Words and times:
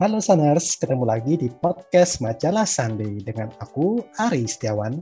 Halo 0.00 0.16
Saners, 0.16 0.80
ketemu 0.80 1.04
lagi 1.04 1.36
di 1.36 1.52
podcast 1.52 2.24
Majalah 2.24 2.64
Sunday 2.64 3.20
dengan 3.20 3.52
aku 3.60 4.00
Ari 4.16 4.48
Setiawan 4.48 4.96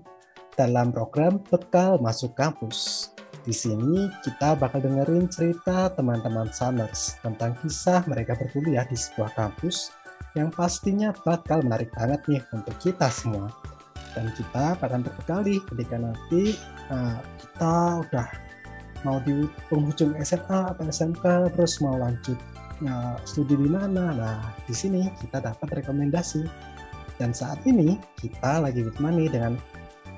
dalam 0.59 0.90
program 0.90 1.38
Bekal 1.38 2.03
Masuk 2.03 2.35
Kampus. 2.35 3.06
Di 3.46 3.54
sini 3.54 4.11
kita 4.26 4.58
bakal 4.58 4.82
dengerin 4.82 5.30
cerita 5.30 5.95
teman-teman 5.95 6.50
Saners 6.50 7.14
tentang 7.22 7.54
kisah 7.62 8.03
mereka 8.11 8.34
berkuliah 8.34 8.82
di 8.90 8.98
sebuah 8.98 9.38
kampus 9.38 9.95
yang 10.34 10.50
pastinya 10.50 11.15
bakal 11.23 11.62
menarik 11.62 11.95
banget 11.95 12.19
nih 12.27 12.43
untuk 12.51 12.75
kita 12.83 13.07
semua. 13.07 13.55
Dan 14.19 14.35
kita 14.35 14.83
akan 14.83 15.07
berbekali 15.07 15.62
ketika 15.62 15.95
nanti 15.95 16.59
uh, 16.91 17.23
kita 17.39 18.03
udah 18.03 18.29
mau 19.07 19.23
di 19.23 19.46
penghujung 19.71 20.19
SMA 20.27 20.75
atau 20.75 20.83
SMK 20.91 21.55
terus 21.55 21.79
mau 21.79 21.95
lanjut 21.95 22.57
nah, 22.82 23.18
studi 23.26 23.54
di 23.54 23.68
mana. 23.70 24.14
Nah, 24.14 24.38
di 24.66 24.74
sini 24.74 25.06
kita 25.22 25.42
dapat 25.42 25.82
rekomendasi. 25.82 26.45
Dan 27.19 27.34
saat 27.34 27.59
ini 27.66 27.98
kita 28.14 28.62
lagi 28.62 28.86
ditemani 28.86 29.27
dengan 29.27 29.59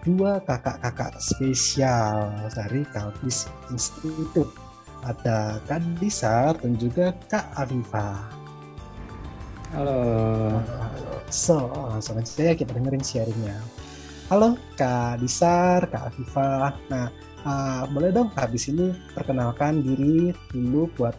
dua 0.04 0.40
kakak-kakak 0.44 1.16
spesial 1.20 2.28
dari 2.52 2.84
Kalbis 2.92 3.48
Institute. 3.72 4.52
Ada 5.00 5.64
Kak 5.64 5.80
Disar 5.96 6.60
dan 6.60 6.76
juga 6.76 7.16
Kak 7.32 7.56
Aviva. 7.56 8.20
Halo. 9.72 10.60
So, 11.32 11.72
langsung 11.72 12.20
aja 12.20 12.52
ya 12.52 12.54
kita 12.58 12.76
dengerin 12.76 13.00
sharingnya. 13.00 13.56
Halo 14.28 14.60
Kak 14.76 15.24
Disar, 15.24 15.88
Kak 15.88 16.12
Aviva. 16.12 16.76
Nah, 16.92 17.08
uh, 17.48 17.88
boleh 17.88 18.12
dong 18.12 18.28
habis 18.36 18.68
ini 18.68 18.92
perkenalkan 19.16 19.80
diri 19.80 20.36
dulu 20.52 20.90
buat 21.00 21.16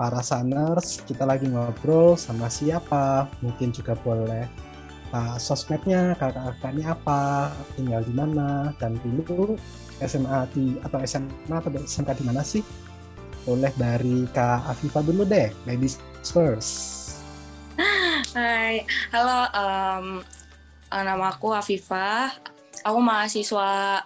para 0.00 0.24
saners 0.24 1.04
kita 1.04 1.28
lagi 1.28 1.44
ngobrol 1.44 2.16
sama 2.16 2.48
siapa. 2.48 3.28
Mungkin 3.44 3.68
juga 3.68 3.92
boleh 4.00 4.48
uh, 5.12 5.36
sosmednya 5.36 6.16
kakak-kakaknya 6.16 6.96
apa 6.96 7.52
tinggal 7.76 8.00
di 8.00 8.16
mana 8.16 8.72
dan 8.80 8.96
dulu 9.04 9.60
SMA 10.00 10.48
di 10.56 10.80
atau 10.80 11.04
SMA 11.04 11.52
atau 11.52 11.76
SMK 11.84 12.16
di 12.16 12.24
mana 12.24 12.40
sih? 12.40 12.64
Boleh 13.44 13.68
dari 13.76 14.24
Kak 14.32 14.72
Afifa 14.72 15.04
dulu 15.04 15.28
deh 15.28 15.52
ladies 15.68 16.00
first. 16.24 17.20
Hai 18.32 18.88
halo 19.12 19.38
um, 19.52 20.06
nama 20.88 21.28
aku 21.28 21.52
Afifa. 21.52 22.32
Aku 22.80 23.04
mahasiswa 23.04 24.00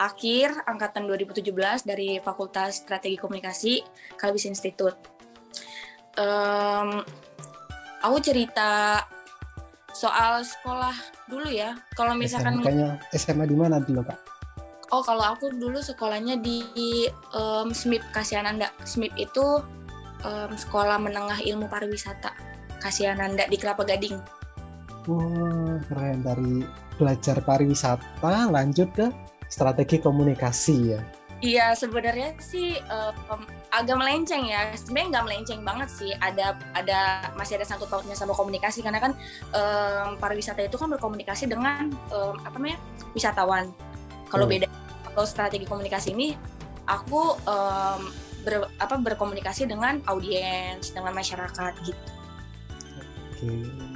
akhir 0.00 0.64
angkatan 0.64 1.04
2017 1.04 1.52
dari 1.84 2.16
Fakultas 2.24 2.80
Strategi 2.80 3.20
Komunikasi 3.20 3.84
Kalbis 4.16 4.48
Institute 4.48 5.13
um, 6.18 7.02
aku 8.02 8.16
cerita 8.20 9.02
soal 9.94 10.42
sekolah 10.42 10.94
dulu 11.30 11.48
ya. 11.48 11.78
Kalau 11.94 12.18
misalkan 12.18 12.60
kayaknya 12.60 12.98
SMA 13.14 13.46
di 13.46 13.56
mana 13.56 13.78
dulu 13.78 14.02
kak? 14.02 14.18
Oh 14.92 15.02
kalau 15.02 15.34
aku 15.34 15.50
dulu 15.54 15.80
sekolahnya 15.80 16.38
di 16.38 17.08
um, 17.34 17.70
SMIP 17.70 18.02
Kasiananda. 18.12 18.70
SMIP 18.84 19.14
itu 19.16 19.62
um, 20.26 20.52
sekolah 20.52 20.98
menengah 21.00 21.40
ilmu 21.40 21.70
pariwisata 21.70 22.34
Kasiananda 22.82 23.48
di 23.48 23.56
Kelapa 23.56 23.86
Gading. 23.86 24.18
Wah 25.08 25.78
keren 25.88 26.20
dari 26.20 26.64
belajar 26.96 27.40
pariwisata 27.42 28.50
lanjut 28.50 28.88
ke 28.92 29.06
strategi 29.48 30.02
komunikasi 30.02 30.76
ya. 30.94 31.00
Iya 31.44 31.76
sebenarnya 31.76 32.40
sih 32.40 32.80
um, 32.88 33.44
agak 33.68 34.00
melenceng 34.00 34.48
ya. 34.48 34.72
Sebenarnya 34.72 35.08
nggak 35.12 35.24
melenceng 35.28 35.60
banget 35.60 35.88
sih. 35.92 36.10
Ada 36.16 36.56
ada 36.72 37.00
masih 37.36 37.60
ada 37.60 37.68
sangkut 37.68 37.92
pautnya 37.92 38.16
sama 38.16 38.32
komunikasi 38.32 38.80
karena 38.80 38.96
kan 38.96 39.12
um, 39.52 40.16
pariwisata 40.16 40.64
itu 40.64 40.80
kan 40.80 40.88
berkomunikasi 40.88 41.44
dengan 41.44 41.92
um, 42.08 42.40
apa 42.40 42.56
namanya 42.56 42.80
wisatawan. 43.12 43.68
Kalau 44.32 44.48
hmm. 44.48 44.52
beda 44.56 44.66
kalau 45.12 45.28
strategi 45.28 45.68
komunikasi 45.68 46.16
ini 46.16 46.32
aku 46.88 47.36
um, 47.44 48.00
ber, 48.40 48.72
apa 48.80 48.96
berkomunikasi 48.96 49.68
dengan 49.68 50.00
audiens 50.08 50.96
dengan 50.96 51.12
masyarakat 51.12 51.72
gitu. 51.84 52.04
Oke. 53.36 53.93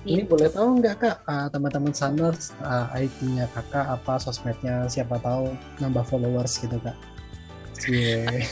Ini 0.00 0.24
boleh 0.24 0.48
tahu 0.48 0.80
nggak 0.80 0.96
kak 0.96 1.16
uh, 1.28 1.52
teman-teman 1.52 1.92
sana 1.92 2.32
uh, 2.32 2.86
IT-nya 2.96 3.44
kakak 3.52 3.84
apa 3.84 4.16
sosmednya 4.16 4.88
siapa 4.88 5.20
tahu 5.20 5.52
nambah 5.76 6.04
followers 6.08 6.56
gitu 6.60 6.80
kak? 6.80 6.96
Yeah. 7.88 8.44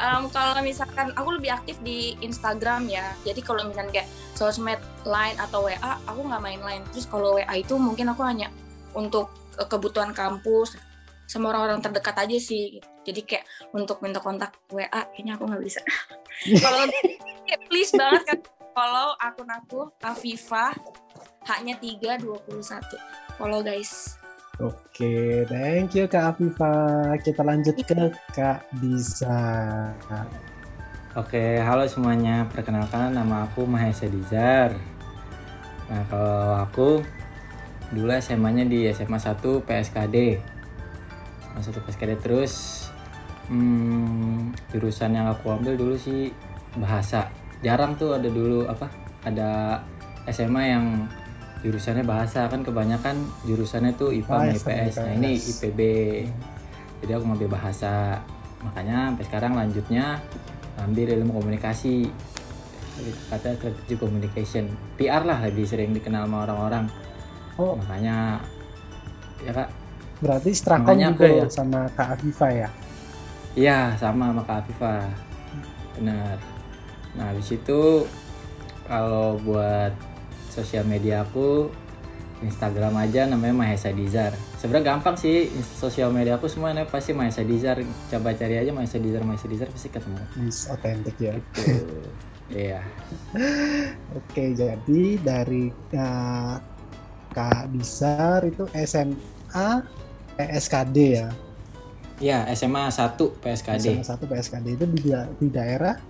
um, 0.00 0.28
kalau 0.28 0.60
misalkan 0.60 1.16
aku 1.16 1.40
lebih 1.40 1.48
aktif 1.56 1.80
di 1.80 2.12
Instagram 2.20 2.92
ya. 2.92 3.16
Jadi 3.24 3.40
kalau 3.40 3.64
misalkan 3.64 3.88
kayak 3.88 4.08
sosmed 4.36 4.76
lain 5.08 5.32
atau 5.40 5.64
WA, 5.64 5.96
aku 6.04 6.28
nggak 6.28 6.44
main 6.44 6.60
lain. 6.60 6.84
Terus 6.92 7.08
kalau 7.08 7.40
WA 7.40 7.54
itu 7.56 7.72
mungkin 7.80 8.12
aku 8.12 8.20
hanya 8.20 8.52
untuk 8.92 9.32
kebutuhan 9.56 10.12
kampus 10.12 10.76
sama 11.24 11.52
orang-orang 11.52 11.80
terdekat 11.80 12.16
aja 12.16 12.36
sih. 12.36 12.80
Jadi 13.04 13.20
kayak 13.24 13.44
untuk 13.72 14.04
minta 14.04 14.20
kontak 14.20 14.56
WA, 14.68 14.88
kayaknya 14.88 15.40
aku 15.40 15.48
nggak 15.48 15.64
bisa. 15.64 15.80
kalau 16.64 16.84
please 17.72 17.92
banget 17.96 18.22
kan 18.28 18.38
follow 18.78 19.10
akun 19.18 19.50
aku 19.50 19.90
Afifa 20.06 20.70
hanya 21.50 21.74
321 21.82 22.38
follow 23.34 23.58
guys 23.66 24.14
Oke, 24.58 25.46
thank 25.46 25.94
you 25.94 26.10
Kak 26.10 26.34
Afifa. 26.34 26.74
Kita 27.22 27.46
lanjut 27.46 27.78
ke 27.78 27.94
Kak 28.34 28.66
Diza. 28.82 29.94
Oke, 31.14 31.62
halo 31.62 31.86
semuanya. 31.86 32.42
Perkenalkan 32.50 33.14
nama 33.14 33.46
aku 33.46 33.62
Mahesa 33.70 34.10
Dizar. 34.10 34.74
Nah, 35.86 36.02
kalau 36.10 36.58
aku 36.58 36.88
dulu 37.94 38.10
SMA-nya 38.18 38.66
di 38.66 38.90
SMA 38.90 39.22
1 39.22 39.38
PSKD. 39.62 40.42
SMA 41.46 41.60
1 41.62 41.78
PSKD 41.78 42.18
terus 42.18 42.54
hmm, 43.46 44.58
jurusan 44.74 45.14
yang 45.14 45.30
aku 45.30 45.54
ambil 45.54 45.78
dulu 45.78 45.94
sih 45.94 46.34
bahasa 46.74 47.30
jarang 47.64 47.98
tuh 47.98 48.14
ada 48.14 48.28
dulu 48.30 48.66
apa 48.70 48.86
ada 49.26 49.82
SMA 50.30 50.62
yang 50.70 50.86
jurusannya 51.62 52.06
bahasa. 52.06 52.46
Kan 52.46 52.62
kebanyakan 52.62 53.18
jurusannya 53.46 53.92
tuh 53.98 54.14
IPA 54.14 54.34
sama 54.34 54.52
IPS 54.54 54.94
nah 55.02 55.10
ini 55.14 55.32
IPB 55.36 55.80
jadi 57.02 57.18
aku 57.18 57.24
ngambil 57.30 57.48
bahasa. 57.54 58.22
Makanya 58.62 59.14
sampai 59.14 59.24
sekarang 59.26 59.52
lanjutnya 59.54 60.18
ambil 60.82 61.14
ilmu 61.14 61.38
komunikasi. 61.38 62.10
Kata 63.30 63.54
strategi 63.54 63.94
communication. 63.94 64.66
PR 64.98 65.22
lah 65.22 65.38
lebih 65.46 65.66
sering 65.66 65.94
dikenal 65.94 66.26
sama 66.26 66.46
orang-orang. 66.46 66.90
Oh. 67.54 67.78
Makanya 67.78 68.42
ya 69.42 69.52
kak. 69.54 69.70
Berarti 70.18 70.50
Strakom 70.50 70.98
juga 70.98 71.30
aku, 71.30 71.46
ya. 71.46 71.46
sama 71.46 71.86
Kak 71.94 72.18
Afifa 72.18 72.50
ya? 72.50 72.68
Iya 73.54 73.94
sama 73.94 74.34
sama 74.34 74.42
Kak 74.42 74.66
Afifa 74.66 75.06
benar 75.94 76.57
Nah, 77.18 77.34
habis 77.34 77.50
itu 77.50 78.06
kalau 78.86 79.36
buat 79.42 79.92
sosial 80.54 80.86
media 80.86 81.26
aku 81.26 81.68
Instagram 82.38 82.94
aja 82.94 83.26
namanya 83.26 83.54
Mahesa 83.66 83.90
Dizar. 83.90 84.30
Sebenarnya 84.62 84.94
gampang 84.94 85.18
sih 85.18 85.50
sosial 85.58 86.14
media 86.14 86.38
aku 86.38 86.46
semuanya 86.46 86.86
pasti 86.86 87.10
Mahesa 87.10 87.42
Dizar. 87.42 87.82
Coba 87.82 88.30
cari 88.38 88.62
aja 88.62 88.70
Mahesa 88.70 89.02
Dizar, 89.02 89.26
Mahesa 89.26 89.50
Dizar 89.50 89.66
pasti 89.66 89.90
ketemu. 89.90 90.22
Is 90.46 90.70
otentik 90.70 91.18
ya. 91.18 91.34
Gitu. 91.34 91.74
Iya. 92.48 92.80
Oke, 94.16 94.56
jadi 94.56 95.02
dari 95.20 95.68
uh, 95.92 96.56
Kak 97.28 97.68
Dizar 97.76 98.40
itu 98.48 98.64
SMA 98.72 99.84
PSKD 100.32 100.96
ya. 101.12 101.28
Iya, 102.24 102.48
SMA 102.56 102.88
1 102.88 103.20
PSKD. 103.44 104.00
SMA 104.00 104.04
1 104.16 104.32
PSKD 104.32 104.66
itu 104.80 104.86
di, 104.88 105.12
di 105.12 105.48
daerah 105.52 106.00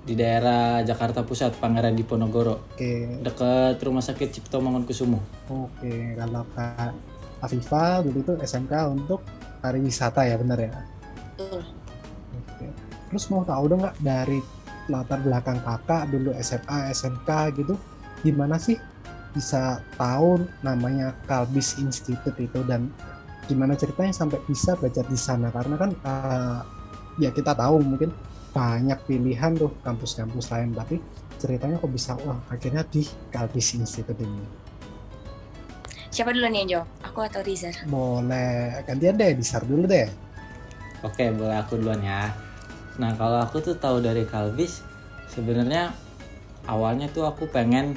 di 0.00 0.16
daerah 0.16 0.80
Jakarta 0.80 1.20
Pusat, 1.20 1.60
Pangeran 1.60 1.92
Diponegoro. 1.92 2.72
Oke. 2.72 3.20
Dekat 3.20 3.76
Rumah 3.80 4.00
Sakit 4.00 4.28
Cipto 4.32 4.58
Mangunkusumo. 4.58 5.20
Oke, 5.52 6.16
kalau 6.16 6.44
Kak 6.56 6.92
Afifa 7.40 8.00
dulu 8.04 8.24
itu 8.24 8.32
SMK 8.40 8.72
untuk 8.88 9.20
pariwisata 9.60 10.24
ya, 10.24 10.40
benar 10.40 10.58
ya? 10.60 10.72
Betul. 11.36 11.62
Oke. 12.36 12.66
Terus 13.12 13.24
mau 13.28 13.44
tahu 13.44 13.64
dong 13.68 13.80
nggak 13.84 13.96
dari 14.00 14.40
latar 14.88 15.20
belakang 15.22 15.60
kakak 15.62 16.08
dulu 16.10 16.34
SMA, 16.40 16.90
SMK 16.90 17.30
gitu, 17.60 17.74
gimana 18.24 18.56
sih 18.56 18.80
bisa 19.30 19.78
tahu 19.94 20.42
namanya 20.66 21.14
Kalbis 21.30 21.78
Institute 21.78 22.34
itu 22.42 22.60
dan 22.66 22.90
gimana 23.46 23.78
ceritanya 23.78 24.14
sampai 24.14 24.42
bisa 24.46 24.74
belajar 24.78 25.06
di 25.06 25.18
sana 25.18 25.50
karena 25.54 25.74
kan 25.78 25.90
uh, 26.02 26.60
ya 27.18 27.30
kita 27.30 27.54
tahu 27.54 27.82
mungkin 27.82 28.10
banyak 28.50 28.98
pilihan 29.06 29.54
tuh 29.54 29.70
kampus-kampus 29.86 30.50
lain 30.50 30.74
tapi 30.74 30.98
ceritanya 31.38 31.78
kok 31.78 31.90
bisa 31.90 32.18
wah 32.26 32.38
akhirnya 32.50 32.82
di 32.90 33.06
Kalbis 33.30 33.78
Institute 33.78 34.18
ini 34.18 34.44
siapa 36.10 36.34
dulu 36.34 36.50
nih 36.50 36.66
Jo? 36.66 36.82
aku 37.06 37.22
atau 37.22 37.40
Rizar? 37.46 37.72
boleh 37.86 38.82
gantian 38.84 39.14
deh 39.14 39.30
Rizar 39.38 39.62
dulu 39.62 39.86
deh 39.86 40.10
oke 41.06 41.24
boleh 41.38 41.56
aku 41.56 41.78
duluan 41.78 42.02
ya 42.02 42.34
nah 42.98 43.14
kalau 43.14 43.40
aku 43.40 43.62
tuh 43.62 43.78
tahu 43.78 44.02
dari 44.02 44.26
Kalbis 44.26 44.82
sebenarnya 45.30 45.94
awalnya 46.66 47.06
tuh 47.08 47.30
aku 47.30 47.46
pengen 47.48 47.94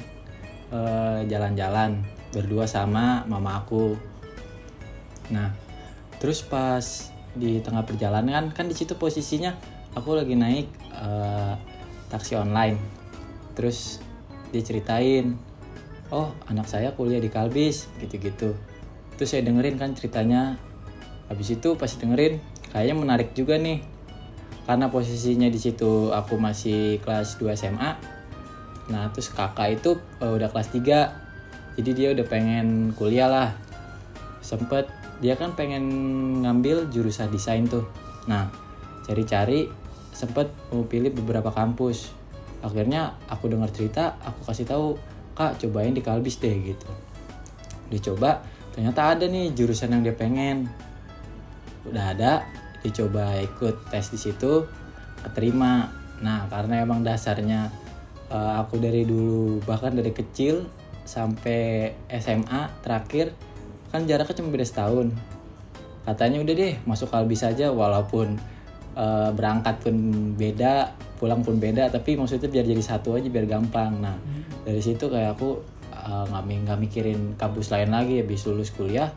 eh, 0.70 1.26
jalan-jalan 1.26 2.00
berdua 2.30 2.70
sama 2.70 3.26
mama 3.26 3.58
aku 3.58 3.98
nah 5.34 5.50
terus 6.22 6.40
pas 6.40 7.10
di 7.34 7.58
tengah 7.58 7.82
perjalanan 7.82 8.54
kan 8.54 8.70
di 8.70 8.78
situ 8.78 8.94
posisinya 8.94 9.73
aku 9.94 10.18
lagi 10.18 10.34
naik 10.34 10.66
eh, 10.90 11.54
taksi 12.10 12.38
online. 12.38 12.78
Terus 13.54 14.02
dia 14.50 14.62
ceritain 14.62 15.34
oh 16.10 16.30
anak 16.46 16.70
saya 16.70 16.94
kuliah 16.94 17.22
di 17.22 17.30
Kalbis 17.30 17.90
gitu-gitu. 18.02 18.54
Terus 19.14 19.28
saya 19.30 19.42
dengerin 19.46 19.78
kan 19.78 19.94
ceritanya. 19.94 20.58
Habis 21.24 21.56
itu 21.56 21.72
pas 21.80 21.88
dengerin 21.88 22.36
kayaknya 22.74 22.94
menarik 22.94 23.32
juga 23.32 23.56
nih. 23.56 23.80
Karena 24.68 24.92
posisinya 24.92 25.48
di 25.48 25.60
situ 25.60 26.12
aku 26.12 26.40
masih 26.40 27.00
kelas 27.00 27.40
2 27.40 27.52
SMA 27.56 28.12
nah 28.84 29.08
terus 29.16 29.32
kakak 29.32 29.80
itu 29.80 29.96
eh, 30.20 30.28
udah 30.28 30.52
kelas 30.52 30.68
3 30.68 31.80
jadi 31.80 31.90
dia 31.96 32.08
udah 32.12 32.26
pengen 32.28 32.92
kuliah 32.92 33.26
lah. 33.30 33.50
Sempet 34.44 34.90
dia 35.24 35.40
kan 35.40 35.56
pengen 35.56 35.86
ngambil 36.44 36.92
jurusan 36.92 37.32
desain 37.32 37.64
tuh. 37.64 37.88
Nah 38.28 38.52
cari-cari 39.08 39.83
sempet 40.14 40.48
mau 40.70 40.86
pilih 40.86 41.10
beberapa 41.10 41.50
kampus. 41.50 42.14
Akhirnya 42.62 43.18
aku 43.28 43.50
dengar 43.50 43.68
cerita 43.74 44.16
aku 44.22 44.48
kasih 44.48 44.64
tahu 44.64 44.96
kak 45.34 45.58
cobain 45.60 45.92
di 45.92 46.00
Kalbis 46.00 46.38
deh 46.38 46.54
gitu. 46.62 46.88
Dicoba 47.90 48.40
ternyata 48.72 49.12
ada 49.12 49.26
nih 49.26 49.52
jurusan 49.52 49.90
yang 49.90 50.06
dia 50.06 50.14
pengen. 50.14 50.70
Udah 51.84 52.14
ada 52.14 52.46
dicoba 52.80 53.42
ikut 53.42 53.90
tes 53.90 54.08
di 54.14 54.16
situ 54.16 54.64
keterima. 55.26 55.90
Nah 56.22 56.46
karena 56.48 56.86
emang 56.86 57.02
dasarnya 57.02 57.68
eh, 58.30 58.52
aku 58.62 58.78
dari 58.78 59.02
dulu 59.04 59.60
bahkan 59.66 59.92
dari 59.92 60.14
kecil 60.14 60.64
sampai 61.04 61.92
SMA 62.08 62.80
terakhir 62.80 63.36
kan 63.92 64.08
jaraknya 64.08 64.40
cuma 64.40 64.54
beda 64.54 64.64
setahun. 64.64 65.12
Katanya 66.06 66.40
udah 66.40 66.54
deh 66.54 66.74
masuk 66.88 67.12
kalbis 67.12 67.44
saja 67.44 67.74
walaupun 67.74 68.36
eh, 68.94 69.30
berangkat 69.34 69.82
pun 69.82 69.96
beda 70.38 70.94
pulang 71.18 71.40
pun 71.46 71.56
beda 71.58 71.88
tapi 71.88 72.18
maksudnya 72.18 72.50
biar 72.50 72.66
jadi 72.66 72.82
satu 72.82 73.18
aja 73.18 73.28
biar 73.28 73.46
gampang. 73.46 74.00
Nah 74.00 74.16
dari 74.64 74.80
situ 74.80 75.10
kayak 75.10 75.38
aku 75.38 75.60
eh, 75.92 76.24
nggak 76.30 76.44
nggak 76.66 76.78
mikirin 76.78 77.20
kampus 77.36 77.74
lain 77.74 77.90
lagi 77.92 78.22
habis 78.22 78.46
lulus 78.48 78.70
kuliah 78.74 79.10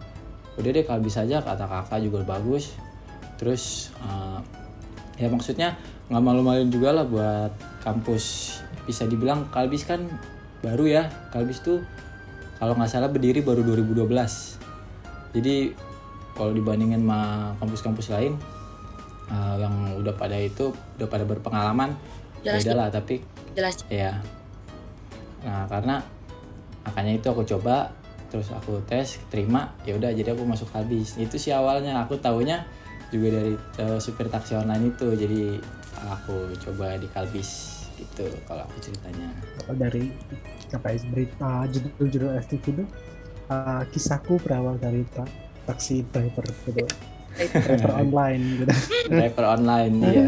udah 0.57 0.74
deh 0.74 0.81
kalbis 0.81 1.21
aja 1.21 1.41
kata 1.41 1.65
kakak 1.65 2.01
juga 2.03 2.25
bagus. 2.25 2.74
Terus 3.38 3.94
eh, 4.01 4.39
ya 5.21 5.27
maksudnya 5.29 5.77
nggak 6.09 6.23
malu-maluin 6.23 6.69
juga 6.69 6.94
lah 6.94 7.06
buat 7.06 7.53
kampus. 7.81 8.57
Bisa 8.88 9.03
dibilang 9.03 9.51
kalbis 9.53 9.83
kan 9.83 10.03
baru 10.65 10.85
ya. 10.88 11.03
Kalbis 11.30 11.62
tuh 11.62 11.83
kalau 12.57 12.73
nggak 12.73 12.89
salah 12.89 13.09
berdiri 13.09 13.45
baru 13.45 13.62
2012 13.62 14.57
jadi 15.38 15.73
kalau 16.33 16.53
dibandingin 16.53 17.06
sama 17.06 17.53
kampus-kampus 17.62 18.09
lain 18.13 18.33
eh, 19.31 19.56
yang 19.59 19.97
udah 20.00 20.13
pada 20.15 20.38
itu 20.39 20.71
udah 21.00 21.07
pada 21.07 21.24
berpengalaman 21.27 21.95
Jelas 22.45 22.63
beda 22.63 22.74
lah 22.77 22.88
tapi 22.94 23.21
jelas 23.57 23.75
ya 23.89 24.21
nah 25.44 25.65
karena 25.69 26.01
makanya 26.85 27.13
itu 27.19 27.27
aku 27.29 27.44
coba 27.44 27.91
terus 28.27 28.51
aku 28.51 28.83
tes 28.83 29.19
terima 29.31 29.71
ya 29.88 29.95
udah 29.95 30.12
jadi 30.12 30.35
aku 30.35 30.44
masuk 30.44 30.68
kalbis 30.71 31.15
itu 31.15 31.39
sih 31.39 31.56
awalnya 31.56 32.03
aku 32.03 32.19
taunya 32.19 32.68
juga 33.07 33.39
dari 33.39 33.56
eh, 33.56 34.00
supir 34.03 34.27
taksi 34.27 34.59
online 34.59 34.91
itu 34.91 35.07
jadi 35.15 35.41
aku 36.12 36.53
coba 36.68 37.00
di 37.00 37.07
kalbis 37.09 37.77
gitu 37.97 38.30
kalau 38.45 38.63
aku 38.65 38.77
ceritanya. 38.80 39.30
Kalau 39.57 39.73
dari 39.73 40.13
apa 40.69 40.88
ya, 40.94 41.00
berita 41.09 41.51
judul-judul 41.73 42.31
FTV 42.45 42.65
itu 42.77 42.85
uh, 43.50 43.83
kisahku 43.89 44.38
berawal 44.44 44.77
dari 44.77 45.01
ta- 45.09 45.30
taksi 45.65 46.06
driver 46.13 46.45
gitu 46.68 46.85
driver 47.37 47.91
online 48.01 48.41
gitu. 48.57 48.73
Driver 49.07 49.45
online 49.47 49.93
iya. 50.03 50.25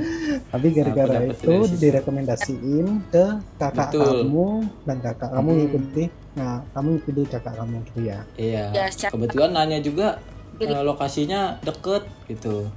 Tapi 0.48 0.68
gara-gara 0.72 1.18
itu 1.26 1.54
direkomendasiin 1.76 2.88
ke 3.10 3.26
kakak 3.58 3.90
Betul. 3.92 4.18
kamu 4.24 4.48
dan 4.86 4.98
kakak 5.00 5.30
kamu 5.30 5.50
Hmm. 5.50 5.60
ngikuti. 5.60 6.04
Nah 6.36 6.54
kamu 6.72 6.88
ngikuti 6.96 7.22
kakak 7.28 7.54
kamu 7.56 7.76
gitu 7.86 8.00
ya? 8.06 8.20
Iya. 8.36 8.64
Ya 8.72 8.86
kebetulan 9.10 9.52
nanya 9.52 9.80
juga 9.80 10.22
eh, 10.58 10.84
lokasinya 10.84 11.58
deket 11.60 12.04
gitu. 12.28 12.70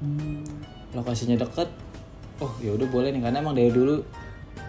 Hmm. 0.00 0.42
lokasinya 0.90 1.38
deket. 1.38 1.68
Oh 2.38 2.50
ya 2.58 2.72
udah 2.72 2.88
boleh 2.88 3.12
nih 3.12 3.20
karena 3.20 3.38
emang 3.38 3.54
dari 3.54 3.70
dulu 3.70 4.00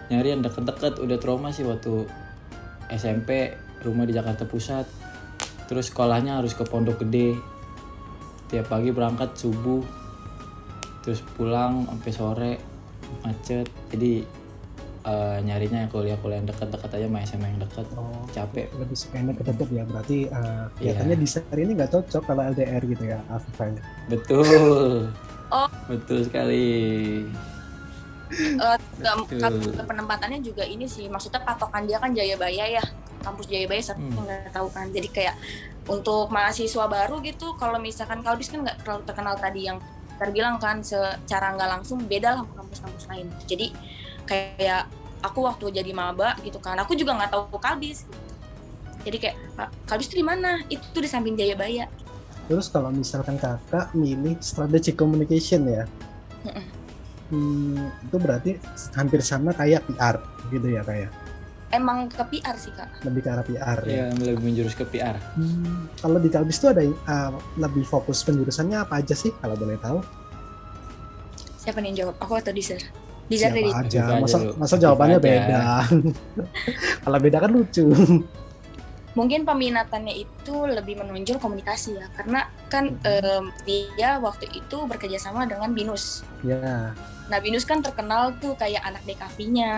nyari 0.06 0.28
yang 0.30 0.42
deket-deket. 0.42 0.98
Udah 0.98 1.16
trauma 1.16 1.50
sih 1.50 1.64
waktu 1.64 2.04
SMP 2.88 3.54
rumah 3.80 4.04
di 4.04 4.12
Jakarta 4.12 4.44
Pusat. 4.44 4.86
Terus 5.66 5.88
sekolahnya 5.88 6.36
harus 6.36 6.52
ke 6.52 6.62
Pondok 6.62 7.00
Gede 7.00 7.32
tiap 8.52 8.68
pagi 8.68 8.92
berangkat 8.92 9.32
subuh 9.32 9.80
terus 11.00 11.24
pulang 11.34 11.88
sampai 11.88 12.12
sore 12.12 12.52
macet. 13.20 13.66
Jadi 13.90 14.22
eh, 15.02 15.38
nyarinya 15.42 15.82
yang 15.82 15.90
kuliah-kuliah 15.90 16.38
yang 16.38 16.46
deket-deket 16.46 16.90
aja 16.92 17.06
sama 17.08 17.18
SMA 17.24 17.46
yang 17.48 17.60
deket 17.60 17.86
Oh, 17.96 18.22
capek. 18.30 18.66
lebih 18.76 18.94
suka 18.94 19.14
yang 19.16 19.28
deket-deket 19.32 19.68
ya 19.72 19.82
berarti 19.82 20.18
uh, 20.30 20.70
kelihatannya 20.76 21.16
desain 21.18 21.58
ini 21.58 21.72
nggak 21.74 21.90
cocok 21.90 22.22
kalau 22.22 22.42
LDR 22.46 22.82
gitu 22.84 23.04
ya 23.04 23.18
Afifah 23.26 23.72
betul. 24.06 25.08
Oh. 25.52 25.68
betul 25.84 26.24
sekali. 26.24 26.64
Eh, 28.32 28.76
Betul. 28.96 29.76
ke- 29.76 29.84
penempatannya 29.84 30.40
juga 30.40 30.64
ini 30.64 30.88
sih 30.88 31.04
maksudnya 31.04 31.44
patokan 31.44 31.84
dia 31.84 32.00
kan 32.00 32.16
Jayabaya 32.16 32.80
ya 32.80 32.84
kampus 33.22 33.46
Jayabaya 33.46 33.80
saya 33.80 33.96
Hmm. 33.96 34.18
nggak 34.18 34.52
tahu 34.52 34.68
kan. 34.68 34.86
Jadi 34.90 35.08
kayak 35.08 35.34
untuk 35.86 36.28
mahasiswa 36.28 36.84
baru 36.86 37.18
gitu 37.22 37.54
kalau 37.56 37.78
misalkan 37.78 38.20
Kalbis 38.20 38.50
kan 38.50 38.62
nggak 38.62 38.82
terlalu 38.82 39.02
terkenal 39.06 39.34
tadi 39.38 39.66
yang 39.66 39.78
terbilang 40.18 40.58
kan 40.58 40.82
secara 40.82 41.54
nggak 41.54 41.70
langsung 41.78 42.02
beda 42.06 42.36
lah 42.36 42.42
sama 42.46 42.62
kampus-kampus 42.62 43.04
lain. 43.10 43.26
Jadi 43.46 43.66
kayak 44.22 44.86
aku 45.22 45.46
waktu 45.46 45.70
jadi 45.70 45.94
maba 45.94 46.34
gitu 46.42 46.58
kan 46.58 46.74
aku 46.78 46.98
juga 46.98 47.14
nggak 47.14 47.30
tahu 47.30 47.58
Kalbis 47.58 48.06
jadi 49.02 49.18
kayak 49.18 49.36
"Pak, 49.54 49.68
Kalbis 49.86 50.10
itu 50.10 50.18
di 50.18 50.26
mana? 50.26 50.62
Itu 50.66 50.98
di 50.98 51.06
samping 51.06 51.38
Jayabaya 51.38 51.86
terus 52.50 52.66
kalau 52.66 52.90
misalkan 52.90 53.38
kakak 53.38 53.94
milih 53.94 54.34
strategi 54.42 54.92
communication 54.98 55.62
ya? 55.62 55.86
Hmm, 57.30 57.88
itu 58.02 58.16
berarti 58.18 58.58
hampir 58.92 59.22
sama 59.24 59.54
kayak 59.56 59.86
PR 59.88 60.20
gitu 60.52 60.68
ya 60.68 60.82
kayak 60.84 61.08
emang 61.72 62.06
ke 62.06 62.20
PR 62.28 62.54
sih 62.54 62.70
kak 62.70 63.02
lebih 63.02 63.24
ke 63.24 63.28
arah 63.32 63.44
PR 63.44 63.78
ya. 63.82 64.12
ya 64.12 64.14
lebih 64.14 64.44
menjurus 64.44 64.76
ke 64.76 64.84
PR 64.86 65.16
Hmm, 65.34 65.88
kalau 65.96 66.20
di 66.20 66.28
Kalbis 66.28 66.60
itu 66.60 66.68
ada 66.68 66.82
uh, 66.84 67.32
lebih 67.56 67.82
fokus 67.82 68.20
penjurusannya 68.22 68.84
apa 68.84 69.00
aja 69.00 69.16
sih 69.16 69.32
kalau 69.40 69.56
boleh 69.56 69.80
tahu? 69.80 69.98
siapa 71.56 71.78
nih 71.78 71.94
yang 71.94 71.98
jawab 72.06 72.16
aku 72.20 72.34
atau 72.36 72.50
Dizer 72.50 72.82
Dizer 73.30 73.48
Siapa 73.48 73.56
dari 73.56 73.70
aja? 73.70 74.02
Masa, 74.18 74.38
masa 74.58 74.74
jawabannya 74.76 75.16
aja. 75.16 75.24
beda? 75.24 75.62
kalau 77.06 77.18
beda 77.18 77.38
kan 77.38 77.50
lucu. 77.50 77.86
mungkin 79.12 79.44
peminatannya 79.44 80.24
itu 80.24 80.54
lebih 80.64 80.96
menonjol 80.96 81.36
komunikasi 81.36 82.00
ya 82.00 82.08
karena 82.16 82.48
kan 82.66 82.96
em, 83.04 83.52
dia 83.68 84.16
waktu 84.18 84.48
itu 84.50 84.88
bekerja 84.88 85.20
sama 85.20 85.44
dengan 85.44 85.68
Binus 85.70 86.24
ya, 86.40 86.96
nah 87.28 87.38
Binus 87.38 87.68
kan 87.68 87.84
terkenal 87.84 88.32
tuh 88.40 88.56
kayak 88.56 88.80
anak 88.80 89.04
DKV-nya 89.04 89.72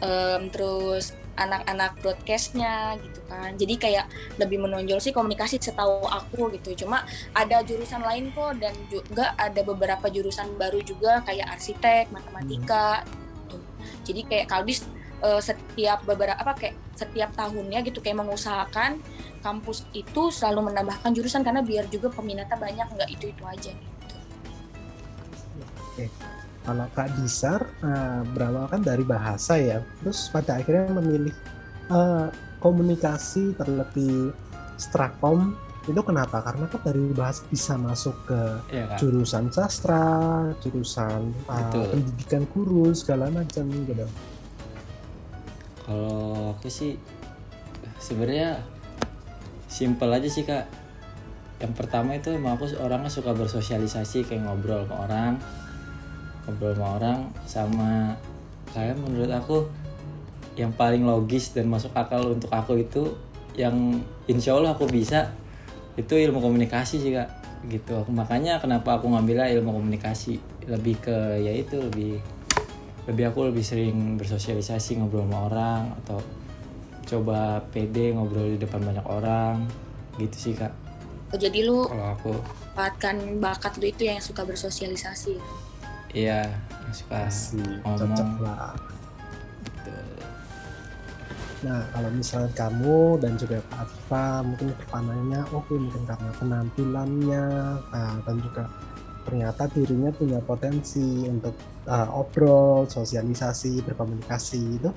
em, 0.00 0.48
terus 0.52 1.14
anak-anak 1.40 1.96
broadcastnya 2.04 3.00
gitu 3.00 3.20
kan 3.30 3.56
jadi 3.56 3.74
kayak 3.80 4.06
lebih 4.36 4.60
menonjol 4.60 5.00
sih 5.00 5.14
komunikasi 5.14 5.56
setahu 5.56 6.04
aku 6.04 6.52
gitu 6.60 6.84
cuma 6.84 7.08
ada 7.32 7.64
jurusan 7.64 8.04
lain 8.04 8.28
kok 8.36 8.60
dan 8.60 8.76
juga 8.92 9.32
ada 9.40 9.64
beberapa 9.64 10.12
jurusan 10.12 10.52
baru 10.60 10.84
juga 10.84 11.24
kayak 11.24 11.56
arsitek 11.56 12.12
matematika 12.12 13.06
gitu. 13.48 13.56
jadi 14.04 14.20
kayak 14.28 14.46
Kalbis 14.52 14.84
eh, 15.24 15.40
setiap 15.40 16.04
beberapa 16.04 16.36
apa 16.36 16.52
kayak 16.58 16.76
setiap 16.92 17.32
tahunnya 17.32 17.80
gitu 17.88 18.04
kayak 18.04 18.20
mengusahakan 18.20 19.00
kampus 19.40 19.88
itu 19.96 20.28
selalu 20.28 20.68
menambahkan 20.68 21.16
jurusan 21.16 21.40
karena 21.40 21.64
biar 21.64 21.88
juga 21.88 22.12
peminatnya 22.12 22.60
banyak 22.60 22.86
nggak 22.92 23.08
itu 23.08 23.32
itu 23.32 23.42
aja 23.48 23.72
gitu. 23.72 24.16
Kalau 26.60 26.86
Kak 26.92 27.08
Disar 27.16 27.64
uh, 27.80 28.20
berawal 28.36 28.68
kan 28.68 28.84
dari 28.84 29.02
bahasa 29.02 29.56
ya, 29.56 29.80
terus 30.04 30.28
pada 30.28 30.60
akhirnya 30.60 30.92
memilih 30.92 31.32
uh, 31.88 32.28
komunikasi 32.60 33.56
terlebih 33.56 34.36
strakom 34.76 35.56
itu 35.88 36.00
kenapa? 36.04 36.44
Karena 36.44 36.68
kan 36.68 36.80
dari 36.84 37.00
bahasa 37.16 37.40
bisa 37.48 37.80
masuk 37.80 38.12
ke 38.28 38.40
ya 38.68 38.84
kak 38.92 39.00
jurusan 39.00 39.48
sastra, 39.48 40.52
jurusan 40.60 41.32
uh, 41.48 41.72
pendidikan 41.72 42.44
guru 42.52 42.92
segala 42.92 43.32
macam 43.32 43.64
gitu. 43.72 44.06
Kalau 45.88 46.52
aku 46.54 46.68
sih 46.68 47.00
sebenarnya 47.96 48.60
simple 49.66 50.12
aja 50.12 50.28
sih 50.28 50.44
kak. 50.44 50.68
Yang 51.60 51.72
pertama 51.76 52.16
itu 52.16 52.32
emang 52.32 52.56
aku 52.56 52.72
orangnya 52.80 53.12
suka 53.12 53.36
bersosialisasi 53.36 54.24
kayak 54.24 54.48
ngobrol 54.48 54.84
ke 54.88 54.94
orang, 54.96 55.36
ngobrol 56.46 56.76
sama 56.76 56.88
orang, 56.96 57.18
sama 57.44 57.90
kayak 58.70 58.96
menurut 59.00 59.30
aku 59.30 59.66
yang 60.58 60.74
paling 60.74 61.06
logis 61.06 61.54
dan 61.54 61.70
masuk 61.70 61.94
akal 61.94 62.34
untuk 62.36 62.50
aku 62.50 62.80
itu 62.80 63.16
yang 63.54 64.02
insya 64.26 64.54
Allah 64.54 64.74
aku 64.74 64.86
bisa 64.86 65.30
itu 65.98 66.14
ilmu 66.16 66.38
komunikasi 66.38 67.00
sih 67.00 67.12
kak. 67.14 67.28
Gitu. 67.68 67.92
Makanya 68.08 68.56
kenapa 68.60 68.98
aku 68.98 69.12
ngambilnya 69.12 69.52
ilmu 69.60 69.76
komunikasi? 69.76 70.40
Lebih 70.64 70.96
ke 71.02 71.16
ya 71.40 71.52
itu 71.52 71.76
lebih 71.76 72.20
lebih 73.08 73.24
aku 73.32 73.50
lebih 73.50 73.64
sering 73.64 74.16
bersosialisasi 74.20 75.00
ngobrol 75.00 75.26
sama 75.26 75.38
orang 75.50 75.82
atau 76.04 76.18
coba 77.10 77.58
pede 77.74 78.14
ngobrol 78.14 78.54
di 78.54 78.58
depan 78.60 78.80
banyak 78.80 79.06
orang. 79.06 79.66
Gitu 80.16 80.36
sih 80.36 80.54
kak. 80.56 80.72
Oh, 81.30 81.38
jadi 81.38 81.62
lu 81.62 81.86
kalau 81.86 82.10
aku. 82.10 82.34
manfaatkan 82.74 83.38
bakat 83.44 83.76
lu 83.76 83.86
itu 83.92 84.08
yang 84.08 84.18
suka 84.24 84.40
bersosialisasi. 84.42 85.36
Iya 86.14 86.50
suka 86.90 87.30
Asik, 87.30 87.62
ngomong 87.86 88.14
cocok 88.14 88.30
lah. 88.42 88.74
Nah, 91.60 91.84
kalau 91.92 92.10
misalnya 92.16 92.50
kamu 92.56 93.20
dan 93.20 93.36
juga 93.36 93.60
Kak 93.68 93.84
Atifa 93.84 94.24
mungkin 94.40 94.72
pertanyaannya 94.80 95.40
oke 95.52 95.74
mungkin 95.76 96.02
karena 96.08 96.30
penampilannya 96.40 97.44
nah, 97.92 98.16
dan 98.24 98.36
juga 98.40 98.64
ternyata 99.28 99.68
dirinya 99.68 100.08
punya 100.08 100.40
potensi 100.40 101.28
untuk 101.28 101.52
uh, 101.84 102.08
obrol, 102.16 102.88
sosialisasi, 102.88 103.84
berkomunikasi 103.84 104.80
itu 104.80 104.90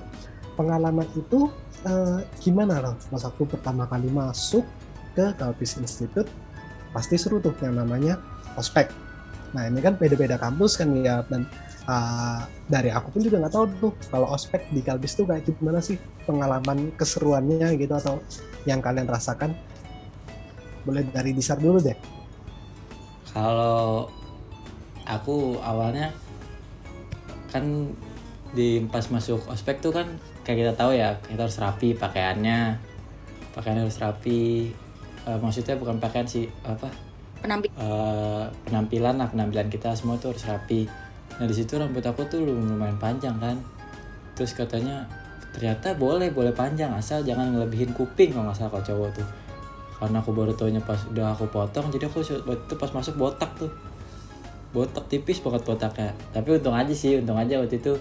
pengalaman 0.56 1.04
itu 1.12 1.52
uh, 1.84 2.24
gimana 2.40 2.80
loh 2.80 2.96
pas 3.12 3.20
aku 3.28 3.44
pertama 3.44 3.84
kali 3.84 4.08
masuk 4.08 4.64
ke 5.12 5.36
Kalpis 5.36 5.76
Institute 5.76 6.32
pasti 6.96 7.20
seru 7.20 7.44
tuh 7.44 7.52
yang 7.60 7.76
namanya 7.76 8.16
ospek. 8.56 9.03
Nah 9.54 9.70
ini 9.70 9.78
kan 9.78 9.94
beda-beda 9.94 10.34
kampus 10.34 10.82
kan 10.82 10.90
ya 10.98 11.22
dan 11.30 11.46
uh, 11.86 12.42
dari 12.66 12.90
aku 12.90 13.14
pun 13.14 13.22
juga 13.22 13.38
nggak 13.40 13.54
tahu 13.54 13.64
tuh 13.78 13.92
kalau 14.10 14.26
ospek 14.34 14.66
di 14.74 14.82
Kalbis 14.82 15.14
tuh 15.14 15.30
kayak 15.30 15.46
gimana 15.46 15.78
sih 15.78 15.96
pengalaman 16.26 16.90
keseruannya 16.98 17.78
gitu 17.78 17.94
atau 17.94 18.18
yang 18.66 18.82
kalian 18.82 19.06
rasakan? 19.06 19.54
Boleh 20.82 21.06
dari 21.08 21.30
Disar 21.32 21.62
dulu 21.62 21.78
deh. 21.80 21.96
Kalau 23.30 24.10
aku 25.06 25.62
awalnya 25.62 26.10
kan 27.54 27.94
di 28.54 28.82
pas 28.90 29.06
masuk 29.10 29.46
ospek 29.50 29.78
tuh 29.78 29.94
kan 29.94 30.06
kayak 30.42 30.58
kita 30.66 30.72
tahu 30.74 30.94
ya 30.94 31.18
kita 31.26 31.46
harus 31.46 31.58
rapi 31.58 31.94
pakaiannya 31.94 32.78
pakaian 33.54 33.86
harus 33.86 34.02
rapi. 34.02 34.74
Eh, 35.24 35.38
maksudnya 35.40 35.78
bukan 35.80 35.96
pakaian 36.02 36.28
sih 36.28 36.50
apa 36.68 36.90
Penampil 37.44 37.68
eh, 37.76 38.44
penampilan 38.64 39.20
lah 39.20 39.28
penampilan 39.28 39.68
kita 39.68 39.92
semua 39.92 40.16
tuh 40.16 40.32
harus 40.32 40.48
rapi. 40.48 40.88
Nah 41.36 41.44
di 41.44 41.52
situ 41.52 41.76
rambut 41.76 42.00
aku 42.00 42.24
tuh 42.24 42.40
lumayan 42.40 42.96
panjang 42.96 43.36
kan. 43.36 43.60
Terus 44.32 44.56
katanya 44.56 45.04
ternyata 45.52 45.92
boleh 45.92 46.32
boleh 46.32 46.56
panjang 46.56 46.88
asal 46.96 47.20
jangan 47.20 47.52
ngelebihin 47.52 47.92
kuping 47.92 48.32
kalau 48.32 48.48
nggak 48.48 48.56
salah 48.56 48.72
kalau 48.72 48.84
cowok 48.88 49.20
tuh. 49.20 49.28
Karena 50.00 50.24
aku 50.24 50.32
baru 50.32 50.56
taunya 50.56 50.80
pas 50.80 50.96
udah 51.04 51.36
aku 51.36 51.44
potong 51.52 51.92
jadi 51.92 52.08
aku 52.08 52.24
itu 52.24 52.74
pas 52.80 52.88
masuk 52.96 53.20
botak 53.20 53.52
tuh. 53.60 53.68
Botak 54.72 55.04
tipis 55.12 55.44
banget 55.44 55.68
botaknya. 55.68 56.16
Tapi 56.32 56.48
untung 56.56 56.72
aja 56.72 56.96
sih 56.96 57.20
untung 57.20 57.36
aja 57.36 57.60
waktu 57.60 57.76
itu 57.76 57.92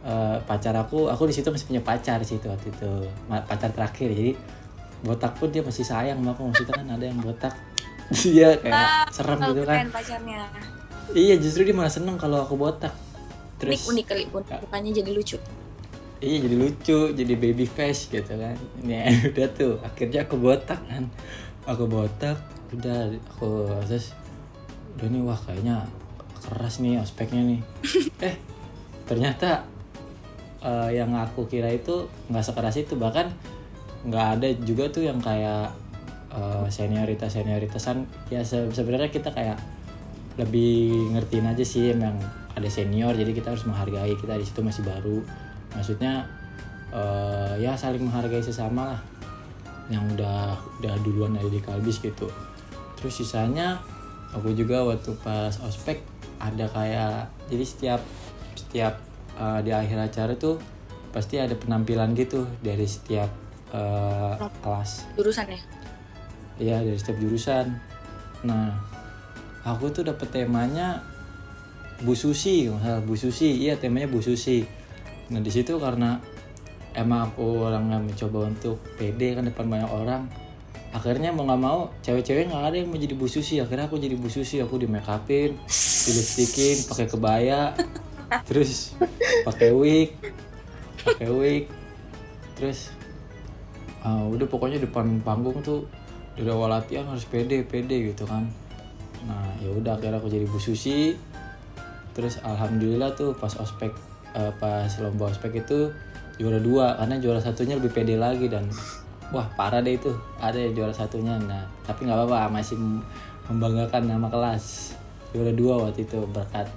eh, 0.00 0.36
pacar 0.48 0.72
aku 0.80 1.12
aku 1.12 1.28
di 1.28 1.36
situ 1.36 1.52
masih 1.52 1.68
punya 1.68 1.84
pacar 1.84 2.24
sih 2.24 2.40
itu 2.40 2.48
waktu 2.48 2.72
itu. 2.72 2.90
Pacar 3.28 3.68
terakhir 3.68 4.16
jadi 4.16 4.32
botak 5.04 5.36
pun 5.36 5.52
dia 5.52 5.60
masih 5.60 5.84
sayang 5.84 6.24
sama 6.24 6.32
aku. 6.32 6.48
Maksudnya 6.48 6.72
kan 6.72 6.88
ada 6.88 7.04
yang 7.04 7.20
botak 7.20 7.52
dia 8.22 8.56
kayak 8.56 9.08
serem 9.10 9.38
Oh, 9.38 9.48
gitu 9.50 9.62
kan. 9.64 9.86
pacarnya. 9.88 10.42
iya 11.12 11.34
justru 11.36 11.62
dia 11.62 11.72
malah 11.72 11.90
seneng 11.90 12.16
kalau 12.16 12.40
aku 12.40 12.54
botak. 12.54 12.92
Unik 12.92 13.58
terus 13.58 13.80
unik 13.86 14.06
kali 14.06 14.24
pun. 14.26 14.42
Mukanya 14.42 14.90
jadi 14.92 15.10
lucu. 15.10 15.38
iya 16.18 16.38
jadi 16.38 16.54
lucu 16.54 16.98
jadi 17.12 17.34
baby 17.34 17.66
face 17.66 18.06
gitu 18.06 18.32
kan. 18.32 18.54
Ini 18.78 18.94
udah 19.30 19.48
tuh 19.50 19.78
akhirnya 19.80 20.22
aku 20.22 20.36
botak 20.36 20.80
kan. 20.82 21.06
Aku 21.64 21.86
botak 21.86 22.38
udah 22.72 23.10
aku 23.28 23.68
terus 23.86 24.14
udah 24.94 25.06
nih 25.08 25.22
wah 25.22 25.38
kayaknya 25.38 25.86
keras 26.42 26.78
nih 26.78 26.98
aspeknya 26.98 27.42
nih. 27.44 27.60
Eh 28.22 28.34
ternyata 29.02 29.66
eh, 30.60 30.94
yang 30.94 31.10
aku 31.12 31.46
kira 31.46 31.70
itu 31.70 32.06
nggak 32.30 32.44
sekeras 32.44 32.78
itu. 32.78 32.94
Bahkan 32.94 33.26
nggak 34.02 34.26
ada 34.38 34.48
juga 34.62 34.90
tuh 34.90 35.06
yang 35.06 35.18
kayak 35.18 35.70
eh, 36.32 36.66
senioritas 36.68 37.36
senioritasan 37.36 38.08
ya 38.28 38.40
se- 38.42 38.72
sebenarnya 38.72 39.12
kita 39.12 39.30
kayak 39.30 39.60
lebih 40.40 41.12
ngertiin 41.12 41.44
aja 41.44 41.60
sih 41.60 41.92
emang 41.92 42.16
ada 42.56 42.68
senior 42.68 43.12
jadi 43.12 43.32
kita 43.32 43.52
harus 43.52 43.64
menghargai 43.68 44.16
kita 44.16 44.36
di 44.36 44.44
situ 44.44 44.60
masih 44.64 44.84
baru. 44.84 45.20
Maksudnya 45.76 46.24
eh, 46.92 47.54
ya 47.60 47.76
saling 47.76 48.04
menghargai 48.08 48.40
sesama 48.40 48.96
lah 48.96 49.00
yang 49.92 50.04
udah 50.16 50.56
udah 50.80 50.94
duluan 51.04 51.36
ada 51.36 51.48
di 51.48 51.60
kalbis 51.60 52.00
gitu. 52.00 52.28
Terus 52.96 53.12
sisanya 53.12 53.80
aku 54.32 54.56
juga 54.56 54.84
waktu 54.88 55.12
pas 55.20 55.52
ospek 55.60 56.00
ada 56.40 56.64
kayak 56.68 57.28
jadi 57.52 57.64
setiap 57.64 58.00
setiap 58.56 58.94
eh, 59.36 59.60
di 59.64 59.70
akhir 59.72 59.98
acara 60.00 60.32
tuh 60.36 60.56
pasti 61.12 61.36
ada 61.36 61.52
penampilan 61.52 62.16
gitu 62.16 62.48
dari 62.64 62.88
setiap 62.88 63.28
eh, 63.72 64.34
kelas. 64.64 65.12
Jurusan 65.16 65.48
ya. 65.52 65.60
Iya 66.60 66.84
dari 66.84 66.98
setiap 66.98 67.16
jurusan. 67.20 67.72
Nah, 68.44 68.74
aku 69.62 69.94
tuh 69.94 70.04
dapet 70.04 70.28
temanya 70.28 71.00
Bu 72.02 72.18
Susi, 72.18 72.66
kalau 72.66 72.82
nggak 72.82 72.90
salah 72.90 73.02
Bu 73.06 73.14
Susi. 73.14 73.50
Iya 73.62 73.78
temanya 73.78 74.10
Bu 74.10 74.18
Susi. 74.18 74.66
Nah 75.30 75.38
di 75.38 75.50
situ 75.54 75.78
karena 75.78 76.18
emang 76.98 77.30
aku 77.30 77.62
orang 77.62 77.88
yang 77.88 78.02
mencoba 78.04 78.50
untuk 78.50 78.82
pede 78.98 79.38
kan 79.38 79.46
depan 79.46 79.70
banyak 79.70 79.90
orang. 79.90 80.22
Akhirnya 80.92 81.32
mau 81.32 81.48
nggak 81.48 81.62
mau 81.62 81.88
cewek-cewek 82.04 82.52
nggak 82.52 82.62
ada 82.68 82.76
yang 82.76 82.90
mau 82.90 82.98
jadi 82.98 83.14
Bu 83.14 83.30
Susi. 83.30 83.62
Akhirnya 83.62 83.86
aku 83.86 83.96
jadi 84.02 84.18
Bu 84.18 84.28
Susi. 84.28 84.58
Aku 84.60 84.76
di 84.76 84.90
make 84.90 85.06
upin, 85.08 85.56
di 85.56 86.10
lipstikin, 86.10 86.84
pakai 86.90 87.06
kebaya, 87.06 87.72
terus 88.48 88.98
pakai 89.46 89.70
wig, 89.72 90.12
pakai 91.06 91.28
wig, 91.30 91.64
terus 92.58 92.90
ah, 94.02 94.26
udah 94.26 94.44
pokoknya 94.50 94.82
depan 94.82 95.22
panggung 95.22 95.62
tuh 95.62 95.86
dari 96.32 96.48
awal 96.48 96.72
latihan 96.72 97.04
harus 97.04 97.28
pede 97.28 97.64
pede 97.66 98.12
gitu 98.12 98.24
kan. 98.24 98.48
Nah 99.28 99.46
ya 99.60 99.68
udah 99.70 99.96
akhirnya 99.96 100.18
aku 100.18 100.32
jadi 100.32 100.48
Bu 100.48 100.56
Susi. 100.56 101.16
Terus 102.12 102.40
alhamdulillah 102.44 103.12
tuh 103.16 103.32
pas 103.36 103.52
ospek 103.56 103.92
eh, 104.36 104.52
pas 104.56 104.88
lomba 105.00 105.32
ospek 105.32 105.64
itu 105.64 105.92
juara 106.40 106.60
dua 106.60 106.96
karena 106.96 107.20
juara 107.20 107.40
satunya 107.40 107.76
lebih 107.76 107.92
pede 107.92 108.16
lagi 108.16 108.48
dan 108.48 108.68
wah 109.32 109.44
parah 109.56 109.84
deh 109.84 109.96
itu. 109.96 110.12
Ada 110.40 110.58
ya 110.58 110.70
juara 110.72 110.92
satunya. 110.92 111.36
Nah 111.36 111.68
tapi 111.84 112.08
nggak 112.08 112.16
apa-apa 112.16 112.48
masih 112.52 112.80
mem- 112.80 113.04
membanggakan 113.52 114.08
nama 114.08 114.26
kelas. 114.32 114.96
Juara 115.32 115.52
dua 115.52 115.88
waktu 115.88 116.04
itu 116.04 116.20
berkat 116.32 116.68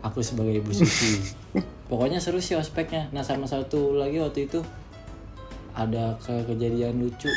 aku 0.00 0.24
sebagai 0.24 0.64
Bu 0.64 0.72
Susi. 0.72 1.20
Pokoknya 1.92 2.16
seru 2.20 2.40
sih 2.40 2.56
ospeknya. 2.56 3.12
Nah 3.12 3.20
sama 3.20 3.44
satu 3.44 3.96
lagi 4.00 4.16
waktu 4.20 4.48
itu 4.48 4.64
ada 5.74 6.14
ke 6.22 6.30
kejadian 6.46 7.02
lucu 7.02 7.28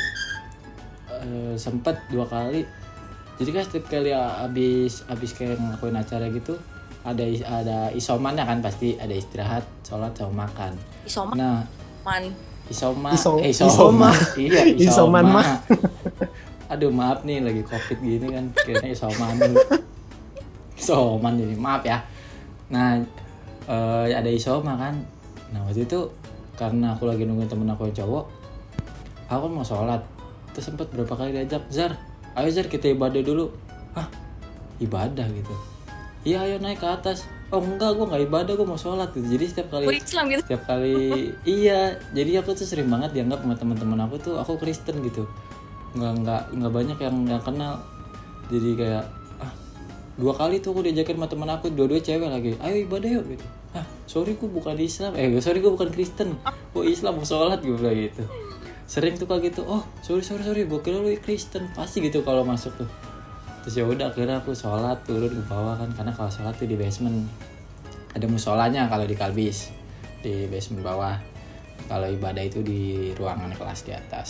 Eh, 1.22 1.54
sempet 1.58 1.98
dua 2.10 2.26
kali. 2.26 2.62
Jadi 3.38 3.50
kan 3.54 3.62
setiap 3.62 3.86
kali 3.86 4.10
abis 4.14 5.06
abis 5.06 5.30
kayak 5.34 5.62
ngelakuin 5.62 5.94
acara 5.94 6.26
gitu 6.26 6.58
ada 7.06 7.22
ada 7.46 7.78
isomannya 7.94 8.42
kan 8.42 8.58
pasti. 8.58 8.98
Ada 8.98 9.14
istirahat 9.14 9.64
sholat 9.86 10.14
sama 10.18 10.46
makan. 10.46 10.72
Isoman. 11.06 11.34
nah 11.38 11.58
Man. 12.02 12.24
isoma 12.68 13.10
Iso- 13.12 13.40
eh 13.40 13.52
isoma. 13.52 13.70
isoma. 13.72 14.10
Iya 14.36 14.62
Isoman 14.90 15.24
isoma. 15.24 15.40
mah. 15.40 15.46
aduh 16.72 16.92
maaf 16.92 17.24
nih 17.24 17.40
lagi 17.40 17.62
covid 17.64 17.98
gini 18.02 18.26
kan. 18.28 18.44
Kayaknya 18.54 18.90
isoman 18.92 19.34
dulu. 19.38 19.56
Isoman 20.76 21.32
jadi 21.38 21.54
maaf 21.56 21.82
ya. 21.86 21.98
Nah 22.70 22.98
eh, 23.70 24.06
ada 24.12 24.30
isoma 24.30 24.74
kan. 24.76 24.94
Nah 25.54 25.64
waktu 25.64 25.86
itu 25.86 26.10
karena 26.58 26.92
aku 26.98 27.06
lagi 27.06 27.22
nungguin 27.22 27.46
temen 27.46 27.70
aku 27.70 27.86
yang 27.86 28.02
cowok 28.02 28.24
aku 29.30 29.46
mau 29.46 29.62
sholat 29.62 30.02
terus 30.52 30.72
sempet 30.72 30.88
berapa 30.90 31.12
kali 31.14 31.36
diajak 31.36 31.64
Zar 31.70 31.98
ayo 32.38 32.48
Zar 32.54 32.66
kita 32.70 32.86
ibadah 32.94 33.20
dulu. 33.20 33.50
Hah? 33.98 34.06
Ibadah 34.78 35.26
gitu? 35.34 35.54
Iya 36.22 36.46
ayo 36.46 36.56
naik 36.62 36.78
ke 36.78 36.86
atas. 36.86 37.26
Oh 37.50 37.58
enggak 37.58 37.96
gue 37.96 38.06
nggak 38.06 38.22
ibadah 38.30 38.52
gue 38.54 38.66
mau 38.68 38.78
sholat. 38.78 39.10
Gitu. 39.10 39.26
Jadi 39.34 39.44
setiap 39.50 39.68
kali 39.74 39.84
Islam 39.90 40.24
gitu. 40.30 40.42
setiap 40.46 40.62
kali 40.68 40.98
iya 41.58 41.96
jadi 42.14 42.44
aku 42.44 42.54
tuh 42.54 42.68
sering 42.68 42.86
banget 42.86 43.16
dianggap 43.16 43.42
sama 43.42 43.54
teman-teman 43.58 43.98
aku 44.06 44.16
tuh 44.22 44.34
aku 44.38 44.60
Kristen 44.62 45.02
gitu. 45.02 45.26
Nggak 45.98 46.12
nggak 46.22 46.42
nggak 46.62 46.72
banyak 46.72 46.98
yang 47.02 47.16
yang 47.26 47.42
kenal. 47.42 47.82
Jadi 48.52 48.70
kayak 48.78 49.04
ah 49.42 49.52
dua 50.14 50.32
kali 50.36 50.62
tuh 50.62 50.70
aku 50.76 50.86
diajakin 50.86 51.16
sama 51.18 51.26
teman 51.26 51.50
aku 51.50 51.66
dua-dua 51.74 51.98
cewek 51.98 52.28
lagi. 52.30 52.54
Ayo 52.62 52.86
ibadah 52.86 53.10
yuk 53.18 53.24
gitu. 53.34 53.46
Ah 53.74 53.86
sorry 54.06 54.38
gue 54.38 54.46
bukan 54.46 54.78
Islam. 54.78 55.16
Eh 55.18 55.26
sorry 55.42 55.58
gue 55.58 55.72
bukan 55.72 55.90
Kristen. 55.90 56.38
Gue 56.70 56.92
Islam 56.92 57.18
mau 57.18 57.26
sholat 57.26 57.64
gue 57.64 57.74
bilang 57.74 57.98
gitu 57.98 58.47
sering 58.88 59.20
tuh 59.20 59.28
kayak 59.28 59.52
gitu 59.52 59.68
oh 59.68 59.84
sorry 60.00 60.24
sorry 60.24 60.40
sorry 60.40 60.64
gue 60.64 60.80
kira 60.80 60.96
lu 60.96 61.12
Kristen. 61.20 61.68
Pasti 61.76 62.00
gitu 62.00 62.24
kalau 62.24 62.40
masuk 62.42 62.72
tuh. 62.80 62.88
Terus 63.62 63.74
ya 63.76 63.84
udah 63.84 64.08
akhirnya 64.08 64.40
aku 64.40 64.56
sholat 64.56 65.04
turun 65.04 65.28
ke 65.28 65.44
bawah 65.44 65.76
kan 65.76 65.92
karena 65.92 66.12
kalau 66.16 66.32
sholat 66.32 66.56
tuh 66.56 66.64
di 66.64 66.74
basement. 66.80 67.28
Ada 68.16 68.24
musolanya 68.24 68.88
kalau 68.88 69.04
di 69.04 69.12
Kalbis 69.12 69.68
di 70.24 70.48
basement 70.48 70.80
bawah. 70.80 71.20
Kalau 71.84 72.08
ibadah 72.08 72.40
itu 72.40 72.64
di 72.64 73.12
ruangan 73.12 73.52
kelas 73.52 73.84
di 73.84 73.92
atas. 73.92 74.28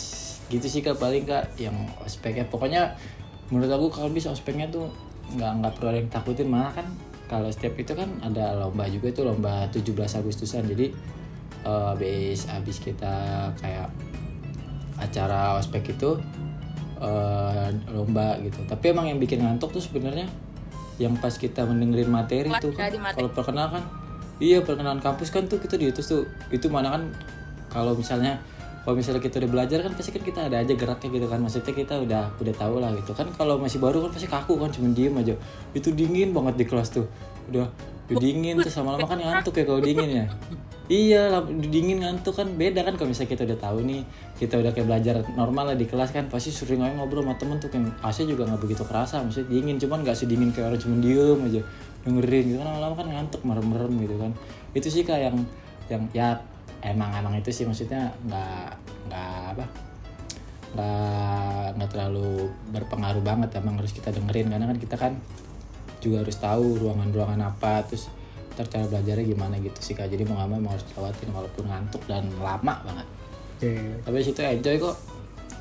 Gitu 0.51 0.67
sih 0.67 0.83
kak 0.83 0.99
paling 0.99 1.23
kak 1.23 1.55
yang 1.55 1.75
ospeknya. 2.03 2.43
Pokoknya 2.51 2.99
menurut 3.47 3.71
aku 3.71 3.87
kalau 3.95 4.11
bisa 4.11 4.27
ospeknya 4.27 4.67
tuh 4.67 4.91
nggak 5.39 5.51
nggak 5.63 5.71
perlu 5.79 5.87
ada 5.87 5.99
yang 6.03 6.11
takutin. 6.11 6.47
Malah 6.51 6.75
kan 6.75 6.87
kalau 7.31 7.47
setiap 7.47 7.79
itu 7.79 7.95
kan 7.95 8.11
ada 8.19 8.59
lomba 8.59 8.91
juga 8.91 9.07
itu 9.07 9.23
lomba 9.23 9.71
17 9.71 9.95
Agustusan. 9.95 10.67
Jadi 10.67 10.91
uh, 11.63 11.95
habis 11.95 12.43
habis 12.51 12.77
kita 12.83 13.47
kayak 13.59 13.87
acara 14.99 15.55
ospek 15.57 15.95
itu 15.95 16.19
uh, 16.99 17.67
lomba 17.89 18.37
gitu. 18.43 18.59
Tapi 18.67 18.91
emang 18.91 19.07
yang 19.07 19.17
bikin 19.17 19.41
ngantuk 19.41 19.71
tuh 19.71 19.81
sebenarnya 19.81 20.27
yang 20.99 21.15
pas 21.17 21.31
kita 21.31 21.63
mendengarin 21.63 22.11
materi 22.11 22.51
tuh 22.59 22.75
kan, 22.75 22.91
kalau 23.15 23.31
perkenalan 23.31 23.79
kan 23.79 23.83
iya 24.43 24.59
perkenalan 24.59 24.99
kampus 24.99 25.31
kan 25.31 25.47
tuh 25.47 25.57
kita 25.63 25.79
di 25.79 25.89
itu 25.89 26.03
tuh. 26.03 26.27
Itu 26.51 26.67
mana 26.67 26.91
kan 26.91 27.09
kalau 27.71 27.95
misalnya 27.95 28.43
kalau 28.83 28.99
misalnya 28.99 29.23
kita 29.23 29.39
udah 29.43 29.51
belajar 29.51 29.79
kan 29.83 29.91
pasti 29.95 30.11
kan 30.11 30.23
kita 30.23 30.39
ada 30.51 30.59
aja 30.59 30.73
geraknya 30.75 31.09
gitu 31.15 31.27
kan. 31.31 31.39
Maksudnya 31.39 31.73
kita 31.73 31.95
udah 32.03 32.23
udah 32.35 32.53
tahu 32.59 32.75
lah 32.83 32.91
gitu 32.99 33.15
kan. 33.15 33.31
Kalau 33.33 33.55
masih 33.57 33.79
baru 33.79 34.03
kan 34.07 34.11
pasti 34.11 34.27
kaku 34.27 34.59
kan 34.59 34.69
cuma 34.75 34.91
diem 34.91 35.15
aja. 35.15 35.35
Itu 35.71 35.95
dingin 35.95 36.35
banget 36.35 36.59
di 36.59 36.65
kelas 36.67 36.91
tuh. 36.91 37.07
Udah 37.47 37.71
udah 38.09 38.17
dingin 38.17 38.57
tuh 38.57 38.73
sama 38.73 38.97
lama 38.97 39.05
kan 39.05 39.21
ngantuk 39.21 39.53
ya 39.61 39.63
kalau 39.69 39.81
dingin 39.81 40.09
ya. 40.09 40.27
Iya 40.89 41.45
dingin 41.45 42.01
ngantuk 42.01 42.33
kan. 42.33 42.49
Beda 42.57 42.81
kan 42.81 42.97
kalau 42.97 43.13
misalnya 43.13 43.29
kita 43.29 43.45
udah 43.45 43.59
tahu 43.61 43.85
nih 43.85 44.01
kita 44.41 44.57
udah 44.57 44.73
kayak 44.73 44.89
belajar 44.89 45.21
normal 45.37 45.69
lah 45.69 45.77
di 45.77 45.85
kelas 45.85 46.09
kan 46.09 46.25
pasti 46.33 46.49
sering 46.49 46.81
aja 46.81 46.97
ngobrol 46.97 47.21
sama 47.21 47.37
temen 47.37 47.61
tuh 47.61 47.69
kayak 47.69 47.93
AC 48.01 48.25
juga 48.25 48.49
nggak 48.49 48.57
begitu 48.65 48.81
kerasa 48.89 49.21
maksudnya 49.21 49.53
dingin 49.53 49.77
cuman 49.77 50.01
nggak 50.01 50.17
sedingin 50.17 50.49
kayak 50.49 50.73
orang 50.73 50.81
cuma 50.81 50.97
diem 50.97 51.39
aja 51.45 51.61
dengerin 52.09 52.43
gitu. 52.49 52.57
Kan 52.57 52.67
lama-lama 52.73 52.95
kan 52.97 53.07
ngantuk 53.13 53.41
merem-merem 53.45 53.93
gitu 54.01 54.15
kan. 54.17 54.31
Itu 54.73 54.87
sih 54.89 55.05
kayak 55.05 55.29
yang 55.29 55.37
yang 55.93 56.03
ya 56.09 56.27
emang 56.81 57.13
emang 57.13 57.37
itu 57.37 57.53
sih 57.53 57.69
maksudnya 57.69 58.09
nggak 58.25 58.69
nggak 59.13 59.41
apa 59.53 59.65
nggak 60.73 61.65
nggak 61.77 61.89
terlalu 61.93 62.49
berpengaruh 62.73 63.21
banget 63.21 63.49
emang 63.61 63.77
harus 63.77 63.93
kita 63.93 64.09
dengerin. 64.09 64.49
Karena 64.49 64.65
kan 64.65 64.77
kita 64.81 64.97
kan 64.97 65.13
juga 65.99 66.23
harus 66.23 66.35
tahu 66.39 66.79
ruangan-ruangan 66.79 67.41
apa 67.43 67.85
terus 67.87 68.07
ntar 68.55 68.65
cara 68.67 68.85
belajarnya 68.91 69.23
gimana 69.23 69.55
gitu 69.63 69.79
sih 69.79 69.95
kak 69.95 70.11
jadi 70.11 70.27
mau 70.27 70.35
nggak 70.39 70.59
mau 70.59 70.71
harus 70.75 70.83
lewatin 70.91 71.29
walaupun 71.31 71.63
ngantuk 71.63 72.03
dan 72.11 72.27
lama 72.43 72.73
banget 72.83 73.07
okay. 73.55 73.87
tapi 74.03 74.15
situ 74.19 74.39
enjoy 74.43 74.75
kok 74.83 74.95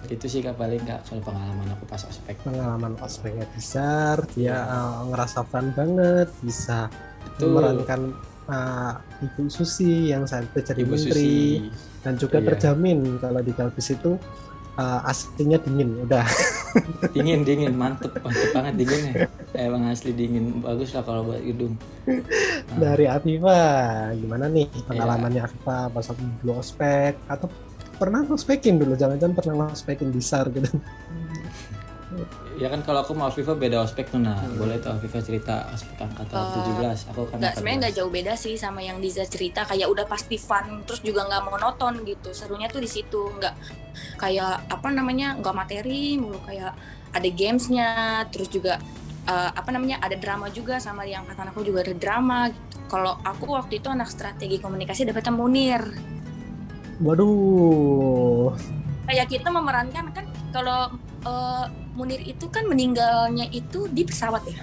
itu 0.07 0.27
sih 0.31 0.41
kak 0.43 0.55
paling 0.55 0.83
kak 0.83 1.03
kalau 1.07 1.23
pengalaman 1.23 1.67
aku 1.75 1.85
pas 1.91 2.03
ospek 2.07 2.39
pengalaman 2.47 2.95
ospeknya 3.03 3.47
besar 3.55 4.23
dia 4.35 4.63
uh, 4.67 5.07
ngerasa 5.11 5.43
fun 5.47 5.75
banget 5.75 6.31
bisa 6.43 6.91
Betul. 7.23 7.55
memerankan 7.55 8.01
uh, 8.47 8.95
Ibu 9.23 9.51
Susi 9.51 10.11
yang 10.11 10.27
saat 10.27 10.47
itu 10.51 10.59
jadi 10.63 10.83
Ibu 10.83 10.95
menteri 10.95 11.35
Susi. 11.59 12.03
dan 12.07 12.15
juga 12.15 12.39
iya. 12.39 12.47
terjamin 12.55 12.99
kalau 13.19 13.41
di 13.43 13.53
Kalbis 13.55 13.89
itu 13.95 14.15
uh, 14.79 15.11
aslinya 15.11 15.59
dingin 15.61 16.07
udah. 16.07 16.25
Dingin 17.15 17.43
dingin 17.43 17.75
mantep 17.75 18.15
mantep 18.23 18.55
banget 18.55 18.75
dinginnya. 18.79 19.27
Emang 19.57 19.91
asli 19.91 20.15
dingin 20.15 20.63
bagus 20.63 20.95
lah 20.95 21.03
kalau 21.03 21.27
buat 21.27 21.43
gedung 21.43 21.75
nah. 22.07 22.79
dari 22.85 23.11
Afifa 23.11 23.61
gimana 24.15 24.47
nih 24.47 24.69
pengalamannya 24.87 25.43
yeah. 25.43 25.49
Afifa? 25.51 25.91
Pas 25.91 26.07
dulu 26.15 26.53
ospek 26.61 27.19
atau 27.27 27.51
pernah 27.99 28.23
ospekin 28.31 28.79
dulu? 28.79 28.95
Jangan-jangan 28.95 29.35
pernah 29.35 29.67
ospekin 29.75 30.15
besar 30.15 30.47
gitu 30.55 30.71
ya 32.59 32.69
kan 32.75 32.83
kalau 32.83 33.07
aku 33.07 33.15
mau 33.15 33.31
Viva 33.31 33.55
beda 33.55 33.87
ospek 33.87 34.11
tuh 34.11 34.19
nah. 34.19 34.35
Hmm. 34.35 34.59
boleh 34.59 34.83
tuh 34.83 34.99
Viva 34.99 35.23
cerita 35.23 35.71
ospek 35.71 35.95
angkatan 36.03 36.35
uh, 36.35 36.91
17 36.99 37.11
aku 37.15 37.21
kan 37.31 37.37
nggak 37.39 37.53
sebenarnya 37.55 37.79
nggak 37.87 37.95
jauh 37.95 38.11
beda 38.11 38.35
sih 38.35 38.55
sama 38.59 38.83
yang 38.83 38.99
Diza 38.99 39.25
cerita. 39.31 39.63
Kayak 39.63 39.89
udah 39.95 40.05
pasti 40.11 40.37
fun 40.37 40.83
terus 40.83 41.01
juga 41.01 41.25
nggak 41.31 41.43
monoton 41.47 42.03
gitu. 42.03 42.35
Serunya 42.35 42.67
tuh 42.67 42.83
di 42.83 42.91
situ. 42.91 43.31
Nggak 43.39 43.55
kayak 44.19 44.67
apa 44.67 44.89
namanya 44.91 45.39
nggak 45.39 45.55
materi 45.55 46.19
mulu. 46.19 46.43
Kayak 46.43 46.75
ada 47.15 47.29
gamesnya 47.31 47.89
terus 48.29 48.51
juga 48.51 48.83
uh, 49.31 49.51
apa 49.55 49.71
namanya 49.71 50.03
ada 50.03 50.19
drama 50.19 50.51
juga 50.51 50.83
sama 50.83 51.07
di 51.07 51.15
angkatan 51.15 51.55
aku 51.55 51.63
juga 51.63 51.87
ada 51.87 51.95
drama 51.95 52.51
gitu. 52.51 52.67
Kalau 52.89 53.21
aku 53.21 53.53
waktu 53.53 53.85
itu 53.85 53.93
anak 53.93 54.09
strategi 54.09 54.57
komunikasi 54.59 55.05
dapetnya 55.05 55.31
Munir. 55.31 55.85
Waduh. 57.05 58.57
Kayak 59.07 59.29
kita 59.29 59.49
memerankan 59.53 60.11
kan 60.11 60.27
kalau 60.51 60.97
uh, 61.29 61.69
Munir 61.99 62.23
itu 62.23 62.47
kan 62.47 62.63
meninggalnya 62.71 63.51
itu 63.51 63.91
di 63.91 64.07
pesawat 64.07 64.47
ya? 64.47 64.63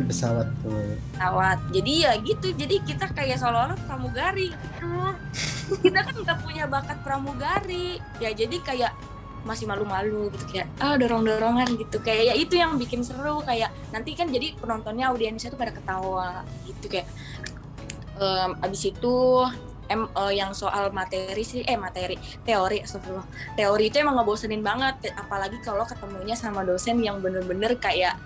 Di 0.00 0.04
pesawat 0.08 0.48
tuh. 0.64 0.96
Pesawat. 1.12 1.60
Jadi 1.76 1.92
ya 2.08 2.16
gitu. 2.24 2.56
Jadi 2.56 2.80
kita 2.88 3.12
kayak 3.12 3.36
seolah-olah 3.36 3.76
pramugari. 3.84 4.48
Kita 5.84 6.00
kan 6.04 6.14
nggak 6.16 6.38
punya 6.44 6.64
bakat 6.64 6.98
pramugari. 7.04 8.00
Ya 8.20 8.32
jadi 8.32 8.56
kayak 8.64 8.92
masih 9.44 9.68
malu-malu 9.68 10.32
gitu. 10.32 10.44
Kayak 10.56 10.72
ah 10.80 10.96
dorong-dorongan 10.96 11.76
gitu. 11.76 12.00
Kayak 12.00 12.32
ya 12.32 12.34
itu 12.40 12.56
yang 12.56 12.80
bikin 12.80 13.04
seru. 13.04 13.44
Kayak 13.44 13.76
nanti 13.92 14.16
kan 14.16 14.32
jadi 14.32 14.56
penontonnya 14.56 15.12
audiensnya 15.12 15.52
tuh 15.52 15.60
pada 15.60 15.72
ketawa 15.76 16.48
gitu. 16.64 16.88
Kayak 16.88 17.12
um, 18.18 18.56
abis 18.64 18.88
itu 18.88 19.16
em 19.88 20.08
uh, 20.16 20.32
yang 20.32 20.56
soal 20.56 20.90
materi 20.90 21.44
sih 21.44 21.60
eh 21.64 21.76
materi 21.76 22.16
teori 22.44 22.80
astagfirullah. 22.84 23.26
Teori 23.56 23.84
itu 23.88 23.96
emang 24.00 24.20
ngebosenin 24.20 24.62
banget 24.64 25.12
apalagi 25.16 25.60
kalau 25.60 25.84
ketemunya 25.84 26.36
sama 26.36 26.64
dosen 26.64 27.00
yang 27.00 27.20
bener-bener 27.20 27.76
kayak 27.76 28.16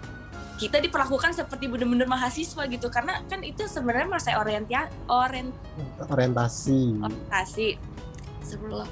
kita 0.59 0.83
diperlakukan 0.83 1.39
seperti 1.39 1.71
bener-bener 1.71 2.11
mahasiswa 2.11 2.67
gitu. 2.67 2.87
Karena 2.91 3.23
kan 3.31 3.47
itu 3.47 3.65
sebenarnya 3.71 4.11
masa 4.11 4.35
orientia 4.43 4.91
orient 5.07 5.55
orientasi. 6.03 6.99
Orientasi. 6.99 7.69
Sebelum 8.43 8.87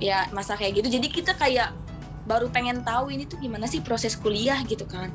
ya 0.00 0.26
masa 0.32 0.56
kayak 0.56 0.82
gitu. 0.82 0.98
Jadi 0.98 1.08
kita 1.12 1.36
kayak 1.36 1.76
baru 2.22 2.46
pengen 2.48 2.86
tahu 2.86 3.10
ini 3.10 3.26
tuh 3.26 3.36
gimana 3.42 3.66
sih 3.66 3.82
proses 3.82 4.14
kuliah 4.16 4.58
gitu 4.64 4.88
kan. 4.88 5.12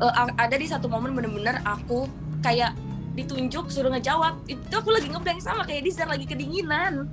Uh, 0.00 0.32
ada 0.40 0.56
di 0.56 0.66
satu 0.66 0.88
momen 0.88 1.14
bener-bener 1.14 1.60
aku 1.62 2.08
kayak 2.42 2.74
ditunjuk 3.14 3.70
suruh 3.70 3.90
ngejawab. 3.94 4.42
Itu 4.50 4.74
aku 4.74 4.90
lagi 4.90 5.08
ngeblank 5.08 5.40
sama 5.40 5.62
kayak 5.62 5.86
Dizan 5.86 6.10
lagi 6.10 6.26
kedinginan. 6.26 7.08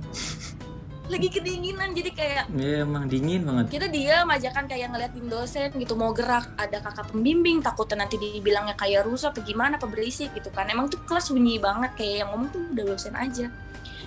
Lagi 1.10 1.28
kedinginan 1.28 1.92
jadi 1.92 2.10
kayak 2.14 2.44
ya, 2.54 2.86
emang 2.86 3.10
dingin 3.10 3.42
banget. 3.42 3.74
Kita 3.74 3.86
dia 3.90 4.22
majakan 4.22 4.64
kayak 4.70 4.94
ngeliatin 4.94 5.26
dosen 5.26 5.68
gitu 5.74 5.98
mau 5.98 6.14
gerak 6.14 6.46
ada 6.54 6.78
kakak 6.78 7.10
pembimbing 7.10 7.58
takutnya 7.58 8.06
nanti 8.06 8.16
dibilangnya 8.16 8.78
kayak 8.78 9.04
rusak 9.04 9.34
atau 9.34 9.42
gimana 9.42 9.76
apa 9.76 9.90
berisik 9.90 10.30
gitu 10.34 10.48
kan. 10.54 10.70
Emang 10.70 10.86
tuh 10.86 11.02
kelas 11.02 11.28
sunyi 11.30 11.58
banget 11.58 11.90
kayak 11.98 12.26
yang 12.26 12.28
ngomong 12.34 12.48
tuh 12.54 12.62
udah 12.70 12.84
dosen 12.94 13.14
aja. 13.18 13.50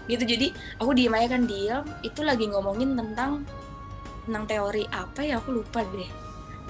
Gitu 0.07 0.23
jadi 0.23 0.47
aku 0.79 0.91
diem 0.95 1.13
aja 1.13 1.27
kan 1.35 1.43
diam 1.45 1.83
itu 2.01 2.21
lagi 2.23 2.45
ngomongin 2.47 2.95
tentang 2.95 3.43
tentang 4.25 4.43
teori 4.49 4.83
apa 4.89 5.21
ya 5.21 5.37
aku 5.37 5.61
lupa 5.61 5.83
deh. 5.85 6.09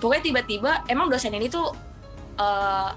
Pokoknya 0.02 0.24
tiba-tiba 0.26 0.84
emang 0.92 1.08
dosen 1.08 1.32
ini 1.32 1.48
tuh 1.48 1.72
uh, 2.42 2.92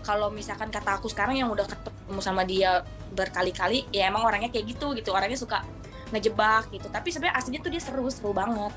kalau 0.00 0.32
misalkan 0.32 0.72
kata 0.72 0.98
aku 1.00 1.06
sekarang 1.08 1.36
yang 1.36 1.48
udah 1.52 1.68
ketemu 1.68 2.20
sama 2.20 2.42
dia 2.42 2.82
berkali-kali 3.12 3.86
ya 3.90 4.08
emang 4.08 4.24
orangnya 4.24 4.50
kayak 4.50 4.76
gitu 4.76 4.92
gitu. 4.96 5.10
Orangnya 5.12 5.38
suka 5.38 5.62
ngejebak 6.10 6.72
gitu. 6.74 6.86
Tapi 6.90 7.08
sebenarnya 7.12 7.36
aslinya 7.38 7.60
tuh 7.62 7.72
dia 7.72 7.82
seru-seru 7.82 8.30
banget. 8.34 8.72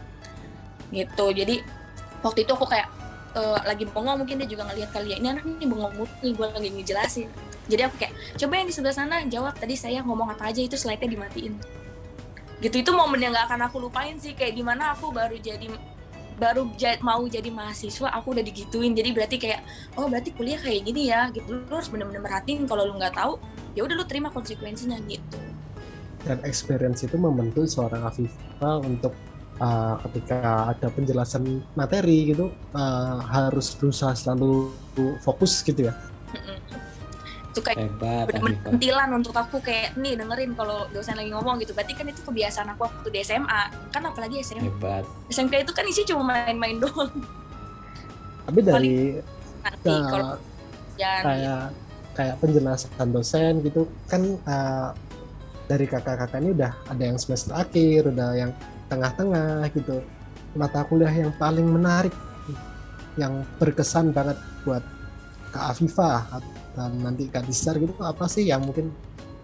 Gitu. 0.94 1.26
Jadi 1.34 1.56
waktu 2.22 2.40
itu 2.46 2.52
aku 2.54 2.66
kayak 2.70 2.88
uh, 3.36 3.60
lagi 3.66 3.90
bengong 3.90 4.24
mungkin 4.24 4.40
dia 4.42 4.48
juga 4.48 4.70
ngelihat 4.70 4.90
kali 4.94 5.14
ya 5.14 5.18
ini 5.20 5.28
anak 5.34 5.44
ini 5.46 5.66
bengong 5.66 5.94
nih 6.22 6.32
gue 6.34 6.46
lagi 6.48 6.70
ngejelasin. 6.70 7.30
Jadi 7.64 7.82
aku 7.88 7.96
kayak 7.96 8.14
coba 8.36 8.54
yang 8.60 8.68
di 8.68 8.74
sebelah 8.76 8.96
sana 8.96 9.16
jawab 9.28 9.56
tadi 9.56 9.76
saya 9.80 10.04
ngomong 10.04 10.36
apa 10.36 10.52
aja 10.52 10.60
itu 10.60 10.76
slide-nya 10.76 11.10
dimatiin. 11.10 11.54
Gitu. 12.60 12.76
Itu 12.80 12.92
momen 12.96 13.20
yang 13.20 13.36
gak 13.36 13.52
akan 13.52 13.68
aku 13.68 13.80
lupain 13.80 14.16
sih 14.20 14.36
kayak 14.36 14.56
gimana 14.56 14.96
aku 14.96 15.12
baru 15.12 15.36
jadi 15.36 15.68
baru 16.44 16.68
mau 17.00 17.24
jadi 17.24 17.48
mahasiswa 17.48 18.12
aku 18.12 18.36
udah 18.36 18.44
digituin. 18.44 18.92
Jadi 18.92 19.16
berarti 19.16 19.40
kayak 19.40 19.64
oh 19.96 20.12
berarti 20.12 20.36
kuliah 20.36 20.60
kayak 20.60 20.82
gini 20.84 21.08
ya 21.08 21.32
gitu. 21.32 21.64
Lu 21.64 21.72
harus 21.72 21.88
bener-bener 21.88 22.20
merhatiin 22.20 22.68
kalau 22.68 22.84
lu 22.84 23.00
nggak 23.00 23.16
tahu 23.16 23.40
ya 23.74 23.88
udah 23.88 23.96
lu 23.96 24.04
terima 24.04 24.28
konsekuensinya 24.36 25.00
gitu. 25.08 25.40
Dan 26.24 26.40
experience 26.44 27.04
itu 27.04 27.16
membentuk 27.20 27.68
seorang 27.68 28.04
Afifa 28.04 28.80
untuk 28.84 29.12
uh, 29.60 29.96
ketika 30.08 30.72
ada 30.72 30.88
penjelasan 30.92 31.64
materi 31.76 32.32
gitu 32.32 32.52
uh, 32.76 33.20
harus 33.28 33.76
berusaha 33.76 34.16
selalu 34.16 34.72
fokus 35.20 35.60
gitu 35.68 35.92
ya 35.92 35.94
itu 37.54 37.62
kayak 37.62 37.86
bener 38.02 39.10
untuk 39.13 39.38
aku 39.38 39.62
kayak 39.62 39.94
nih 39.94 40.18
dengerin 40.18 40.58
kalau 40.58 40.89
dosen 40.89 41.13
lagi 41.13 41.30
ngomong 41.30 41.62
gitu. 41.62 41.78
Berarti 41.78 41.94
kan 41.94 42.10
itu 42.10 42.26
kebiasaan 42.26 42.74
aku 42.74 42.89
waktu 42.89 43.08
di 43.13 43.22
SMA 43.22 43.62
kan 43.94 44.02
apalagi 44.10 44.42
SMA 44.42 44.66
Hebat. 44.66 45.06
SMK 45.30 45.62
itu 45.62 45.72
kan 45.78 45.86
isi 45.86 46.02
cuma 46.10 46.34
main-main 46.34 46.82
doang. 46.82 47.13
Tapi 48.50 48.60
dari 48.66 49.22
nanti 49.62 49.88
uh, 49.88 50.02
kalau 50.10 50.32
kayak 50.98 51.72
kayak 52.18 52.36
penjelasan 52.42 53.10
dosen 53.13 53.62
gitu 53.62 53.86
kan 54.10 54.22
uh, 54.50 54.89
dari 55.70 55.86
kakak-kakak 55.86 56.42
ini 56.42 56.58
udah 56.58 56.74
ada 56.89 57.04
yang 57.06 57.18
semester 57.22 57.54
akhir 57.54 58.10
udah 58.10 58.30
yang 58.34 58.52
tengah-tengah 58.89 59.70
gitu. 59.78 60.02
Mata 60.58 60.86
kuliah 60.89 61.13
yang 61.13 61.34
paling 61.38 61.70
menarik 61.70 62.13
yang 63.13 63.46
berkesan 63.62 64.10
banget 64.10 64.38
buat 64.66 64.82
Kak 65.54 65.78
Afifah 65.78 66.42
dan 66.74 66.92
nanti 67.00 67.30
Kak 67.30 67.46
Disar 67.46 67.78
gitu 67.78 67.94
apa 68.02 68.26
sih 68.26 68.50
yang 68.50 68.66
mungkin 68.66 68.90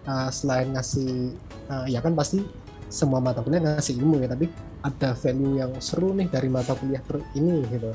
uh, 0.06 0.28
selain 0.30 0.74
ngasih 0.74 1.34
uh, 1.70 1.86
ya 1.86 2.02
kan 2.02 2.14
pasti 2.14 2.42
semua 2.90 3.22
mata 3.22 3.38
kuliah 3.40 3.62
ngasih 3.62 4.02
ilmu 4.02 4.18
ya 4.22 4.28
tapi 4.30 4.50
ada 4.82 5.14
value 5.14 5.62
yang 5.62 5.70
seru 5.78 6.10
nih 6.10 6.26
dari 6.26 6.48
mata 6.50 6.74
kuliah 6.74 7.02
ter- 7.06 7.22
ini 7.38 7.62
gitu 7.70 7.92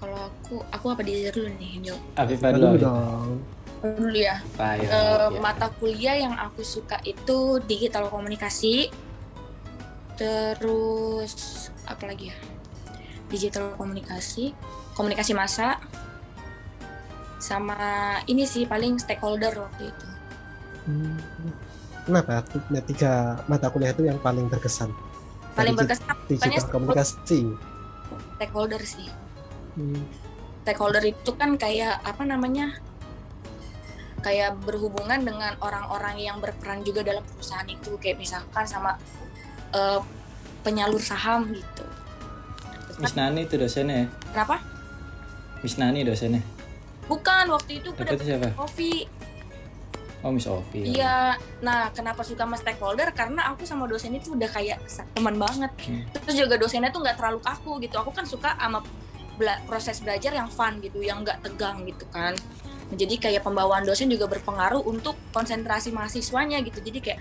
Kalau 0.00 0.16
aku 0.16 0.64
aku 0.72 0.86
apa 0.88 1.02
dia 1.04 1.28
dulu 1.28 1.52
nih, 1.60 1.92
Jo? 1.92 1.94
Afifah 2.16 2.56
dulu 2.56 2.80
dong 2.80 3.36
Dulu 3.80 4.16
ya. 4.16 4.40
Pak, 4.56 4.72
ya, 4.80 4.88
Eh, 4.88 5.28
ya. 5.28 5.40
mata 5.40 5.68
kuliah 5.76 6.16
yang 6.16 6.36
aku 6.36 6.60
suka 6.60 7.00
itu 7.04 7.60
digital 7.64 8.08
komunikasi. 8.08 8.88
Terus 10.16 11.32
apa 11.84 12.04
lagi 12.08 12.28
ya? 12.28 12.36
Digital 13.28 13.72
komunikasi, 13.76 14.52
komunikasi 14.92 15.32
massa. 15.32 15.80
Sama 17.40 18.20
ini 18.28 18.44
sih 18.44 18.68
paling 18.68 19.00
stakeholder 19.00 19.56
waktu 19.56 19.88
itu. 19.88 20.06
Hmm. 20.88 21.16
kenapa 22.08 22.42
Nah, 22.72 22.82
tiga 22.84 23.40
mata 23.46 23.68
kuliah 23.68 23.92
itu 23.92 24.08
yang 24.08 24.16
paling 24.18 24.48
berkesan 24.48 24.90
Paling 25.52 25.76
Dari 25.76 25.80
berkesan 25.84 26.16
digital 26.26 26.66
komunikasi 26.72 27.40
stakeholder 28.40 28.80
sih. 28.80 29.08
Hmm. 29.76 30.02
stakeholder 30.64 31.04
itu 31.04 31.30
kan 31.36 31.56
kayak 31.60 32.00
apa 32.00 32.24
namanya 32.24 32.80
kayak 34.20 34.56
berhubungan 34.64 35.20
dengan 35.24 35.56
orang-orang 35.60 36.20
yang 36.20 36.36
berperan 36.40 36.84
juga 36.84 37.00
dalam 37.00 37.24
perusahaan 37.24 37.68
itu 37.68 37.96
kayak 38.00 38.20
misalkan 38.20 38.64
sama 38.68 38.96
eh, 39.72 40.00
penyalur 40.60 41.00
saham 41.00 41.48
gitu 41.52 41.84
Miss 43.00 43.16
Nani 43.16 43.48
itu 43.48 43.56
dosennya 43.56 44.04
ya? 44.04 44.06
kenapa 44.32 44.56
Miss 45.60 45.76
Nani 45.76 46.00
dosennya. 46.04 46.40
Bukan 47.10 47.44
waktu 47.50 47.82
itu 47.82 47.90
Itu 47.90 47.98
pada 47.98 48.14
siapa? 48.16 48.54
Kofi 48.54 49.10
Oh 50.20 50.28
Miss 50.28 50.44
Ovi. 50.44 50.84
iya 50.86 51.32
nah 51.58 51.88
kenapa 51.90 52.20
suka 52.20 52.44
sama 52.44 52.54
stakeholder 52.54 53.08
karena 53.10 53.48
aku 53.48 53.64
sama 53.64 53.88
dosen 53.88 54.12
itu 54.12 54.36
udah 54.36 54.46
kayak 54.48 54.78
teman 55.10 55.34
banget 55.34 55.72
Hmm. 55.80 56.04
terus 56.12 56.36
juga 56.36 56.54
dosennya 56.54 56.92
tuh 56.92 57.00
nggak 57.00 57.16
terlalu 57.16 57.40
kaku 57.40 57.80
gitu 57.80 57.96
aku 57.96 58.12
kan 58.12 58.28
suka 58.28 58.52
sama 58.54 58.84
bela- 59.34 59.64
proses 59.64 59.96
belajar 59.98 60.28
yang 60.30 60.46
fun 60.46 60.76
gitu 60.78 61.00
yang 61.00 61.24
nggak 61.24 61.40
tegang 61.40 61.82
gitu 61.82 62.04
kan 62.08 62.36
jadi 62.92 63.16
kayak 63.16 63.42
pembawaan 63.42 63.80
dosen 63.80 64.12
juga 64.12 64.28
berpengaruh 64.28 64.84
untuk 64.84 65.16
konsentrasi 65.32 65.88
mahasiswanya 65.88 66.60
gitu 66.60 66.84
jadi 66.84 67.00
kayak 67.00 67.20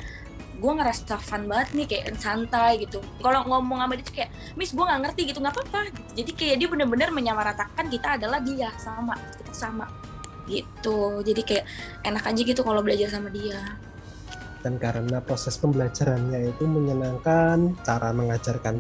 gue 0.60 0.72
ngerasa 0.76 1.16
fun 1.18 1.48
banget 1.48 1.70
nih 1.74 1.88
kayak 1.88 2.06
santai 2.20 2.84
gitu. 2.84 3.00
Kalau 3.24 3.48
ngomong 3.48 3.80
sama 3.80 3.94
dia 3.96 4.06
tuh 4.06 4.16
kayak 4.20 4.30
miss 4.60 4.76
gue 4.76 4.84
nggak 4.84 5.02
ngerti 5.08 5.22
gitu 5.32 5.40
nggak 5.40 5.56
apa-apa. 5.56 5.80
Gitu. 5.90 6.02
jadi 6.20 6.32
kayak 6.36 6.56
dia 6.60 6.68
bener-bener 6.68 7.10
menyamaratakan 7.16 7.86
kita 7.88 8.20
adalah 8.20 8.40
dia 8.44 8.70
sama 8.78 9.16
kita 9.40 9.54
sama 9.56 9.86
gitu. 10.46 11.24
Jadi 11.24 11.42
kayak 11.48 11.66
enak 12.04 12.24
aja 12.28 12.42
gitu 12.44 12.62
kalau 12.62 12.84
belajar 12.84 13.08
sama 13.08 13.32
dia. 13.32 13.58
Dan 14.60 14.76
karena 14.76 15.24
proses 15.24 15.56
pembelajarannya 15.56 16.52
itu 16.52 16.68
menyenangkan 16.68 17.80
cara 17.88 18.12
mengajarkan 18.12 18.76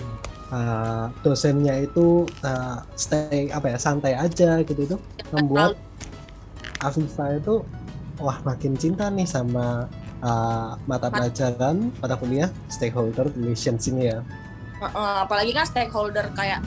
uh, 0.51 1.07
dosennya 1.23 1.87
itu 1.87 2.27
uh, 2.43 2.83
stay 2.99 3.47
apa 3.47 3.71
ya 3.73 3.77
santai 3.79 4.13
aja 4.17 4.59
gitu 4.65 4.81
itu 4.83 4.97
membuat 5.31 5.79
Afifa 6.79 7.35
itu 7.35 7.63
wah 8.19 8.39
makin 8.43 8.75
cinta 8.75 9.07
nih 9.07 9.27
sama 9.27 9.87
uh, 10.23 10.75
mata 10.86 11.08
pelajaran 11.12 11.91
mata 11.99 12.15
kuliah 12.19 12.49
stakeholder 12.71 13.32
relations 13.36 13.88
ini 13.88 14.12
ya. 14.12 14.19
Apalagi 15.25 15.51
kan 15.51 15.67
stakeholder 15.67 16.32
kayak 16.32 16.63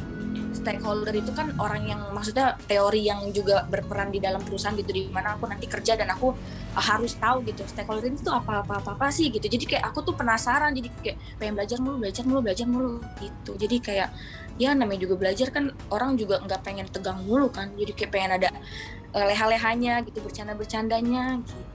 stakeholder 0.52 1.16
itu 1.16 1.32
kan 1.32 1.50
orang 1.58 1.88
yang 1.88 2.00
maksudnya 2.12 2.54
teori 2.68 3.08
yang 3.08 3.32
juga 3.32 3.64
berperan 3.66 4.12
di 4.12 4.20
dalam 4.22 4.38
perusahaan 4.44 4.76
gitu 4.76 4.92
di 4.92 5.08
mana 5.10 5.34
aku 5.34 5.48
nanti 5.48 5.66
kerja 5.66 5.96
dan 5.98 6.12
aku 6.12 6.36
uh, 6.76 6.82
harus 6.82 7.16
tahu 7.16 7.42
gitu 7.48 7.64
stakeholder 7.66 8.12
itu 8.12 8.30
apa 8.30 8.62
apa 8.62 8.78
apa, 8.84 8.90
apa 8.94 9.06
sih 9.10 9.32
gitu. 9.32 9.48
Jadi 9.48 9.64
kayak 9.76 9.90
aku 9.90 10.04
tuh 10.06 10.14
penasaran 10.14 10.76
jadi 10.76 10.88
kayak 11.02 11.16
pengen 11.40 11.54
belajar 11.58 11.78
mulu 11.80 11.96
belajar 11.98 12.22
mulu 12.28 12.40
belajar 12.44 12.66
mulu 12.68 12.92
gitu. 13.18 13.52
Jadi 13.58 13.76
kayak 13.80 14.08
ya 14.60 14.76
namanya 14.76 15.08
juga 15.08 15.16
belajar 15.16 15.48
kan 15.48 15.72
orang 15.88 16.14
juga 16.20 16.38
nggak 16.44 16.60
pengen 16.62 16.86
tegang 16.92 17.24
mulu 17.24 17.48
kan. 17.48 17.72
Jadi 17.74 17.92
kayak 17.96 18.10
pengen 18.12 18.30
ada 18.36 18.48
uh, 19.16 19.24
leha-lehanya 19.26 20.04
gitu 20.04 20.20
bercanda 20.20 20.52
bercandanya 20.52 21.40
gitu 21.42 21.71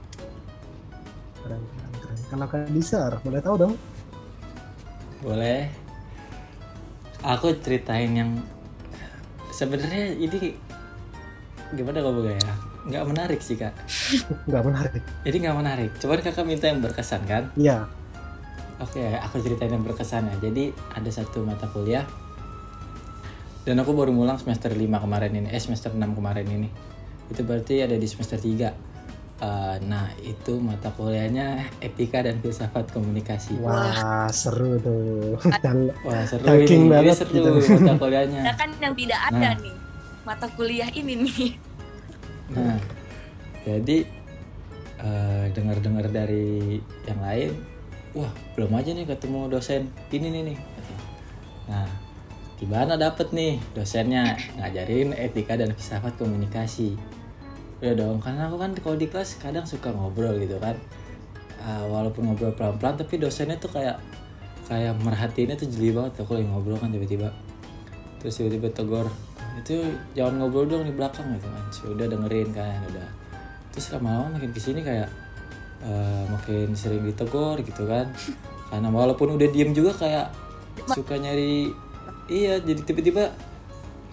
keren 1.44 1.62
keren 1.62 1.92
keren 2.02 2.18
kalau 2.28 2.46
kalian 2.50 2.72
bisa 2.72 2.98
boleh 3.22 3.40
tahu 3.42 3.56
dong 3.56 3.74
Boleh. 5.18 5.66
Aku 7.26 7.50
ceritain 7.58 8.14
yang 8.14 8.30
sebenarnya 9.50 10.14
ini 10.14 10.54
gimana 11.74 11.98
kalau 11.98 12.22
ya? 12.22 12.38
Nggak 12.86 13.04
menarik 13.10 13.40
sih 13.42 13.58
kak. 13.58 13.74
nggak 14.48 14.62
menarik 14.62 15.02
Jadi 15.26 15.36
nggak 15.42 15.56
menarik. 15.58 15.90
Coba 15.98 16.22
kakak 16.22 16.46
minta 16.46 16.70
yang 16.70 16.78
berkesan 16.78 17.26
kan? 17.26 17.50
iya 17.58 17.90
Oke, 18.78 19.02
aku 19.18 19.42
ceritain 19.42 19.74
yang 19.74 19.82
berkesan 19.82 20.30
ya. 20.30 20.36
Jadi 20.38 20.70
ada 20.94 21.10
satu 21.10 21.42
mata 21.42 21.66
kuliah 21.66 22.06
dan 23.66 23.74
aku 23.82 23.90
baru 23.90 24.14
ngulang 24.14 24.38
semester 24.38 24.70
5 24.70 24.80
kemarin 24.80 25.34
ini, 25.34 25.48
eh 25.50 25.58
semester 25.58 25.90
6 25.90 26.00
kemarin 26.14 26.46
ini. 26.46 26.70
Itu 27.26 27.42
berarti 27.42 27.82
ada 27.82 27.98
di 27.98 28.06
semester 28.06 28.38
3. 28.38 28.87
Eh, 29.38 29.76
nah, 29.86 30.10
itu 30.18 30.58
mata 30.58 30.90
kuliahnya 30.90 31.62
etika 31.78 32.26
dan 32.26 32.42
filsafat 32.42 32.90
komunikasi. 32.90 33.54
wah 33.62 34.26
seru 34.28 34.74
tuh 34.78 35.38
dan 35.62 35.94
Wah, 36.02 36.26
seru 36.26 36.42
ini. 36.58 36.66
Ini 36.66 36.86
banget 36.90 37.16
seru 37.22 37.32
gitu. 37.32 37.50
mata 37.78 37.94
kuliahnya. 37.96 38.40
ya 38.42 38.54
kan 38.54 38.70
yang 38.76 38.94
tidak 38.94 39.20
ada 39.24 39.48
Nah. 39.48 39.54
nih 39.56 39.76
mata 40.26 40.46
kuliah 40.50 40.90
ini 40.90 41.14
nih 41.22 41.50
Nah, 42.48 42.80
jadi 43.62 43.96
eh, 44.98 45.44
dengar-dengar 45.52 46.08
dari 46.08 46.82
yang 47.04 47.20
lain, 47.20 47.50
wah 48.12 48.32
belum 48.56 48.74
aja 48.74 48.90
nih 48.90 49.06
ketemu 49.06 49.40
dosen 49.48 49.82
ini 50.10 50.28
nih 50.28 50.42
nih. 50.50 50.58
Nah, 51.68 51.86
di 52.56 52.66
mana 52.66 52.96
dapet 52.96 53.30
nih 53.30 53.62
dosennya 53.70 54.34
ngajarin 54.56 55.14
etika 55.14 55.54
dan 55.54 55.70
filsafat 55.70 56.16
komunikasi. 56.16 56.98
Udah 57.78 57.94
dong, 57.94 58.18
karena 58.18 58.50
aku 58.50 58.56
kan 58.58 58.70
kalau 58.78 58.96
di 58.98 59.06
kelas 59.06 59.38
kadang 59.38 59.66
suka 59.66 59.94
ngobrol 59.94 60.34
gitu 60.38 60.58
kan. 60.58 60.74
Ah, 61.62 61.86
walaupun 61.86 62.26
ngobrol 62.26 62.54
pelan-pelan, 62.54 62.98
tapi 62.98 63.18
dosennya 63.18 63.58
tuh 63.58 63.70
kayak 63.70 63.98
kayak 64.66 64.94
merhatiinnya 65.00 65.54
tuh 65.54 65.70
jeli 65.70 65.94
banget. 65.94 66.22
Aku 66.22 66.38
lagi 66.38 66.46
ngobrol 66.46 66.78
kan 66.78 66.90
tiba-tiba, 66.90 67.30
terus 68.18 68.34
tiba-tiba 68.38 68.70
tegur, 68.74 69.06
itu 69.58 69.76
jangan 70.14 70.38
ngobrol 70.38 70.66
dong 70.70 70.86
di 70.86 70.94
belakang 70.94 71.26
gitu 71.34 71.48
kan 71.50 71.64
sudah 71.74 72.06
dengerin 72.06 72.48
kan 72.54 72.78
udah 72.94 73.08
terus 73.74 73.90
lama-lama 73.94 74.38
makin 74.38 74.50
ke 74.54 74.60
sini 74.62 74.80
kayak 74.86 75.10
eh, 75.82 76.22
makin 76.30 76.72
sering 76.78 77.02
ditegur 77.02 77.58
gitu 77.62 77.82
kan 77.84 78.06
karena 78.70 78.88
walaupun 78.92 79.34
udah 79.34 79.48
diem 79.50 79.74
juga 79.74 79.94
kayak 79.98 80.30
suka 80.94 81.18
nyari 81.18 81.74
iya 82.30 82.62
jadi 82.62 82.80
tiba-tiba 82.86 83.34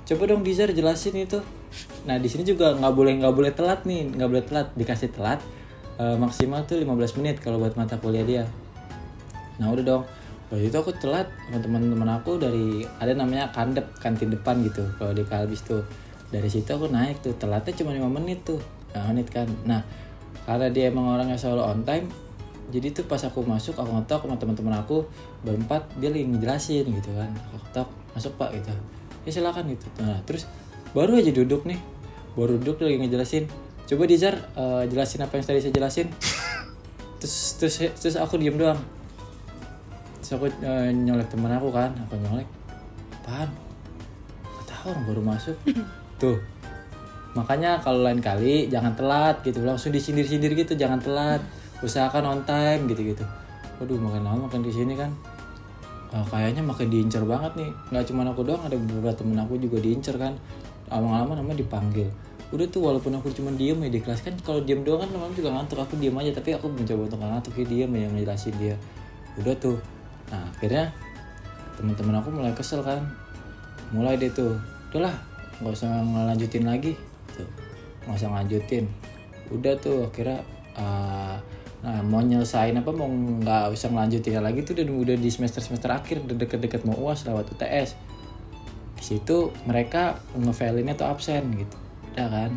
coba 0.06 0.24
dong 0.30 0.42
Dizar 0.46 0.70
jelasin 0.74 1.18
itu 1.18 1.40
nah 2.06 2.22
di 2.22 2.30
sini 2.30 2.46
juga 2.46 2.78
nggak 2.78 2.94
boleh 2.94 3.14
nggak 3.18 3.34
boleh 3.34 3.52
telat 3.52 3.82
nih 3.84 4.14
nggak 4.14 4.30
boleh 4.30 4.46
telat. 4.46 4.68
Dikasih 4.78 5.10
telat 5.14 5.40
eh, 5.98 6.18
maksimal 6.18 6.64
tuh 6.68 6.80
15 6.80 7.18
menit 7.22 7.42
kalau 7.42 7.58
buat 7.58 7.74
mata 7.80 7.98
kuliah 7.98 8.26
dia. 8.26 8.44
Nah 9.60 9.72
udah 9.72 9.84
dong. 9.84 10.04
Waktu 10.46 10.70
itu 10.70 10.78
aku 10.78 10.94
telat 11.02 11.26
sama 11.50 11.58
teman-teman 11.58 12.10
aku 12.22 12.38
dari 12.38 12.86
ada 13.02 13.18
namanya 13.18 13.50
kandep 13.50 13.98
kantin 13.98 14.30
depan 14.30 14.62
gitu 14.62 14.86
kalau 15.02 15.10
di 15.10 15.26
Kalbis 15.26 15.66
tuh 15.66 15.82
dari 16.30 16.46
situ 16.46 16.70
aku 16.70 16.86
naik 16.94 17.26
tuh 17.26 17.34
telatnya 17.42 17.74
cuma 17.74 17.98
lima 17.98 18.06
menit 18.06 18.46
tuh 18.46 18.62
lima 18.94 19.10
menit 19.10 19.28
kan. 19.34 19.50
Nah 19.66 19.82
karena 20.46 20.70
dia 20.70 20.94
emang 20.94 21.18
orangnya 21.18 21.42
selalu 21.42 21.64
on 21.66 21.82
time 21.82 22.06
jadi 22.70 22.94
tuh 22.94 23.06
pas 23.06 23.22
aku 23.22 23.46
masuk 23.46 23.78
aku 23.78 23.90
ngetok 23.94 24.26
sama 24.26 24.36
teman-teman 24.42 24.76
aku 24.82 25.06
berempat 25.46 25.86
dia 26.02 26.10
lagi 26.10 26.26
ngejelasin 26.30 26.86
gitu 26.94 27.10
kan. 27.14 27.30
Aku 27.50 27.58
ketok 27.70 27.90
masuk 28.14 28.32
pak 28.38 28.50
gitu. 28.58 28.74
Ya 29.26 29.32
silakan 29.34 29.66
gitu. 29.74 29.86
Nah 30.02 30.22
terus 30.30 30.46
baru 30.96 31.20
aja 31.20 31.32
duduk 31.36 31.68
nih. 31.68 31.78
Baru 32.40 32.56
duduk 32.56 32.80
lagi 32.80 33.04
ngejelasin. 33.04 33.52
Coba 33.86 34.08
Dizar 34.08 34.36
eh, 34.56 34.84
jelasin 34.88 35.22
apa 35.28 35.36
yang 35.36 35.46
tadi 35.46 35.60
saya 35.60 35.76
jelasin. 35.76 36.08
Terus 37.20 37.58
terus 37.58 37.76
terus 37.98 38.16
aku 38.20 38.38
diem 38.38 38.54
doang. 38.54 38.78
Terus 40.24 40.32
aku 40.40 40.46
eh, 40.52 40.90
nyolek 40.96 41.28
temen 41.28 41.52
aku 41.52 41.70
kan. 41.70 41.92
Aku 42.08 42.16
nyolek. 42.16 42.48
Apaan 43.24 43.50
gak 44.46 44.66
tahu 44.72 44.86
orang 44.94 45.04
baru 45.10 45.22
masuk. 45.22 45.58
Tuh. 46.22 46.38
Makanya 47.36 47.84
kalau 47.84 48.08
lain 48.08 48.24
kali 48.24 48.72
jangan 48.72 48.96
telat 48.96 49.44
gitu. 49.44 49.64
Langsung 49.68 49.92
disindir-sindir 49.92 50.54
gitu 50.56 50.78
jangan 50.80 51.02
telat. 51.04 51.42
Usahakan 51.84 52.24
on 52.24 52.42
time 52.48 52.88
gitu 52.88 53.16
gitu 53.16 53.26
waduh 53.76 54.00
makin 54.00 54.24
lama 54.24 54.48
makin 54.48 54.64
di 54.64 54.72
sini 54.72 54.94
kan. 54.96 55.12
Eh, 56.16 56.26
kayaknya 56.32 56.64
makin 56.64 56.88
diincar 56.88 57.24
banget 57.28 57.52
nih. 57.60 57.72
Nggak 57.92 58.04
cuma 58.08 58.24
aku 58.24 58.42
doang 58.48 58.64
ada 58.64 58.76
beberapa 58.80 59.12
temen 59.12 59.36
aku 59.36 59.60
juga 59.60 59.84
diincar 59.84 60.16
kan 60.16 60.34
lama-lama 60.90 61.38
namanya 61.38 61.62
dipanggil. 61.62 62.10
Udah 62.54 62.66
tuh 62.70 62.86
walaupun 62.86 63.12
aku 63.18 63.34
cuma 63.34 63.50
diem 63.54 63.78
ya 63.82 63.90
di 63.90 64.00
kelas. 64.00 64.22
Kan 64.22 64.38
kalau 64.46 64.62
diem 64.62 64.86
doang 64.86 65.02
kan 65.02 65.10
lama 65.10 65.34
juga 65.34 65.50
ngantuk. 65.52 65.82
Aku 65.82 65.98
diem 65.98 66.14
aja 66.14 66.32
tapi 66.36 66.54
aku 66.54 66.70
mencoba 66.70 67.10
untuk 67.10 67.20
ngantuk. 67.20 67.54
Ya 67.58 67.66
diem 67.66 67.92
ya 67.92 68.08
ngejelasin 68.14 68.56
dia. 68.62 68.76
Udah 69.42 69.56
tuh. 69.58 69.82
Nah 70.30 70.46
akhirnya 70.54 70.94
teman-teman 71.76 72.22
aku 72.22 72.30
mulai 72.30 72.54
kesel 72.54 72.86
kan. 72.86 73.02
Mulai 73.90 74.22
deh 74.22 74.30
tuh. 74.30 74.56
Udahlah 74.94 75.16
nggak 75.60 75.74
usah 75.74 75.90
ngelanjutin 75.90 76.64
lagi. 76.70 76.94
Tuh 77.34 77.50
nggak 78.06 78.18
usah 78.22 78.30
ngelanjutin. 78.30 78.86
Udah 79.50 79.74
tuh 79.82 80.06
akhirnya 80.06 80.40
uh, 80.78 81.38
nah 81.86 82.02
mau 82.02 82.18
nyelesain 82.18 82.74
apa 82.74 82.90
mau 82.90 83.06
nggak 83.06 83.70
usah 83.70 83.94
ngelanjutin 83.94 84.42
lagi 84.42 84.66
tuh 84.66 84.74
udah 84.74 84.86
udah 85.06 85.16
di 85.22 85.30
semester 85.30 85.62
semester 85.62 85.94
akhir 85.94 86.26
deket-deket 86.26 86.82
mau 86.82 86.98
uas 86.98 87.22
lewat 87.30 87.46
UTS 87.54 87.94
situ 89.06 89.54
mereka 89.70 90.18
ngefailinnya 90.34 90.98
tuh 90.98 91.06
absen 91.06 91.46
gitu 91.54 91.78
udah 92.18 92.28
kan 92.28 92.52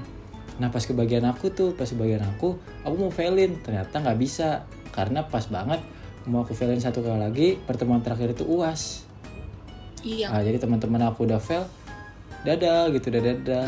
nah 0.59 0.73
pas 0.73 0.83
kebagian 0.83 1.29
aku 1.29 1.53
tuh 1.53 1.77
pas 1.77 1.87
kebagian 1.87 2.25
aku 2.25 2.57
aku 2.83 2.95
mau 2.97 3.13
failin 3.13 3.61
ternyata 3.61 4.01
nggak 4.01 4.19
bisa 4.19 4.65
karena 4.91 5.23
pas 5.29 5.45
banget 5.47 5.85
mau 6.27 6.43
aku 6.43 6.57
failin 6.57 6.81
satu 6.81 7.05
kali 7.05 7.21
lagi 7.21 7.49
pertemuan 7.63 8.01
terakhir 8.01 8.33
itu 8.33 8.49
uas 8.49 9.05
iya 10.03 10.31
Nah, 10.31 10.43
jadi 10.43 10.59
teman-teman 10.63 11.11
aku 11.11 11.27
udah 11.27 11.43
fail, 11.43 11.67
dadah 12.47 12.91
gitu, 12.95 13.11
dadah 13.11 13.35
dadah. 13.43 13.67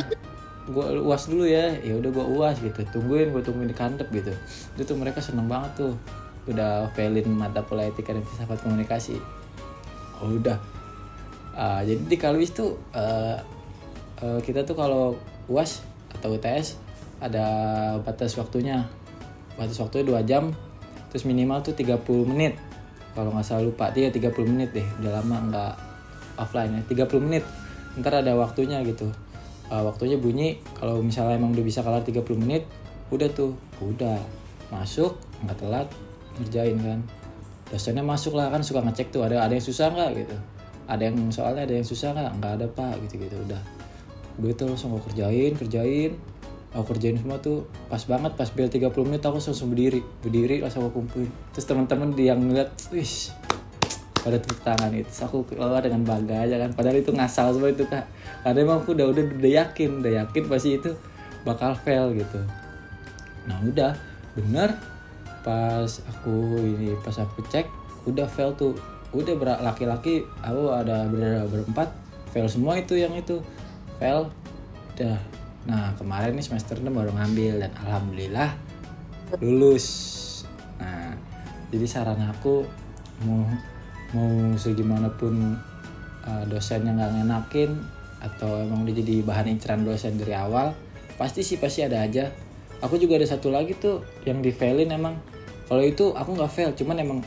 Gue 0.70 0.86
uas 1.02 1.26
dulu 1.26 1.48
ya, 1.48 1.74
ya 1.82 1.98
udah 1.98 2.10
gue 2.14 2.26
uas 2.38 2.56
gitu. 2.62 2.86
Tungguin, 2.94 3.34
gue 3.34 3.42
tungguin 3.42 3.66
di 3.66 3.74
kantep 3.74 4.06
gitu. 4.14 4.30
Itu 4.78 4.94
tuh 4.94 4.96
mereka 5.00 5.18
seneng 5.18 5.50
banget 5.50 5.74
tuh, 5.74 5.92
udah 6.46 6.86
failin 6.94 7.26
mata 7.34 7.64
pola 7.64 7.90
etika 7.90 8.14
dan 8.14 8.22
filsafat 8.22 8.62
komunikasi. 8.62 9.18
Oh 10.22 10.30
udah. 10.30 10.58
Ah, 11.61 11.85
jadi 11.85 12.01
di 12.01 12.16
Kalwis 12.16 12.57
tuh 12.57 12.81
eh, 12.96 13.37
eh, 14.25 14.40
kita 14.40 14.64
tuh 14.64 14.73
kalau 14.73 15.12
uas 15.53 15.85
atau 16.09 16.33
UTS 16.33 16.81
ada 17.20 17.44
batas 18.01 18.33
waktunya. 18.40 18.88
Batas 19.61 19.77
waktunya 19.77 20.09
dua 20.09 20.25
jam, 20.25 20.57
terus 21.12 21.29
minimal 21.29 21.61
tuh 21.61 21.77
30 21.77 22.01
menit. 22.25 22.57
Kalau 23.12 23.29
nggak 23.29 23.44
salah 23.44 23.68
lupa, 23.68 23.92
dia 23.92 24.09
30 24.09 24.33
menit 24.49 24.73
deh. 24.73 24.88
Udah 25.05 25.20
lama 25.20 25.37
nggak 25.53 25.73
offline 26.40 26.81
ya 26.81 26.83
30 27.05 27.20
menit 27.20 27.44
ntar 28.01 28.25
ada 28.25 28.33
waktunya 28.35 28.81
gitu 28.83 29.12
Uh, 29.70 29.87
waktunya 29.87 30.18
bunyi 30.18 30.59
kalau 30.75 30.99
misalnya 30.99 31.38
emang 31.38 31.55
udah 31.55 31.62
bisa 31.62 31.79
kelar 31.87 32.03
30 32.03 32.27
menit 32.42 32.66
udah 33.14 33.31
tuh 33.31 33.55
udah 33.79 34.18
masuk 34.66 35.14
nggak 35.46 35.62
telat 35.62 35.87
ngerjain 36.42 36.75
kan 36.83 36.99
dosennya 37.70 38.03
masuk 38.03 38.35
lah 38.35 38.51
kan 38.51 38.66
suka 38.66 38.83
ngecek 38.83 39.14
tuh 39.14 39.23
ada 39.23 39.46
ada 39.46 39.55
yang 39.55 39.62
susah 39.62 39.94
nggak 39.94 40.27
gitu 40.27 40.35
ada 40.90 41.03
yang 41.07 41.31
soalnya 41.31 41.62
ada 41.64 41.74
yang 41.79 41.87
susah 41.87 42.11
nggak 42.11 42.31
nggak 42.42 42.53
ada 42.59 42.66
pak 42.66 42.94
gitu 43.07 43.22
gitu 43.22 43.37
udah 43.46 43.62
gue 44.40 44.53
tuh 44.57 44.66
langsung 44.72 44.96
gue 44.96 45.03
kerjain 45.12 45.53
kerjain. 45.55 46.12
Aku 46.70 46.94
kerjain 46.94 47.18
semua 47.18 47.42
tuh 47.42 47.66
pas 47.90 47.98
banget 47.98 48.31
pas 48.38 48.46
bel 48.46 48.70
30 48.70 48.94
menit 49.03 49.18
aku 49.26 49.42
langsung 49.42 49.74
berdiri 49.74 50.07
berdiri 50.22 50.62
langsung 50.62 50.87
aku 50.87 51.03
kumpulin. 51.03 51.26
Terus 51.50 51.66
teman-teman 51.66 52.14
yang 52.14 52.38
ngeliat 52.38 52.70
wih 52.94 53.35
pada 54.22 54.38
tepuk 54.38 54.62
tangan. 54.62 54.94
Itu 54.94 55.11
aku 55.18 55.50
keluar 55.50 55.83
dengan 55.83 56.07
bangga 56.07 56.46
aja 56.46 56.62
kan 56.62 56.70
padahal 56.70 57.03
itu 57.03 57.11
ngasal 57.11 57.59
semua 57.59 57.74
itu 57.74 57.83
kak. 57.90 58.07
Karena 58.46 58.59
emang 58.62 58.87
aku 58.87 58.94
udah 58.94 59.07
udah 59.11 59.24
udah 59.42 59.53
yakin 59.66 59.98
udah 59.98 60.12
yakin 60.22 60.42
pasti 60.46 60.79
itu 60.79 60.90
bakal 61.42 61.74
fail 61.74 62.14
gitu. 62.14 62.38
Nah 63.50 63.59
udah 63.66 63.98
bener 64.38 64.70
pas 65.42 65.90
aku 66.07 66.55
ini 66.62 66.94
pas 67.03 67.18
aku 67.18 67.42
cek 67.50 67.66
udah 68.07 68.31
fail 68.31 68.55
tuh 68.55 68.79
udah 69.11 69.59
laki-laki 69.62 70.23
aku 70.38 70.70
ada 70.70 71.11
ber 71.11 71.46
berempat 71.51 71.90
fail 72.31 72.46
semua 72.46 72.79
itu 72.79 72.94
yang 72.94 73.11
itu. 73.18 73.42
Fail 73.99 74.31
udah. 74.94 75.18
Nah 75.66 75.92
kemarin 75.99 76.38
nih 76.38 76.46
semester 76.46 76.79
6 76.79 76.88
baru 76.88 77.11
ngambil 77.12 77.66
dan 77.66 77.73
alhamdulillah 77.83 78.51
lulus. 79.42 79.87
Nah 80.79 81.14
jadi 81.75 81.87
saran 81.87 82.23
aku 82.23 82.64
mau 83.27 83.44
mau 84.14 84.31
segimanapun 84.59 85.59
uh, 86.27 86.44
dosennya 86.46 86.94
nggak 86.94 87.12
ngenakin 87.20 87.70
atau 88.20 88.62
emang 88.62 88.85
udah 88.85 88.94
jadi 88.94 89.23
bahan 89.25 89.46
inceran 89.49 89.87
dosen 89.87 90.20
dari 90.20 90.35
awal 90.37 90.77
pasti 91.18 91.42
sih 91.42 91.59
pasti 91.59 91.83
ada 91.83 92.01
aja. 92.01 92.31
Aku 92.81 92.96
juga 92.96 93.20
ada 93.20 93.29
satu 93.29 93.53
lagi 93.53 93.77
tuh 93.77 94.01
yang 94.25 94.40
di 94.40 94.49
failin 94.55 94.88
emang. 94.88 95.20
Kalau 95.68 95.85
itu 95.85 96.16
aku 96.16 96.33
nggak 96.33 96.51
fail 96.51 96.70
cuman 96.73 96.96
emang 96.96 97.18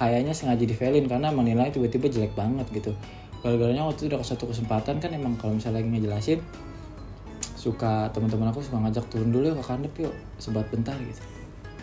kayaknya 0.00 0.32
sengaja 0.32 0.64
di 0.64 0.72
failin 0.72 1.04
karena 1.04 1.28
emang 1.28 1.44
nilai 1.44 1.68
tiba-tiba 1.68 2.08
jelek 2.08 2.32
banget 2.32 2.64
gitu. 2.72 2.96
Gara-garanya 3.44 3.84
waktu 3.84 4.08
itu 4.08 4.16
udah 4.16 4.24
satu 4.24 4.48
kesempatan 4.48 4.96
kan 4.96 5.12
emang 5.12 5.36
kalau 5.36 5.52
misalnya 5.52 5.84
lagi 5.84 5.92
ngejelasin 5.92 6.40
suka 7.60 8.08
teman-teman 8.16 8.48
aku 8.48 8.64
suka 8.64 8.80
ngajak 8.80 9.04
turun 9.12 9.28
dulu 9.28 9.52
yuk 9.52 9.60
ke 9.60 9.64
kandep 9.68 9.92
yuk 10.00 10.14
sebat 10.40 10.64
bentar 10.72 10.96
gitu. 10.96 11.20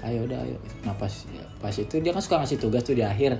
Ayo 0.01 0.25
udah 0.25 0.41
ayo. 0.41 0.57
Nah 0.81 0.97
pas 0.97 1.13
ya, 1.29 1.45
pas 1.61 1.73
itu 1.73 2.01
dia 2.01 2.09
kan 2.09 2.21
suka 2.25 2.41
ngasih 2.41 2.57
tugas 2.57 2.81
tuh 2.81 2.97
di 2.97 3.05
akhir. 3.05 3.37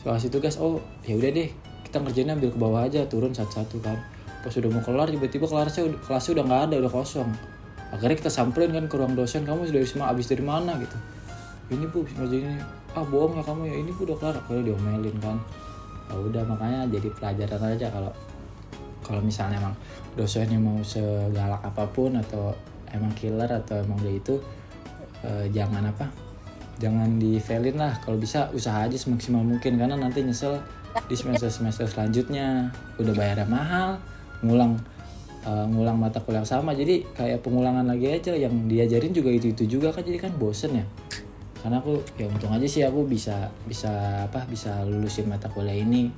Suka 0.00 0.16
ngasih 0.16 0.32
tugas 0.32 0.56
oh 0.56 0.80
ya 1.04 1.20
udah 1.20 1.28
deh 1.36 1.52
kita 1.84 2.00
ngerjainnya 2.00 2.40
ambil 2.40 2.50
ke 2.56 2.58
bawah 2.58 2.80
aja 2.88 3.04
turun 3.04 3.36
satu-satu 3.36 3.84
kan. 3.84 4.00
Pas 4.40 4.52
udah 4.56 4.70
mau 4.72 4.80
kelar 4.80 5.12
tiba-tiba 5.12 5.44
kelasnya 5.44 5.92
kelasnya 6.08 6.32
udah 6.40 6.44
nggak 6.48 6.62
ada 6.72 6.74
udah 6.80 6.92
kosong. 6.92 7.28
Akhirnya 7.92 8.16
kita 8.16 8.32
samperin 8.32 8.72
kan 8.72 8.88
ke 8.88 8.96
ruang 8.96 9.12
dosen 9.12 9.44
kamu 9.44 9.68
semua 9.84 10.08
abis 10.16 10.32
dari 10.32 10.40
mana? 10.40 10.80
Gitu. 10.80 10.96
Ini 11.76 11.84
bu 11.92 12.08
ngerjain 12.08 12.56
ini 12.56 12.85
ah 12.96 13.04
bohong 13.04 13.36
ya 13.36 13.42
kamu 13.44 13.62
ya 13.68 13.76
ini 13.76 13.90
bu 13.92 14.08
udah 14.08 14.16
kelar. 14.16 14.36
Akhirnya 14.40 14.72
diomelin 14.72 15.16
kan. 15.20 15.36
Ya 16.08 16.16
udah 16.16 16.42
makanya 16.48 16.80
jadi 16.88 17.08
pelajaran 17.12 17.62
aja 17.76 17.86
kalau 17.92 18.12
kalau 19.04 19.20
misalnya 19.22 19.60
emang 19.60 19.76
dosennya 20.18 20.58
mau 20.58 20.80
segalak 20.80 21.62
apa 21.62 21.84
pun 21.92 22.16
atau 22.16 22.56
emang 22.90 23.12
killer 23.14 23.46
atau 23.46 23.78
emang 23.78 24.00
dia 24.00 24.16
itu 24.16 24.34
eh, 25.22 25.46
jangan 25.52 25.92
apa 25.92 26.08
jangan 26.80 27.20
di 27.20 27.36
failin 27.36 27.76
lah. 27.76 28.00
Kalau 28.00 28.16
bisa 28.16 28.48
usaha 28.56 28.88
aja 28.88 28.96
semaksimal 28.96 29.44
mungkin 29.44 29.76
karena 29.76 29.94
nanti 29.94 30.24
nyesel 30.24 30.56
di 31.04 31.14
semester 31.14 31.52
semester 31.52 31.84
selanjutnya. 31.84 32.72
Udah 32.96 33.12
bayarnya 33.12 33.44
mahal 33.44 34.00
ngulang 34.40 34.80
eh, 35.44 35.66
ngulang 35.68 36.00
mata 36.00 36.24
kuliah 36.24 36.48
sama. 36.48 36.72
Jadi 36.72 37.04
kayak 37.12 37.44
pengulangan 37.44 37.84
lagi 37.84 38.08
aja 38.08 38.32
yang 38.32 38.64
diajarin 38.64 39.12
juga 39.12 39.30
itu 39.36 39.52
itu 39.52 39.78
juga 39.78 39.92
kan. 39.92 40.00
Jadi 40.00 40.16
kan 40.16 40.32
bosen 40.40 40.80
ya 40.80 40.86
karena 41.66 41.82
aku 41.82 41.98
ya 42.14 42.30
untung 42.30 42.54
aja 42.54 42.62
sih 42.70 42.86
aku 42.86 43.10
bisa 43.10 43.50
bisa 43.66 44.22
apa 44.30 44.46
bisa 44.46 44.86
lulusin 44.86 45.26
mata 45.26 45.50
kuliah 45.50 45.74
ini. 45.74 46.14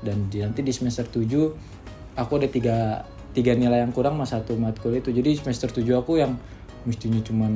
Dan 0.00 0.32
di, 0.32 0.40
nanti 0.40 0.64
di 0.64 0.72
semester 0.72 1.04
7 1.04 2.16
aku 2.16 2.32
ada 2.40 2.48
tiga 2.48 3.04
tiga 3.36 3.52
nilai 3.52 3.84
yang 3.84 3.92
kurang 3.92 4.16
mas 4.16 4.32
satu 4.32 4.56
matkul 4.56 4.96
itu 4.96 5.12
jadi 5.12 5.36
semester 5.36 5.68
7 5.68 5.84
aku 6.00 6.16
yang 6.16 6.40
mestinya 6.88 7.20
cuman 7.20 7.52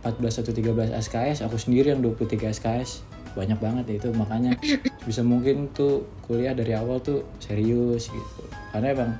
14 0.00 0.40
atau 0.40 0.52
13 0.56 0.96
SKS 0.96 1.44
aku 1.44 1.60
sendiri 1.60 1.92
yang 1.92 2.00
23 2.00 2.40
SKS 2.56 3.04
banyak 3.36 3.60
banget 3.60 3.84
ya 3.92 3.94
itu 4.00 4.08
makanya 4.16 4.56
bisa 5.04 5.20
mungkin 5.20 5.68
tuh 5.76 6.08
kuliah 6.24 6.56
dari 6.56 6.72
awal 6.72 7.04
tuh 7.04 7.20
serius 7.36 8.08
gitu. 8.08 8.42
Karena 8.72 8.96
emang 8.96 9.10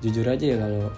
jujur 0.00 0.24
aja 0.24 0.44
ya 0.48 0.56
kalau 0.56 0.88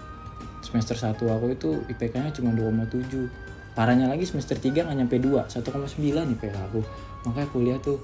semester 0.63 0.95
1 0.95 1.19
aku 1.19 1.47
itu 1.51 1.71
IPK-nya 1.91 2.31
cuma 2.39 2.55
2,7 2.55 3.48
parahnya 3.79 4.11
lagi 4.11 4.27
semester 4.27 4.59
3 4.59 4.75
nggak 4.83 4.97
nyampe 4.99 5.17
2 5.17 5.47
1,9 5.47 6.03
IPK 6.35 6.57
aku. 6.59 6.83
Makanya 7.25 7.49
kuliah 7.49 7.79
tuh 7.79 8.03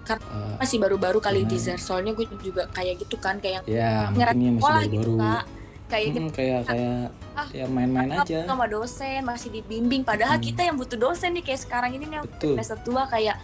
Kar- 0.00 0.22
eh, 0.22 0.54
masih 0.56 0.78
baru-baru 0.78 1.18
kali 1.18 1.42
Nah. 1.42 1.50
teaser 1.50 1.74
soalnya 1.76 2.14
gue 2.14 2.30
juga 2.38 2.70
kayak 2.70 3.02
gitu 3.02 3.18
kan 3.18 3.36
kayak 3.36 3.66
ya 3.66 4.06
ngerat 4.08 4.38
sekolah 4.38 4.54
masih 4.78 4.90
gitu 4.92 5.10
baru-baru. 5.12 5.34
Kak. 5.34 5.44
Kayak 5.86 6.04
gitu. 6.04 6.18
Hmm, 6.18 6.30
kayak 6.30 6.60
kayak 6.64 6.98
Ah, 7.32 7.46
ya 7.52 7.66
main-main 7.66 8.10
aja. 8.12 8.38
sama 8.42 8.66
dosen 8.66 9.20
masih 9.22 9.50
dibimbing. 9.52 10.02
Padahal 10.02 10.38
Hmm. 10.38 10.46
kita 10.46 10.62
yang 10.62 10.74
butuh 10.74 10.94
dosen 10.96 11.30
nih 11.32 11.42
kayak 11.42 11.60
sekarang 11.60 11.90
ini 11.92 12.06
nih 12.06 12.22
semester 12.40 12.78
tua 12.80 13.06
kayak 13.06 13.34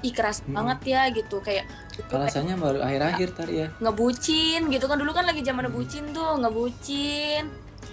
ih 0.00 0.10
keras 0.10 0.42
Hmm. 0.42 0.54
banget 0.56 0.78
ya 0.88 1.02
gitu. 1.10 1.38
Kayak 1.38 1.66
rasanya 2.08 2.54
baru 2.56 2.78
akhir-akhir 2.80 3.28
tadi 3.34 3.54
ya. 3.56 3.68
ngebucin 3.76 4.66
gitu 4.68 4.84
kan. 4.84 4.94
Dulu 4.94 5.10
kan 5.10 5.24
lagi 5.24 5.42
zaman 5.42 5.66
Hmm. 5.66 5.74
bucin 5.74 6.04
tuh 6.08 6.38
ngebucin 6.38 7.42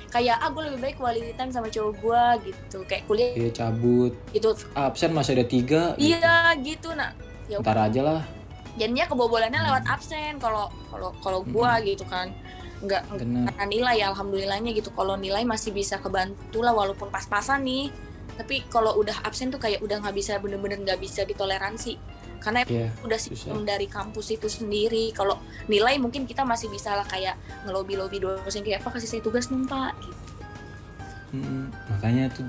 kayak 0.10 0.38
ah 0.41 0.50
gue 0.50 0.63
lebih 0.69 0.80
baik 0.82 0.95
quality 0.98 1.32
time 1.38 1.54
sama 1.54 1.69
cowok 1.69 1.93
gue 2.02 2.24
gitu. 2.52 2.78
Kayak 2.89 3.04
kuliah 3.06 3.30
dia 3.38 3.52
cabut. 3.54 4.13
Gitu. 4.34 4.50
Absen 4.74 5.13
masih 5.13 5.39
ada 5.39 5.45
tiga 5.45 5.82
gitu. 5.95 6.17
iya 6.17 6.54
gitu 6.60 6.89
nah 6.98 7.13
ya 7.45 7.62
ntar 7.62 7.78
aja 7.78 8.02
lah. 8.02 8.22
Jadinya 8.78 9.06
kebobolannya 9.10 9.62
lewat 9.62 9.84
absen 9.86 10.41
kalau 10.41 10.74
kalau 10.89 11.10
kalau 11.22 11.39
gue 11.45 11.72
gitu 11.95 12.06
kan. 12.10 12.34
Nggak 12.80 13.02
karena 13.12 13.65
nilai 13.69 13.95
ya 14.02 14.12
alhamdulillahnya 14.12 14.72
gitu. 14.74 14.89
Kalau 14.91 15.15
nilai 15.15 15.45
masih 15.45 15.72
bisa 15.72 16.02
kebantu 16.02 16.65
lah 16.65 16.74
walaupun 16.74 17.13
pas-pasan 17.13 17.63
nih. 17.63 17.93
Tapi 18.39 18.65
kalau 18.72 18.95
udah 18.98 19.24
absen 19.28 19.52
tuh 19.52 19.60
kayak 19.60 19.84
udah 19.84 20.00
nggak 20.00 20.15
bisa 20.15 20.39
bener-bener 20.39 20.80
nggak 20.82 21.00
bisa 21.00 21.28
ditoleransi 21.28 22.18
karena 22.39 22.63
Iya, 22.63 22.88
udah 22.99 23.15
sistem 23.15 23.62
dari 23.62 23.86
kampus 23.86 24.32
itu 24.32 24.47
sendiri. 24.47 25.12
Kalau 25.12 25.38
nilai 25.65 25.95
mungkin 25.95 26.23
kita 26.23 26.41
masih 26.41 26.67
bisa 26.67 26.91
lah 26.91 27.04
kayak 27.04 27.36
ngelobi 27.63 27.93
lobi 27.93 28.17
dosen 28.17 28.62
kayak 28.62 28.80
apa 28.80 28.95
kasih 28.95 29.10
saya 29.10 29.21
tugas 29.21 29.45
dong 29.45 29.63
pak. 29.63 29.93
Gitu. 29.99 30.17
Mm-mm. 31.32 31.69
makanya 31.88 32.25
tuh 32.32 32.41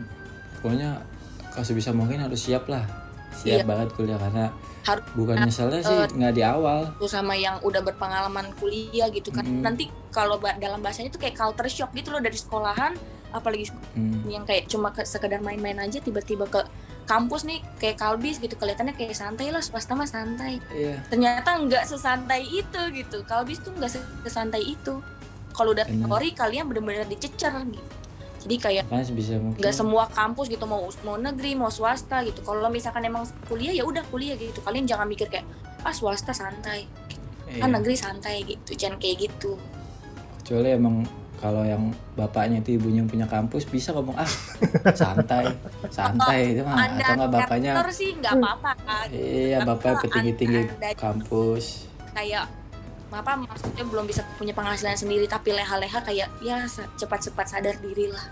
pokoknya 0.56 1.04
kalau 1.50 1.66
sebisa 1.66 1.90
mungkin 1.90 2.16
harus 2.18 2.40
siap 2.40 2.64
lah. 2.64 2.86
Siap 3.32 3.62
Iya. 3.62 3.64
banget 3.64 3.88
kuliah 3.92 4.16
karena 4.16 4.50
Harus- 4.80 5.06
bukan 5.12 5.36
nyeselnya 5.38 5.80
sih 5.80 5.92
eh, 5.92 6.08
nggak 6.08 6.32
di 6.32 6.42
awal. 6.42 6.88
Terus 6.96 7.12
sama 7.12 7.34
yang 7.34 7.60
udah 7.60 7.78
berpengalaman 7.80 8.50
kuliah 8.56 9.06
gitu 9.08 9.28
kan. 9.28 9.42
Mm. 9.42 9.60
nanti 9.60 9.84
kalau 10.08 10.36
ba- 10.36 10.56
dalam 10.56 10.78
bahasanya 10.78 11.10
tuh 11.10 11.20
kayak 11.20 11.36
culture 11.36 11.68
shock 11.68 11.92
gitu 11.92 12.08
loh 12.08 12.18
dari 12.18 12.34
sekolahan. 12.34 12.96
Apalagi 13.30 13.70
Hmm, 13.94 14.26
yang 14.26 14.42
kayak 14.42 14.66
cuma 14.66 14.90
ke- 14.90 15.04
sekedar 15.04 15.38
main-main 15.38 15.78
aja 15.78 16.00
tiba-tiba 16.00 16.48
ke 16.48 16.66
kampus 17.06 17.42
nih 17.48 17.60
kayak 17.78 17.96
kalbis 17.98 18.38
gitu 18.38 18.54
kelihatannya 18.54 18.94
kayak 18.94 19.16
santai 19.16 19.50
lah 19.50 19.60
swasta 19.60 19.92
mah 19.94 20.08
santai. 20.08 20.58
Iya. 20.72 21.02
Ternyata 21.10 21.58
nggak 21.60 21.84
sesantai 21.86 22.42
itu 22.46 22.80
gitu. 22.94 23.22
Kalbis 23.26 23.60
tuh 23.62 23.74
nggak 23.74 23.90
sesantai 24.26 24.62
itu. 24.62 25.02
Kalau 25.50 25.74
udah 25.74 25.84
teori 25.86 26.30
kalian 26.32 26.70
bener-bener 26.70 27.06
dicecer 27.08 27.50
gitu. 27.50 27.94
Jadi 28.40 28.56
kayak 28.56 28.84
kan 28.88 29.04
nggak 29.60 29.74
semua 29.76 30.08
kampus 30.08 30.48
gitu 30.48 30.64
mau 30.64 30.88
mau 31.04 31.20
negeri 31.20 31.52
mau 31.58 31.68
swasta 31.68 32.24
gitu. 32.24 32.40
Kalau 32.40 32.72
misalkan 32.72 33.04
emang 33.04 33.28
kuliah 33.50 33.74
ya 33.76 33.84
udah 33.84 34.06
kuliah 34.08 34.38
gitu. 34.38 34.64
Kalian 34.64 34.88
jangan 34.88 35.04
mikir 35.04 35.28
kayak 35.28 35.44
ah 35.84 35.92
swasta 35.92 36.32
santai. 36.32 36.88
Iya. 37.50 37.66
kan 37.66 37.70
negeri 37.74 37.98
santai 37.98 38.46
gitu 38.46 38.78
jangan 38.78 39.02
kayak 39.02 39.26
gitu. 39.26 39.58
Kecuali 40.40 40.70
emang 40.70 41.02
kalau 41.40 41.64
yang 41.64 41.88
bapaknya 42.14 42.60
itu 42.60 42.76
ibunya 42.76 43.00
yang 43.00 43.08
punya 43.08 43.24
kampus 43.24 43.64
bisa 43.64 43.96
ngomong 43.96 44.12
ah 44.14 44.28
santai 44.92 45.48
santai. 45.88 46.52
Itu 46.52 46.62
mah 46.68 46.76
atau 46.84 47.16
nggak 47.16 47.32
bapaknya 47.32 47.72
sih 47.88 48.12
nggak 48.14 48.36
apa-apa 48.36 48.70
kan 48.84 49.06
iya 49.08 49.64
bapaknya 49.64 49.96
petinggi-tinggi 50.04 50.60
kampus. 51.00 51.88
kayak 52.12 52.44
apa 53.10 53.32
maksudnya 53.34 53.82
belum 53.88 54.04
bisa 54.06 54.22
punya 54.38 54.54
penghasilan 54.54 54.94
sendiri 54.94 55.26
tapi 55.26 55.50
leha-leha 55.50 55.98
kayak 56.04 56.28
ya 56.44 56.62
cepat-cepat 56.94 57.46
sadar 57.48 57.74
diri 57.82 58.06
lah. 58.06 58.22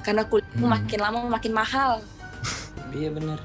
Karena 0.00 0.24
kuliahmu 0.24 0.64
Hmm. 0.64 0.72
makin 0.80 0.98
lama 1.00 1.18
makin 1.28 1.52
mahal. 1.52 2.00
Iya 2.94 3.12
bener. 3.12 3.36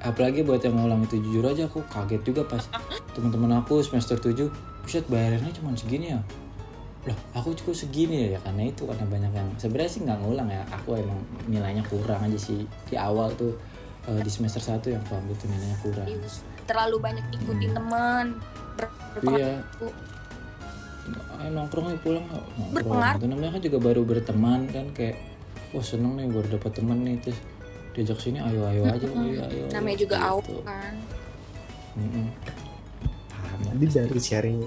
Apalagi 0.00 0.40
buat 0.42 0.62
yang 0.62 0.78
ngulang 0.78 1.04
itu 1.04 1.18
jujur 1.20 1.44
aja 1.46 1.66
aku 1.68 1.84
kaget 1.90 2.22
juga 2.24 2.42
pas 2.48 2.64
teman-teman 3.14 3.60
aku 3.60 3.82
semester 3.84 4.16
7 4.16 4.48
buset 4.82 5.04
bayarannya 5.06 5.52
cuma 5.54 5.76
segini 5.76 6.10
ya 6.16 6.20
loh 7.02 7.18
aku 7.32 7.50
juga 7.52 7.74
segini 7.74 8.30
ya 8.30 8.38
karena 8.40 8.62
itu 8.64 8.86
karena 8.86 9.02
banyak 9.04 9.32
yang 9.32 9.48
sebenarnya 9.56 9.90
sih 9.90 10.00
nggak 10.00 10.18
ngulang 10.18 10.46
ya 10.46 10.62
aku 10.70 10.94
emang 10.94 11.18
nilainya 11.44 11.82
kurang 11.86 12.22
aja 12.22 12.38
sih 12.38 12.62
di 12.86 12.94
awal 12.94 13.34
tuh 13.34 13.58
eh, 14.04 14.20
di 14.20 14.30
semester 14.30 14.62
1 14.62 14.86
yang 14.88 15.02
ambil 15.04 15.34
tuh 15.34 15.48
nilainya 15.48 15.78
kurang 15.80 16.06
Serius. 16.06 16.46
terlalu 16.62 16.96
banyak 16.98 17.26
ikutin 17.32 17.68
Hmm. 17.68 17.76
teman 17.76 18.26
iya 19.28 19.58
Ayo 21.34 21.50
nongkrong 21.50 21.98
pulang 21.98 22.22
nongkrong 22.22 22.70
Berpengaruh. 22.72 23.18
itu 23.18 23.26
namanya 23.26 23.50
kan 23.50 23.62
juga 23.64 23.78
baru 23.82 24.02
berteman 24.04 24.60
kan 24.68 24.86
kayak 24.92 25.18
wah 25.72 25.82
seneng 25.82 26.14
nih 26.14 26.30
baru 26.30 26.54
dapat 26.54 26.70
teman 26.72 27.02
nih 27.02 27.18
terus 27.18 27.38
diajak 27.92 28.22
sini 28.22 28.38
ayo 28.38 28.62
ayo 28.64 28.86
aja 28.86 29.02
Mm-mm. 29.02 29.26
ayo 29.26 29.40
ayo 29.44 29.64
namanya 29.68 29.98
juga 29.98 30.16
gitu. 30.16 30.30
awal 30.30 30.58
kan 30.62 30.94
Mm-mm. 31.98 32.26
Paham 33.28 33.58
lah 33.60 33.72
Jadi 33.74 33.86
dari 33.90 34.20
sharing 34.22 34.58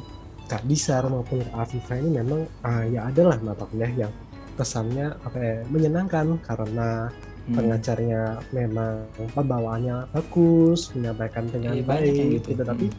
Kak 0.46 0.64
Bisar 0.70 1.06
maupun 1.10 1.42
Afifa 1.54 1.98
ini 1.98 2.22
memang 2.22 2.46
ah, 2.62 2.86
ya 2.86 3.10
adalah 3.10 3.38
mata 3.42 3.66
kuliah 3.66 4.08
yang 4.08 4.14
kesannya 4.56 5.12
apa 5.26 5.38
ya, 5.38 5.58
menyenangkan 5.68 6.40
karena 6.46 7.12
Hmm. 7.46 7.62
pengajarnya 7.62 8.42
memang 8.58 9.06
pembawaannya 9.38 10.10
bagus, 10.10 10.90
menyampaikan 10.98 11.46
dengan 11.46 11.78
yang 11.78 11.86
baik 11.86 12.42
gitu. 12.42 12.58
gitu. 12.58 12.64
Tapi 12.66 12.90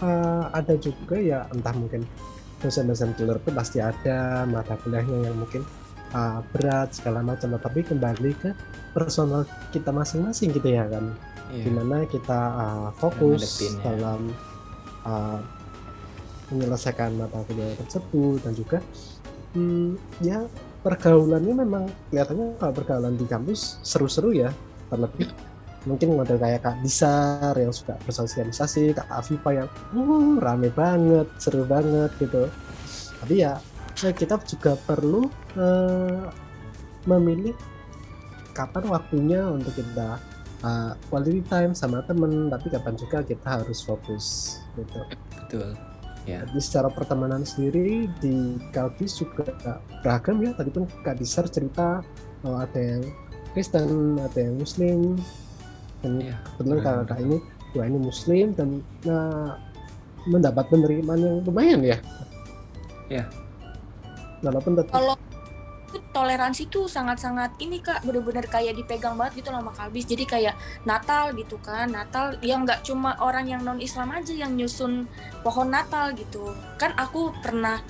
uh, 0.00 0.48
ada 0.48 0.74
juga 0.80 1.16
ya 1.20 1.44
entah 1.52 1.76
mungkin 1.76 2.08
dosen-dosen 2.64 3.12
killer 3.20 3.36
itu 3.36 3.52
pasti 3.52 3.84
ada 3.84 4.48
mata 4.48 4.80
kuliahnya 4.80 5.28
yang 5.28 5.36
mungkin 5.36 5.60
uh, 6.16 6.40
berat 6.56 6.96
segala 6.96 7.20
macam. 7.20 7.52
Tapi 7.60 7.84
kembali 7.84 8.32
ke 8.40 8.56
personal 8.96 9.44
kita 9.76 9.92
masing-masing 9.92 10.56
gitu 10.56 10.72
ya 10.72 10.88
kan, 10.88 11.12
Iya. 11.52 11.68
di 11.68 11.70
mana 11.76 12.08
kita 12.08 12.40
uh, 12.56 12.88
fokus 12.96 13.60
dalam 13.84 14.32
uh, 15.04 15.36
menyelesaikan 16.52 17.16
mata 17.18 17.42
kuliah 17.46 17.74
tersebut 17.78 18.38
dan 18.42 18.52
juga 18.54 18.78
hmm, 19.56 19.98
ya 20.22 20.46
pergaulannya 20.86 21.54
memang 21.66 21.84
kelihatannya 22.10 22.54
kalau 22.62 22.72
pergaulan 22.74 23.14
di 23.18 23.26
kampus 23.26 23.82
seru-seru 23.82 24.30
ya 24.36 24.50
terlebih 24.86 25.26
mungkin 25.86 26.18
model 26.18 26.36
kayak 26.36 26.66
Kak 26.66 26.82
Disar 26.82 27.54
yang 27.54 27.70
suka 27.70 27.94
bersosialisasi 28.04 28.94
Kak 28.94 29.08
Afifa 29.10 29.50
yang 29.54 29.68
uh, 29.94 30.36
rame 30.42 30.68
banget 30.74 31.30
seru 31.38 31.62
banget 31.62 32.10
gitu. 32.18 32.50
Tapi 33.22 33.34
ya 33.46 33.62
eh, 34.02 34.12
kita 34.12 34.36
juga 34.44 34.74
perlu 34.74 35.30
eh, 35.56 36.26
memilih 37.06 37.54
kapan 38.50 38.84
waktunya 38.90 39.46
untuk 39.46 39.78
kita 39.78 40.18
uh, 40.66 40.92
quality 41.06 41.44
time 41.46 41.72
sama 41.72 42.02
temen 42.02 42.50
tapi 42.50 42.66
kapan 42.66 42.98
juga 42.98 43.22
kita 43.22 43.62
harus 43.62 43.78
fokus 43.86 44.58
gitu. 44.74 45.00
Betul 45.38 45.85
jadi 46.26 46.58
secara 46.58 46.90
pertemanan 46.90 47.46
sendiri 47.46 48.10
di 48.18 48.58
Kalbis 48.74 49.22
juga 49.22 49.46
beragam 50.02 50.42
ya. 50.42 50.50
Tadi 50.58 50.70
pun 50.74 50.90
Kak 51.06 51.22
Disar 51.22 51.46
cerita 51.46 52.02
oh, 52.42 52.58
ada 52.58 52.74
yang 52.78 53.06
Kristen, 53.54 54.18
ada 54.18 54.38
yang 54.38 54.58
Muslim. 54.58 55.14
Dan 56.02 56.18
Iya, 56.20 56.36
kebetulan 56.58 56.78
beragam. 56.82 56.98
kakak 57.06 57.18
ini 57.22 57.36
dua 57.72 57.84
ini 57.86 57.98
Muslim 58.02 58.46
dan 58.58 58.68
nah, 59.06 59.54
mendapat 60.26 60.64
penerimaan 60.66 61.20
yang 61.22 61.36
lumayan 61.46 61.80
ya. 61.86 61.98
Iya. 63.06 63.24
Walaupun 64.42 64.74
tetap 64.76 64.92
kalau 64.98 65.14
toleransi 66.16 66.72
tuh 66.72 66.88
sangat-sangat 66.88 67.60
ini 67.60 67.84
kak 67.84 68.00
bener-bener 68.00 68.48
kayak 68.48 68.72
dipegang 68.72 69.20
banget 69.20 69.44
gitu 69.44 69.52
sama 69.52 69.68
kalbis 69.76 70.08
jadi 70.08 70.24
kayak 70.24 70.54
Natal 70.88 71.36
gitu 71.36 71.60
kan 71.60 71.92
Natal 71.92 72.40
yang 72.40 72.64
nggak 72.64 72.80
cuma 72.88 73.12
orang 73.20 73.44
yang 73.44 73.60
non 73.60 73.76
Islam 73.76 74.16
aja 74.16 74.32
yang 74.32 74.56
nyusun 74.56 75.04
pohon 75.44 75.68
Natal 75.68 76.16
gitu. 76.16 76.56
Kan 76.80 76.96
aku 76.96 77.30
pernah 77.44 77.84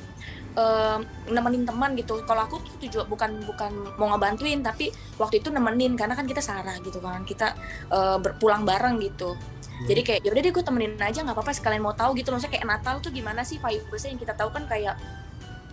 em, 0.59 1.01
nemenin 1.31 1.63
teman 1.63 1.95
gitu. 1.95 2.19
Kalau 2.27 2.43
aku 2.45 2.59
tuh 2.67 2.75
tujuan 2.83 3.07
bukan 3.07 3.31
bukan 3.47 3.73
mau 4.01 4.11
ngebantuin 4.11 4.61
tapi 4.61 4.91
waktu 5.17 5.39
itu 5.39 5.55
nemenin. 5.55 5.95
Karena 5.95 6.19
kan 6.19 6.27
kita 6.27 6.43
sarah 6.43 6.77
gitu 6.83 6.99
kan 6.99 7.23
kita 7.23 7.55
eh, 7.93 8.19
berpulang 8.19 8.67
bareng 8.67 8.99
gitu. 9.01 9.39
Jadi 9.87 10.01
kayak 10.01 10.21
yaudah 10.25 10.41
deh 10.41 10.53
gue 10.57 10.65
temenin 10.65 10.97
aja 10.97 11.21
nggak 11.21 11.37
apa-apa 11.37 11.53
sekalian 11.53 11.85
mau 11.85 11.93
tahu 11.93 12.17
gitu. 12.17 12.33
Maksudnya 12.33 12.59
kayak 12.59 12.67
Natal 12.67 12.95
tuh 13.05 13.13
gimana 13.13 13.45
sih 13.45 13.61
vibesnya 13.61 14.11
yang 14.17 14.21
kita 14.21 14.33
tahu 14.33 14.49
kan 14.49 14.65
kayak 14.65 14.97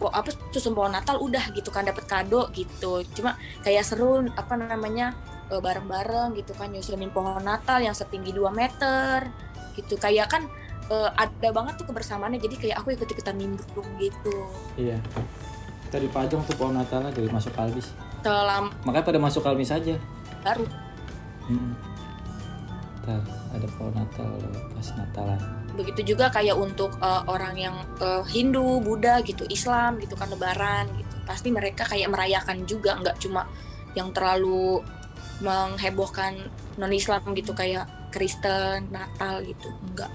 apa 0.10 0.34
susun 0.52 0.74
pohon 0.74 0.92
Natal 0.92 1.22
udah 1.22 1.54
gitu 1.54 1.70
kan 1.70 1.86
dapat 1.86 2.04
kado 2.08 2.50
gitu. 2.52 3.06
Cuma 3.16 3.38
kayak 3.62 3.86
seru 3.86 4.26
apa 4.34 4.58
namanya 4.58 5.14
eh, 5.52 5.62
bareng-bareng 5.62 6.36
gitu 6.40 6.52
kan 6.58 6.72
nyusunin 6.74 7.14
pohon 7.14 7.44
Natal 7.44 7.80
yang 7.80 7.94
setinggi 7.94 8.34
2 8.36 8.50
meter 8.52 9.30
gitu. 9.78 9.96
Kayak 10.02 10.28
kan 10.34 10.44
eh, 10.90 11.10
ada 11.14 11.50
banget 11.54 11.80
tuh 11.80 11.88
kebersamaannya 11.88 12.40
jadi 12.42 12.56
kayak 12.58 12.76
aku 12.82 12.98
ikut-ikutan 12.98 13.38
nimbrung 13.38 13.88
gitu. 14.02 14.36
Iya. 14.76 14.98
Kita 15.88 16.02
dipajang 16.02 16.42
tuh 16.50 16.58
pohon 16.58 16.74
Natalnya 16.74 17.14
dari 17.14 17.30
masuk 17.30 17.54
kalbis 17.54 17.94
selam 18.24 18.72
makanya 18.88 19.06
pada 19.06 19.20
masuk 19.20 19.44
kalbis 19.44 19.70
aja. 19.70 20.00
Baru. 20.42 20.66
Ntar 23.04 23.20
ada 23.52 23.68
pohon 23.76 23.94
Natal 23.94 24.32
pas 24.72 24.88
Natalan 24.96 25.63
begitu 25.74 26.16
juga 26.16 26.30
kayak 26.30 26.56
untuk 26.58 26.94
eh, 27.02 27.24
orang 27.28 27.56
yang 27.58 27.76
eh, 28.00 28.24
Hindu, 28.30 28.80
Buddha 28.82 29.22
gitu, 29.26 29.46
Islam 29.50 29.98
gitu 30.02 30.14
kan 30.14 30.30
Lebaran 30.30 30.90
gitu. 30.98 31.14
Pasti 31.26 31.50
mereka 31.50 31.88
kayak 31.88 32.12
merayakan 32.12 32.68
juga, 32.68 33.00
nggak 33.00 33.18
cuma 33.22 33.48
yang 33.94 34.10
terlalu 34.12 34.82
menghebohkan 35.42 36.38
non 36.78 36.94
Islam 36.94 37.34
gitu 37.34 37.54
kayak 37.54 37.86
Kristen, 38.14 38.90
Natal 38.94 39.42
gitu, 39.42 39.70
enggak. 39.90 40.14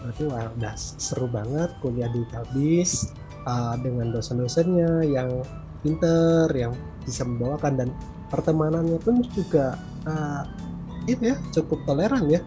berarti 0.00 0.22
wah, 0.32 0.48
udah 0.56 0.74
seru 0.80 1.28
banget 1.28 1.76
kuliah 1.84 2.08
di 2.08 2.24
Kalbis 2.32 3.12
uh, 3.44 3.76
dengan 3.84 4.16
dosen-dosennya 4.16 5.04
yang 5.04 5.44
pinter, 5.84 6.48
yang 6.56 6.72
bisa 7.04 7.28
membawakan 7.28 7.84
dan 7.84 7.88
pertemanannya 8.32 8.96
pun 8.96 9.20
juga 9.36 9.76
uh, 10.08 10.48
itu 11.04 11.34
ya 11.34 11.36
cukup 11.52 11.84
toleran 11.84 12.30
ya. 12.32 12.40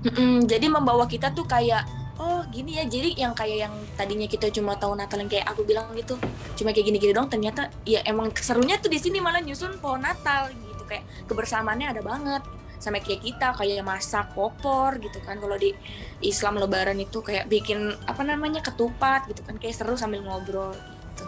Mm-mm, 0.00 0.48
jadi 0.48 0.64
membawa 0.72 1.04
kita 1.04 1.28
tuh 1.36 1.44
kayak 1.44 1.84
oh 2.16 2.40
gini 2.48 2.80
ya. 2.80 2.84
Jadi 2.88 3.20
yang 3.20 3.36
kayak 3.36 3.68
yang 3.68 3.74
tadinya 3.96 4.24
kita 4.24 4.48
cuma 4.48 4.76
tahu 4.76 4.96
Natal 4.96 5.20
yang 5.20 5.28
kayak 5.28 5.46
aku 5.48 5.64
bilang 5.64 5.92
gitu 5.96 6.16
cuma 6.56 6.72
kayak 6.72 6.92
gini-gini 6.92 7.12
dong 7.16 7.28
ternyata 7.32 7.72
ya 7.88 8.04
emang 8.04 8.32
serunya 8.36 8.76
tuh 8.76 8.92
di 8.92 9.00
sini 9.00 9.20
malah 9.20 9.40
nyusun 9.44 9.76
pohon 9.80 10.00
Natal 10.00 10.48
gitu. 10.52 10.82
Kayak 10.88 11.04
kebersamaannya 11.28 11.92
ada 11.92 12.02
banget 12.04 12.42
sama 12.80 12.96
kayak 12.96 13.20
kita 13.20 13.52
kayak 13.52 13.84
masak 13.84 14.32
opor 14.40 14.96
gitu 15.00 15.20
kan. 15.20 15.36
Kalau 15.36 15.56
di 15.60 15.76
Islam 16.24 16.56
Lebaran 16.56 16.96
itu 16.96 17.20
kayak 17.20 17.48
bikin 17.52 17.92
apa 18.08 18.24
namanya 18.24 18.64
ketupat 18.64 19.28
gitu 19.28 19.44
kan 19.44 19.60
kayak 19.60 19.76
seru 19.76 20.00
sambil 20.00 20.24
ngobrol 20.24 20.72
gitu. 20.72 21.24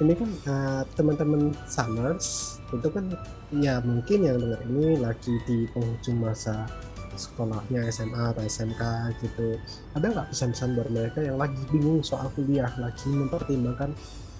Ini 0.00 0.12
kan 0.16 0.30
uh, 0.48 0.82
teman-teman 0.96 1.52
Summers 1.68 2.58
itu 2.72 2.88
kan 2.88 3.12
ya 3.52 3.84
mungkin 3.84 4.24
yang 4.24 4.40
dengar 4.40 4.60
ini 4.64 4.96
lagi 4.96 5.34
di 5.44 5.68
penghujung 5.76 6.24
masa 6.24 6.64
sekolahnya 7.12 7.92
SMA 7.92 8.32
atau 8.32 8.40
SMK 8.40 8.82
gitu. 9.20 9.60
Ada 9.92 10.06
nggak 10.08 10.28
pesan-pesan 10.32 10.70
buat 10.80 10.88
mereka 10.88 11.18
yang 11.20 11.36
lagi 11.36 11.60
bingung 11.68 12.00
soal 12.00 12.32
kuliah, 12.32 12.72
lagi 12.80 13.08
mempertimbangkan 13.12 13.92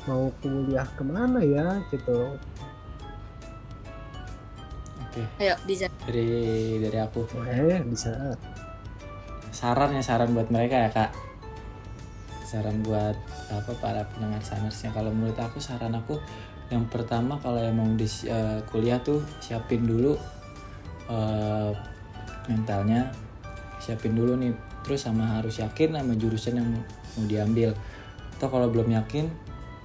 mau 0.09 0.33
kuliah 0.41 0.89
ke 0.97 1.03
mana 1.05 1.41
ya 1.45 1.85
gitu. 1.93 2.41
oke. 5.05 5.23
Ayo 5.37 5.55
bisa 5.69 5.93
dari 6.09 6.81
dari 6.81 6.99
aku. 6.99 7.29
Eh 7.45 7.85
bisa 7.85 8.41
saran 9.53 9.93
ya 9.93 10.03
saran 10.03 10.33
buat 10.33 10.49
mereka 10.49 10.89
ya 10.89 10.91
kak 10.91 11.32
saran 12.53 12.85
buat 12.85 13.17
apa 13.49 13.73
para 13.81 14.05
pendengar 14.13 14.45
sanersnya. 14.45 14.93
Kalau 14.93 15.09
menurut 15.09 15.41
aku 15.41 15.57
saran 15.57 15.97
aku 15.97 16.21
yang 16.69 16.85
pertama 16.93 17.41
kalau 17.41 17.57
emang 17.57 17.97
di 17.97 18.05
eh, 18.29 18.61
kuliah 18.69 19.01
tuh 19.01 19.25
siapin 19.41 19.89
dulu 19.89 20.13
eh, 21.09 21.73
mentalnya 22.53 23.09
siapin 23.81 24.13
dulu 24.13 24.37
nih. 24.37 24.53
Terus 24.85 25.09
sama 25.09 25.41
harus 25.41 25.57
yakin 25.57 25.97
sama 25.97 26.13
jurusan 26.13 26.61
yang 26.61 26.69
mau 27.17 27.25
diambil. 27.25 27.73
Atau 28.37 28.53
kalau 28.53 28.69
belum 28.69 28.93
yakin 28.93 29.33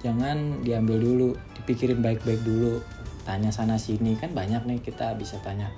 jangan 0.04 0.60
diambil 0.60 1.00
dulu 1.00 1.28
dipikirin 1.56 2.04
baik-baik 2.04 2.44
dulu. 2.44 2.84
Tanya 3.24 3.48
sana 3.48 3.80
sini 3.80 4.12
kan 4.20 4.36
banyak 4.36 4.68
nih 4.68 4.80
kita 4.84 5.16
bisa 5.16 5.40
tanya 5.40 5.72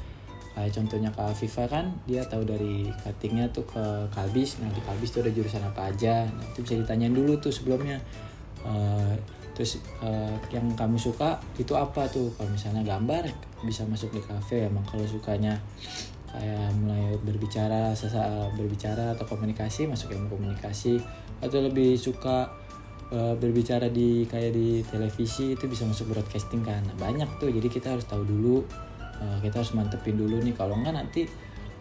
kayak 0.51 0.75
contohnya 0.75 1.11
ke 1.15 1.23
Afifa 1.23 1.65
kan 1.71 1.95
dia 2.05 2.27
tahu 2.27 2.43
dari 2.43 2.91
cuttingnya 3.07 3.47
tuh 3.55 3.63
ke 3.71 3.83
Kalbis. 4.11 4.59
Nah 4.59 4.69
di 4.75 4.83
Kalbis 4.83 5.15
tuh 5.15 5.23
ada 5.23 5.31
jurusan 5.31 5.63
apa 5.63 5.95
aja. 5.95 6.27
Nah 6.27 6.45
itu 6.51 6.67
bisa 6.67 6.75
ditanyain 6.75 7.15
dulu 7.15 7.39
tuh 7.39 7.55
sebelumnya. 7.55 8.03
Uh, 8.61 9.15
terus 9.55 9.81
uh, 10.05 10.37
yang 10.53 10.67
kamu 10.75 10.99
suka 10.99 11.39
itu 11.57 11.73
apa 11.79 12.05
tuh? 12.11 12.35
Kalau 12.35 12.51
misalnya 12.51 12.83
gambar 12.83 13.31
bisa 13.63 13.87
masuk 13.87 14.11
di 14.11 14.21
kafe. 14.21 14.67
Emang 14.67 14.83
kalau 14.85 15.07
sukanya 15.07 15.55
kayak 16.31 16.71
mulai 16.79 17.15
berbicara 17.23 17.91
sesa 17.95 18.47
berbicara 18.55 19.15
atau 19.15 19.27
komunikasi 19.31 19.87
masuk 19.87 20.13
ilmu 20.13 20.35
komunikasi. 20.35 20.99
Atau 21.41 21.63
lebih 21.63 21.95
suka 21.95 22.51
uh, 23.15 23.39
berbicara 23.39 23.87
di 23.87 24.27
kayak 24.27 24.53
di 24.53 24.83
televisi 24.83 25.55
itu 25.55 25.65
bisa 25.71 25.87
masuk 25.87 26.11
broadcasting 26.11 26.67
kan. 26.67 26.83
Nah, 26.85 26.97
banyak 26.99 27.39
tuh. 27.39 27.55
Jadi 27.55 27.71
kita 27.71 27.95
harus 27.95 28.05
tahu 28.05 28.27
dulu 28.27 28.90
uh, 29.21 29.39
kita 29.45 29.63
harus 29.63 29.73
mantepin 29.77 30.17
dulu 30.17 30.41
nih. 30.41 30.57
Kalau 30.57 30.75
enggak 30.77 30.97
nanti 30.97 31.29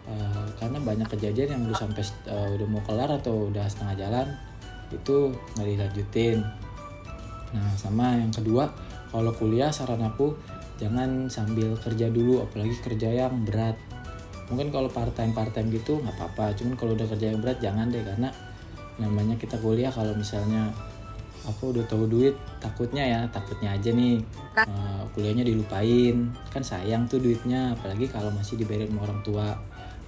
uh, 0.06 0.46
karena 0.60 0.78
banyak 0.80 1.08
kejadian 1.08 1.48
yang 1.56 1.62
udah 1.66 1.78
sampai 1.80 2.04
uh, 2.28 2.48
udah 2.54 2.66
mau 2.68 2.82
kelar 2.84 3.10
atau 3.10 3.48
udah 3.50 3.66
setengah 3.66 3.96
jalan 3.96 4.26
itu 4.92 5.34
nggak 5.56 5.68
dilanjutin. 5.68 6.38
Nah 7.50 7.70
sama 7.74 8.18
yang 8.18 8.30
kedua 8.30 8.70
kalau 9.10 9.34
kuliah 9.34 9.74
saran 9.74 10.02
aku 10.06 10.38
jangan 10.78 11.26
sambil 11.26 11.76
kerja 11.76 12.08
dulu 12.08 12.46
apalagi 12.46 12.74
kerja 12.80 13.26
yang 13.26 13.42
berat. 13.42 13.76
Mungkin 14.50 14.74
kalau 14.74 14.90
part 14.90 15.14
time 15.14 15.30
part 15.30 15.54
time 15.54 15.70
gitu 15.70 16.02
nggak 16.02 16.14
apa-apa. 16.18 16.54
Cuman 16.58 16.74
kalau 16.74 16.94
udah 16.98 17.06
kerja 17.06 17.30
yang 17.30 17.38
berat 17.38 17.58
jangan 17.62 17.90
deh. 17.90 18.02
Karena 18.02 18.30
namanya 18.98 19.38
kita 19.38 19.56
kuliah 19.62 19.94
kalau 19.94 20.12
misalnya 20.12 20.74
aku 21.48 21.72
udah 21.72 21.84
tahu 21.88 22.04
duit 22.04 22.36
takutnya 22.60 23.04
ya 23.04 23.20
takutnya 23.32 23.72
aja 23.72 23.90
nih. 23.92 24.20
Uh, 24.56 25.02
kuliahnya 25.16 25.44
dilupain. 25.46 26.28
Kan 26.52 26.62
sayang 26.62 27.08
tuh 27.08 27.22
duitnya 27.22 27.72
apalagi 27.78 28.10
kalau 28.10 28.28
masih 28.34 28.60
dibayarin 28.60 28.92
sama 28.92 29.00
orang 29.08 29.20
tua. 29.24 29.48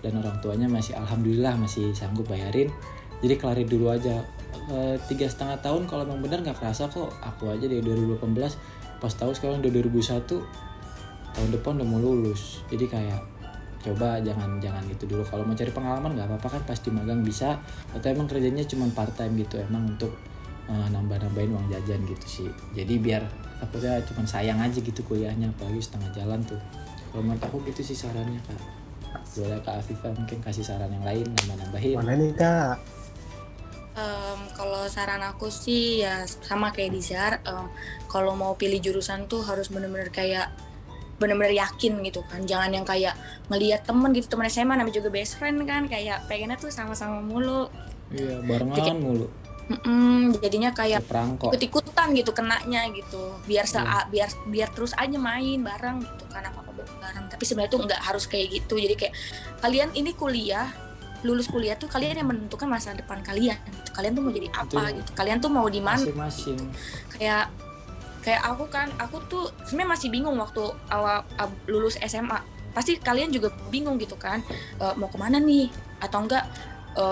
Dan 0.02 0.18
orang 0.18 0.36
tuanya 0.42 0.66
masih 0.66 0.98
alhamdulillah 0.98 1.54
masih 1.56 1.94
sanggup 1.94 2.26
bayarin. 2.28 2.68
Jadi 3.22 3.34
kelarin 3.38 3.68
dulu 3.68 3.94
aja. 3.94 4.20
Uh, 4.68 4.94
tiga 5.10 5.26
setengah 5.26 5.58
tahun 5.58 5.90
kalau 5.90 6.06
memang 6.06 6.22
benar 6.26 6.38
nggak 6.44 6.58
kerasa 6.58 6.90
kok. 6.90 7.14
Aku 7.22 7.48
aja 7.48 7.64
dari 7.64 7.80
2018 7.80 8.20
pas 9.02 9.10
tahu 9.18 9.34
sekarang 9.34 9.58
udah 9.58 9.72
2001 9.82 10.22
tahun 11.32 11.50
depan 11.54 11.72
udah 11.80 11.88
mau 11.88 11.98
lulus. 11.98 12.62
Jadi 12.68 12.86
kayak 12.86 13.20
coba 13.82 14.22
jangan 14.22 14.62
jangan 14.62 14.82
gitu 14.86 15.10
dulu. 15.10 15.26
Kalau 15.26 15.42
mau 15.42 15.56
cari 15.58 15.72
pengalaman 15.74 16.14
nggak 16.14 16.28
apa-apa 16.30 16.48
kan 16.58 16.62
pasti 16.68 16.94
magang 16.94 17.24
bisa. 17.26 17.58
Atau 17.90 18.14
emang 18.14 18.30
kerjanya 18.30 18.62
cuma 18.68 18.86
part 18.94 19.10
time 19.18 19.34
gitu 19.42 19.58
emang 19.58 19.96
untuk 19.96 20.14
uh, 20.72 20.88
nambah-nambahin 20.88 21.52
uang 21.52 21.66
jajan 21.68 22.00
gitu 22.08 22.26
sih. 22.26 22.48
Jadi 22.72 22.94
biar 22.96 23.22
takutnya 23.60 24.00
cuma 24.08 24.24
sayang 24.24 24.58
aja 24.58 24.78
gitu 24.80 25.00
kuliahnya 25.04 25.52
apalagi 25.52 25.80
setengah 25.84 26.10
jalan 26.16 26.40
tuh. 26.48 26.60
Kalau 27.12 27.22
menurut 27.22 27.44
aku 27.44 27.56
gitu 27.68 27.84
sih 27.84 27.96
sarannya 27.96 28.40
kak. 28.48 28.60
Boleh 29.36 29.60
kak 29.60 29.84
Afifa 29.84 30.08
mungkin 30.16 30.40
kasih 30.40 30.64
saran 30.64 30.88
yang 30.88 31.04
lain 31.04 31.28
nambah-nambahin? 31.28 31.96
Mana 32.00 32.16
nih 32.16 32.32
kak. 32.32 32.76
Um, 33.92 34.48
kalau 34.56 34.88
saran 34.88 35.20
aku 35.20 35.52
sih 35.52 36.00
ya 36.00 36.24
sama 36.24 36.72
kayak 36.72 36.96
Dizar 36.96 37.44
um, 37.44 37.68
kalau 38.08 38.32
mau 38.32 38.56
pilih 38.56 38.80
jurusan 38.80 39.28
tuh 39.28 39.44
harus 39.44 39.68
bener-bener 39.68 40.08
kayak 40.08 40.48
bener-bener 41.20 41.52
yakin 41.52 42.00
gitu 42.00 42.24
kan. 42.24 42.48
Jangan 42.48 42.72
yang 42.72 42.88
kayak 42.88 43.12
melihat 43.52 43.84
temen 43.84 44.16
gitu 44.16 44.32
temen 44.32 44.48
SMA 44.48 44.80
namanya 44.80 44.96
juga 44.96 45.12
best 45.12 45.36
friend 45.36 45.60
kan. 45.68 45.84
Kayak 45.92 46.24
pengennya 46.24 46.56
tuh 46.56 46.72
sama-sama 46.72 47.20
mulu. 47.20 47.68
Iya 48.08 48.40
barengan 48.48 48.96
mulu 49.00 49.28
Mm-mm, 49.70 50.34
jadinya 50.42 50.74
kayak 50.74 51.06
ikut-ikutan 51.38 52.08
gitu 52.18 52.34
kenanya 52.34 52.90
gitu. 52.90 53.38
Biar 53.46 53.64
se 53.64 53.78
hmm. 53.78 54.10
biar 54.10 54.28
biar 54.50 54.68
terus 54.74 54.90
aja 54.98 55.14
main 55.16 55.62
bareng 55.62 56.02
gitu 56.02 56.24
kan 56.28 56.42
apa 56.42 56.66
apa 56.66 56.72
bareng. 56.74 57.26
Tapi 57.30 57.44
sebenarnya 57.46 57.72
tuh 57.72 57.80
nggak 57.86 58.02
harus 58.02 58.24
kayak 58.26 58.50
gitu. 58.50 58.74
Jadi 58.74 58.94
kayak 58.98 59.14
kalian 59.62 59.94
ini 59.94 60.12
kuliah 60.18 60.66
lulus 61.22 61.46
kuliah 61.46 61.78
tuh 61.78 61.86
kalian 61.86 62.18
yang 62.18 62.28
menentukan 62.34 62.66
masa 62.66 62.98
depan 62.98 63.22
kalian 63.22 63.54
gitu. 63.54 63.90
kalian 63.94 64.12
tuh 64.18 64.22
mau 64.26 64.32
jadi 64.34 64.48
apa 64.50 64.80
itu 64.90 64.98
gitu. 64.98 65.10
Kalian 65.14 65.38
tuh 65.38 65.50
mau 65.54 65.66
di 65.70 65.78
mana? 65.78 66.02
Masing-masing. 66.02 66.58
Kayak 67.14 67.44
kayak 68.22 68.42
aku 68.42 68.64
kan 68.70 68.90
aku 68.98 69.22
tuh 69.30 69.44
sebenarnya 69.66 69.90
masih 69.98 70.08
bingung 70.10 70.38
waktu 70.38 70.62
awal 70.90 71.26
lulus 71.66 71.98
SMA 72.06 72.38
pasti 72.72 72.98
kalian 72.98 73.30
juga 73.30 73.54
bingung 73.70 74.00
gitu 74.02 74.18
kan. 74.18 74.42
E, 74.80 74.84
mau 74.98 75.06
ke 75.06 75.18
mana 75.20 75.38
nih? 75.38 75.70
Atau 76.02 76.26
enggak 76.26 76.42
e, 76.98 77.04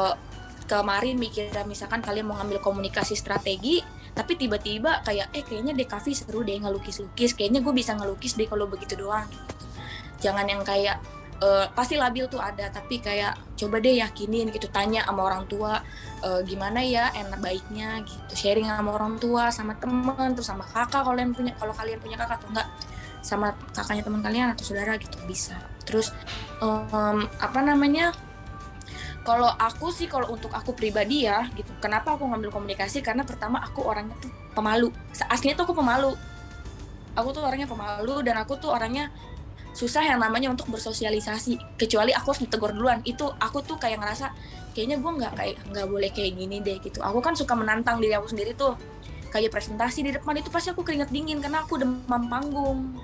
kemarin 0.70 1.18
mikir 1.18 1.50
misalkan 1.66 1.98
kalian 1.98 2.30
mau 2.30 2.38
ngambil 2.38 2.62
komunikasi 2.62 3.18
strategi 3.18 3.82
tapi 4.14 4.38
tiba-tiba 4.38 5.02
kayak 5.02 5.34
eh 5.34 5.42
kayaknya 5.42 5.74
deh 5.74 5.86
seru 6.14 6.46
deh 6.46 6.58
ngelukis-lukis 6.58 7.34
kayaknya 7.34 7.62
gue 7.62 7.74
bisa 7.74 7.94
ngelukis 7.94 8.38
deh 8.38 8.46
kalau 8.46 8.70
begitu 8.70 8.98
doang. 8.98 9.26
Jangan 10.20 10.46
yang 10.46 10.62
kayak 10.66 10.98
uh, 11.40 11.66
pasti 11.72 11.94
labil 11.96 12.26
tuh 12.26 12.42
ada 12.42 12.68
tapi 12.70 12.98
kayak 12.98 13.38
coba 13.54 13.78
deh 13.78 13.98
yakinin 13.98 14.50
gitu 14.50 14.66
tanya 14.68 15.06
sama 15.06 15.30
orang 15.30 15.46
tua 15.46 15.80
uh, 16.26 16.40
gimana 16.42 16.82
ya 16.82 17.14
enak 17.14 17.38
baiknya? 17.38 18.02
Gitu 18.02 18.34
sharing 18.34 18.66
sama 18.66 18.94
orang 18.94 19.14
tua 19.22 19.54
sama 19.54 19.78
temen 19.78 20.34
terus 20.34 20.50
sama 20.50 20.66
kakak 20.66 21.06
kalau 21.06 21.14
kalian 21.14 21.30
punya 21.32 21.52
kalau 21.56 21.74
kalian 21.74 21.98
punya 22.02 22.16
kakak 22.18 22.42
atau 22.42 22.48
enggak 22.50 22.68
sama 23.20 23.52
kakaknya 23.76 24.02
teman 24.02 24.20
kalian 24.24 24.48
atau 24.52 24.64
saudara 24.66 24.98
gitu 24.98 25.16
bisa. 25.24 25.54
Terus 25.86 26.10
um, 26.58 27.30
apa 27.38 27.60
namanya 27.62 28.10
kalau 29.20 29.52
aku 29.52 29.92
sih 29.92 30.08
kalau 30.08 30.32
untuk 30.32 30.48
aku 30.52 30.72
pribadi 30.72 31.28
ya 31.28 31.44
gitu. 31.52 31.68
Kenapa 31.78 32.16
aku 32.16 32.24
ngambil 32.24 32.48
komunikasi? 32.48 33.04
Karena 33.04 33.22
pertama 33.22 33.60
aku 33.60 33.84
orangnya 33.84 34.16
tuh 34.16 34.32
pemalu. 34.56 34.88
Aslinya 35.28 35.60
tuh 35.60 35.64
aku 35.68 35.76
pemalu. 35.76 36.16
Aku 37.18 37.28
tuh 37.36 37.44
orangnya 37.44 37.68
pemalu 37.68 38.24
dan 38.24 38.40
aku 38.40 38.56
tuh 38.56 38.72
orangnya 38.72 39.12
susah 39.76 40.02
yang 40.02 40.24
namanya 40.24 40.48
untuk 40.48 40.72
bersosialisasi. 40.72 41.76
Kecuali 41.76 42.16
aku 42.16 42.32
harus 42.32 42.42
ditegur 42.48 42.72
duluan. 42.72 43.04
Itu 43.04 43.28
aku 43.36 43.60
tuh 43.60 43.76
kayak 43.76 44.00
ngerasa 44.00 44.32
kayaknya 44.72 44.96
gue 45.02 45.12
nggak 45.12 45.32
kayak 45.36 45.56
nggak 45.68 45.86
boleh 45.86 46.10
kayak 46.16 46.32
gini 46.40 46.56
deh 46.64 46.80
gitu. 46.80 47.04
Aku 47.04 47.20
kan 47.20 47.36
suka 47.36 47.52
menantang 47.52 48.00
diri 48.00 48.16
aku 48.16 48.32
sendiri 48.32 48.56
tuh. 48.56 48.72
Kayak 49.30 49.52
presentasi 49.52 50.00
di 50.02 50.10
depan 50.16 50.34
itu 50.40 50.48
pasti 50.50 50.72
aku 50.72 50.82
keringet 50.82 51.12
dingin 51.12 51.44
karena 51.44 51.60
aku 51.62 51.76
demam 51.76 52.24
panggung. 52.26 52.96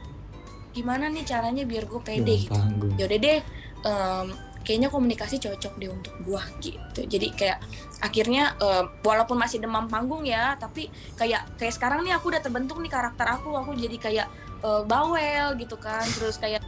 Gimana 0.73 1.13
nih 1.13 1.29
caranya 1.29 1.63
biar 1.69 1.85
gue 1.85 2.01
pede 2.01 2.49
gitu. 2.49 2.57
yaudah 3.01 3.19
deh 3.21 3.41
um, 3.85 4.27
kayaknya 4.67 4.91
komunikasi 4.91 5.39
cocok 5.39 5.79
deh 5.79 5.87
untuk 5.95 6.11
gua 6.27 6.43
gitu. 6.59 7.07
Jadi 7.07 7.31
kayak 7.39 7.63
akhirnya 8.03 8.59
uh, 8.59 8.91
walaupun 9.07 9.39
masih 9.39 9.63
demam 9.63 9.87
panggung 9.87 10.27
ya 10.27 10.59
tapi 10.59 10.91
kayak 11.15 11.47
kayak 11.55 11.73
sekarang 11.79 12.03
nih 12.03 12.19
aku 12.19 12.35
udah 12.35 12.43
terbentuk 12.43 12.83
nih 12.83 12.91
karakter 12.91 13.31
aku 13.31 13.55
aku 13.55 13.79
jadi 13.79 13.97
kayak 13.97 14.27
uh, 14.67 14.83
bawel 14.83 15.55
gitu 15.55 15.79
kan. 15.79 16.03
Terus 16.19 16.43
kayak 16.43 16.67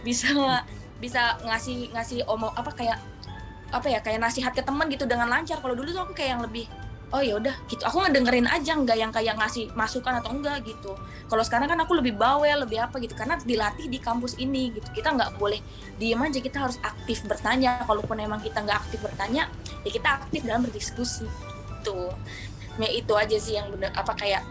bisa 0.00 0.32
bisa 0.96 1.36
ngasih 1.44 1.92
ngasih 1.92 2.24
omong 2.24 2.56
apa 2.56 2.72
kayak 2.72 2.98
apa 3.68 3.86
ya 3.92 4.00
kayak 4.00 4.24
nasihat 4.24 4.56
ke 4.56 4.64
teman 4.64 4.88
gitu 4.88 5.04
dengan 5.04 5.28
lancar. 5.28 5.60
Kalau 5.60 5.76
dulu 5.76 5.92
tuh 5.92 6.08
aku 6.08 6.16
kayak 6.16 6.40
yang 6.40 6.42
lebih 6.42 6.64
oh 7.12 7.20
ya 7.20 7.36
udah 7.36 7.54
gitu. 7.68 7.82
Aku 7.84 8.00
ngedengerin 8.00 8.48
aja 8.48 8.72
nggak 8.72 8.96
yang 8.96 9.12
kayak 9.12 9.34
ngasih 9.36 9.68
masukan 9.76 10.22
atau 10.22 10.32
enggak 10.32 10.64
gitu. 10.64 10.96
Kalau 11.28 11.42
sekarang 11.44 11.68
kan 11.68 11.78
aku 11.82 11.98
lebih 11.98 12.16
bawel 12.16 12.64
lebih 12.64 12.80
apa 12.80 12.96
gitu. 13.02 13.12
Karena 13.12 13.36
dilatih 13.40 13.90
di 13.90 13.98
kampus 14.00 14.40
ini 14.40 14.72
gitu. 14.72 14.88
Kita 14.94 15.12
nggak 15.12 15.36
boleh 15.36 15.60
diem 16.00 16.20
aja 16.20 16.38
kita 16.40 16.64
harus 16.64 16.80
aktif 16.80 17.26
bertanya. 17.28 17.84
Kalaupun 17.84 18.16
emang 18.22 18.40
kita 18.40 18.64
nggak 18.64 18.78
aktif 18.88 19.02
bertanya 19.04 19.50
ya 19.84 19.90
kita 19.92 20.08
aktif 20.24 20.40
dalam 20.46 20.64
berdiskusi 20.64 21.26
gitu. 21.26 22.10
Ya 22.80 22.90
itu 22.90 23.12
aja 23.14 23.36
sih 23.36 23.54
yang 23.58 23.70
bener 23.70 23.94
apa 23.94 24.16
kayak 24.16 24.42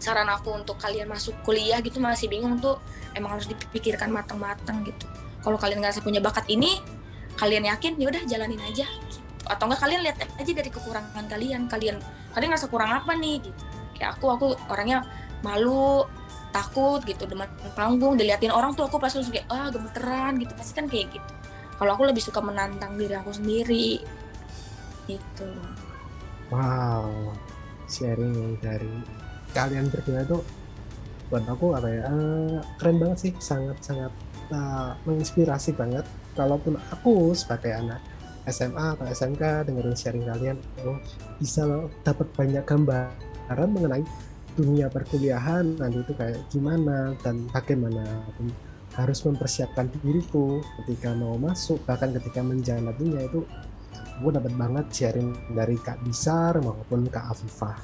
saran 0.00 0.28
aku 0.32 0.54
untuk 0.56 0.76
kalian 0.76 1.08
masuk 1.08 1.34
kuliah 1.42 1.80
gitu. 1.80 1.98
Masih 1.98 2.28
bingung 2.30 2.60
tuh 2.60 2.76
emang 3.16 3.38
harus 3.38 3.48
dipikirkan 3.48 4.12
matang-matang 4.12 4.84
gitu. 4.86 5.08
Kalau 5.40 5.56
kalian 5.56 5.80
nggak 5.80 6.04
punya 6.04 6.20
bakat 6.20 6.44
ini 6.52 7.00
kalian 7.40 7.64
yakin 7.72 7.96
ya 7.96 8.12
udah 8.12 8.22
jalanin 8.28 8.60
aja 8.60 8.84
atau 9.50 9.66
enggak 9.66 9.82
kalian 9.82 10.00
lihat 10.06 10.16
aja 10.22 10.52
dari 10.54 10.70
kekurangan 10.70 11.24
kalian 11.26 11.66
kalian 11.66 11.96
kalian 12.30 12.48
ngerasa 12.54 12.70
kurang 12.70 12.94
apa 12.94 13.12
nih 13.18 13.42
gitu. 13.42 13.62
Kayak 13.98 14.16
aku 14.16 14.26
aku 14.30 14.46
orangnya 14.70 15.02
malu 15.42 16.06
takut 16.54 17.02
gitu 17.02 17.26
demen 17.26 17.46
panggung 17.74 18.14
diliatin 18.14 18.50
orang 18.50 18.74
tuh 18.74 18.86
aku 18.86 19.02
pasti 19.02 19.18
langsung 19.18 19.34
kayak 19.34 19.50
ah 19.50 19.68
gemeteran 19.74 20.38
gitu. 20.38 20.52
Pasti 20.54 20.72
kan 20.78 20.86
kayak 20.86 21.10
gitu. 21.10 21.32
Kalau 21.76 21.90
aku 21.98 22.02
lebih 22.06 22.22
suka 22.22 22.38
menantang 22.38 22.94
diri 22.94 23.18
aku 23.18 23.34
sendiri 23.34 23.98
gitu. 25.10 25.50
Wow 26.54 27.34
sharing 27.90 28.54
dari 28.62 29.02
kalian 29.50 29.90
berdua 29.90 30.22
tuh 30.22 30.46
buat 31.26 31.42
aku 31.46 31.74
apa 31.74 31.88
ya 31.90 32.02
uh, 32.06 32.62
keren 32.78 33.02
banget 33.02 33.18
sih 33.18 33.32
sangat 33.42 33.78
sangat 33.82 34.12
uh, 34.54 34.94
menginspirasi 35.04 35.74
banget. 35.74 36.06
Kalaupun 36.38 36.78
aku 36.94 37.34
sebagai 37.34 37.74
anak 37.74 37.98
SMA 38.50 38.98
atau 38.98 39.06
SMK 39.06 39.70
dengerin 39.70 39.96
sharing 39.96 40.26
kalian 40.26 40.56
oh 40.84 40.98
bisa 41.38 41.64
loh 41.64 41.88
dapat 42.04 42.28
banyak 42.36 42.62
gambaran 42.66 43.68
mengenai 43.70 44.04
dunia 44.58 44.90
perkuliahan. 44.90 45.78
Nanti 45.78 46.02
itu 46.02 46.12
kayak 46.14 46.38
gimana 46.50 47.14
dan 47.22 47.46
bagaimana 47.54 48.26
harus 48.98 49.22
mempersiapkan 49.22 49.86
diriku 50.02 50.58
ketika 50.82 51.14
mau 51.14 51.38
masuk 51.38 51.78
bahkan 51.86 52.10
ketika 52.10 52.42
menjalaninya 52.42 53.22
itu 53.22 53.46
aku 54.18 54.28
dapat 54.34 54.52
banget 54.58 54.86
sharing 54.92 55.32
dari 55.54 55.78
Kak 55.80 56.02
Bisar 56.04 56.58
maupun 56.60 57.08
Kak 57.08 57.32
Afifah. 57.32 57.78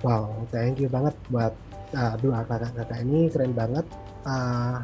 Wow, 0.00 0.48
thank 0.48 0.80
you 0.80 0.88
banget 0.88 1.12
buat 1.28 1.52
uh, 1.92 2.16
dua 2.18 2.42
kakak-kakak 2.48 3.04
ini 3.04 3.28
keren 3.28 3.52
banget. 3.52 3.86
Uh, 4.24 4.80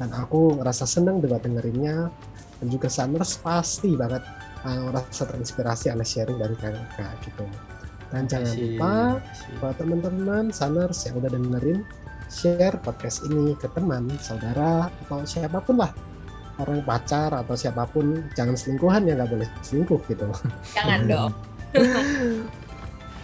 dan 0.00 0.10
aku 0.16 0.56
ngerasa 0.58 0.88
seneng 0.88 1.20
dengan 1.20 1.40
dengerinnya. 1.40 1.96
Dan 2.56 2.72
juga 2.72 2.88
Sunners 2.88 3.36
pasti 3.36 3.92
banget 3.92 4.24
uh, 4.66 4.90
ngerasa 4.90 5.22
terinspirasi 5.30 5.94
oleh 5.94 6.06
sharing 6.06 6.38
dari 6.42 6.56
kakak 6.58 7.14
gitu. 7.22 7.46
Dan 8.10 8.26
jangan 8.26 8.54
lupa 8.54 8.94
buat 9.62 9.74
teman-teman 9.78 10.44
Sunners 10.50 10.98
yang 11.06 11.14
udah 11.22 11.30
dengerin 11.30 11.80
share 12.26 12.76
podcast 12.82 13.22
ini 13.26 13.54
ke 13.54 13.70
teman, 13.70 14.10
saudara 14.18 14.90
atau 15.06 15.22
siapa 15.22 15.62
pun 15.62 15.78
lah 15.78 15.90
orang 16.56 16.80
pacar 16.82 17.30
atau 17.36 17.52
siapa 17.52 17.84
pun 17.90 18.24
jangan 18.32 18.56
selingkuhan 18.56 19.04
ya 19.04 19.14
nggak 19.14 19.30
boleh 19.30 19.48
selingkuh 19.62 20.00
gitu. 20.10 20.26
Jangan 20.74 21.00
dong. 21.10 21.32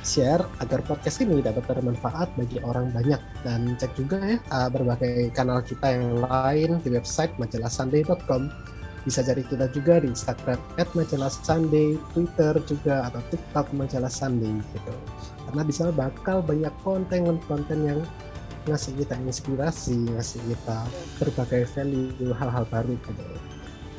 share 0.02 0.42
agar 0.58 0.82
podcast 0.82 1.22
ini 1.22 1.38
dapat 1.38 1.62
bermanfaat 1.62 2.34
bagi 2.34 2.58
orang 2.66 2.90
banyak 2.90 3.22
dan 3.46 3.78
cek 3.78 3.94
juga 3.94 4.18
ya 4.18 4.36
uh, 4.50 4.66
berbagai 4.66 5.30
kanal 5.30 5.62
kita 5.62 5.94
yang 5.94 6.18
lain 6.18 6.82
di 6.82 6.90
website 6.90 7.30
majalahsunday.com 7.38 8.50
bisa 9.02 9.22
cari 9.26 9.42
kita 9.42 9.66
juga 9.74 9.98
di 9.98 10.14
Instagram 10.14 10.58
at 10.78 10.88
majalah 10.94 11.30
Sunday, 11.30 11.98
Twitter 12.14 12.54
juga 12.66 13.10
atau 13.10 13.22
TikTok 13.30 13.74
majalah 13.74 14.10
Sunday 14.10 14.54
gitu 14.74 14.94
karena 15.52 15.68
di 15.68 15.74
sana 15.76 15.92
bakal 15.92 16.40
banyak 16.40 16.72
konten-konten 16.80 17.78
yang 17.84 18.00
ngasih 18.64 18.96
kita 18.96 19.20
inspirasi, 19.20 20.08
ngasih 20.16 20.40
kita 20.48 20.88
berbagai 21.20 21.68
value, 21.76 22.32
hal-hal 22.32 22.64
baru 22.72 22.96
gitu. 23.04 23.26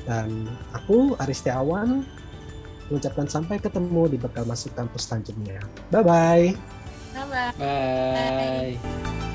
Dan 0.10 0.50
aku 0.74 1.14
Aristiawan 1.22 2.02
mengucapkan 2.90 3.30
sampai 3.30 3.62
ketemu 3.62 4.10
di 4.10 4.18
bekal 4.18 4.50
masuk 4.50 4.74
kampus 4.74 5.06
selanjutnya. 5.06 5.62
Bye-bye. 5.94 6.58
Bye-bye. 7.14 7.54
Bye. 7.62 9.32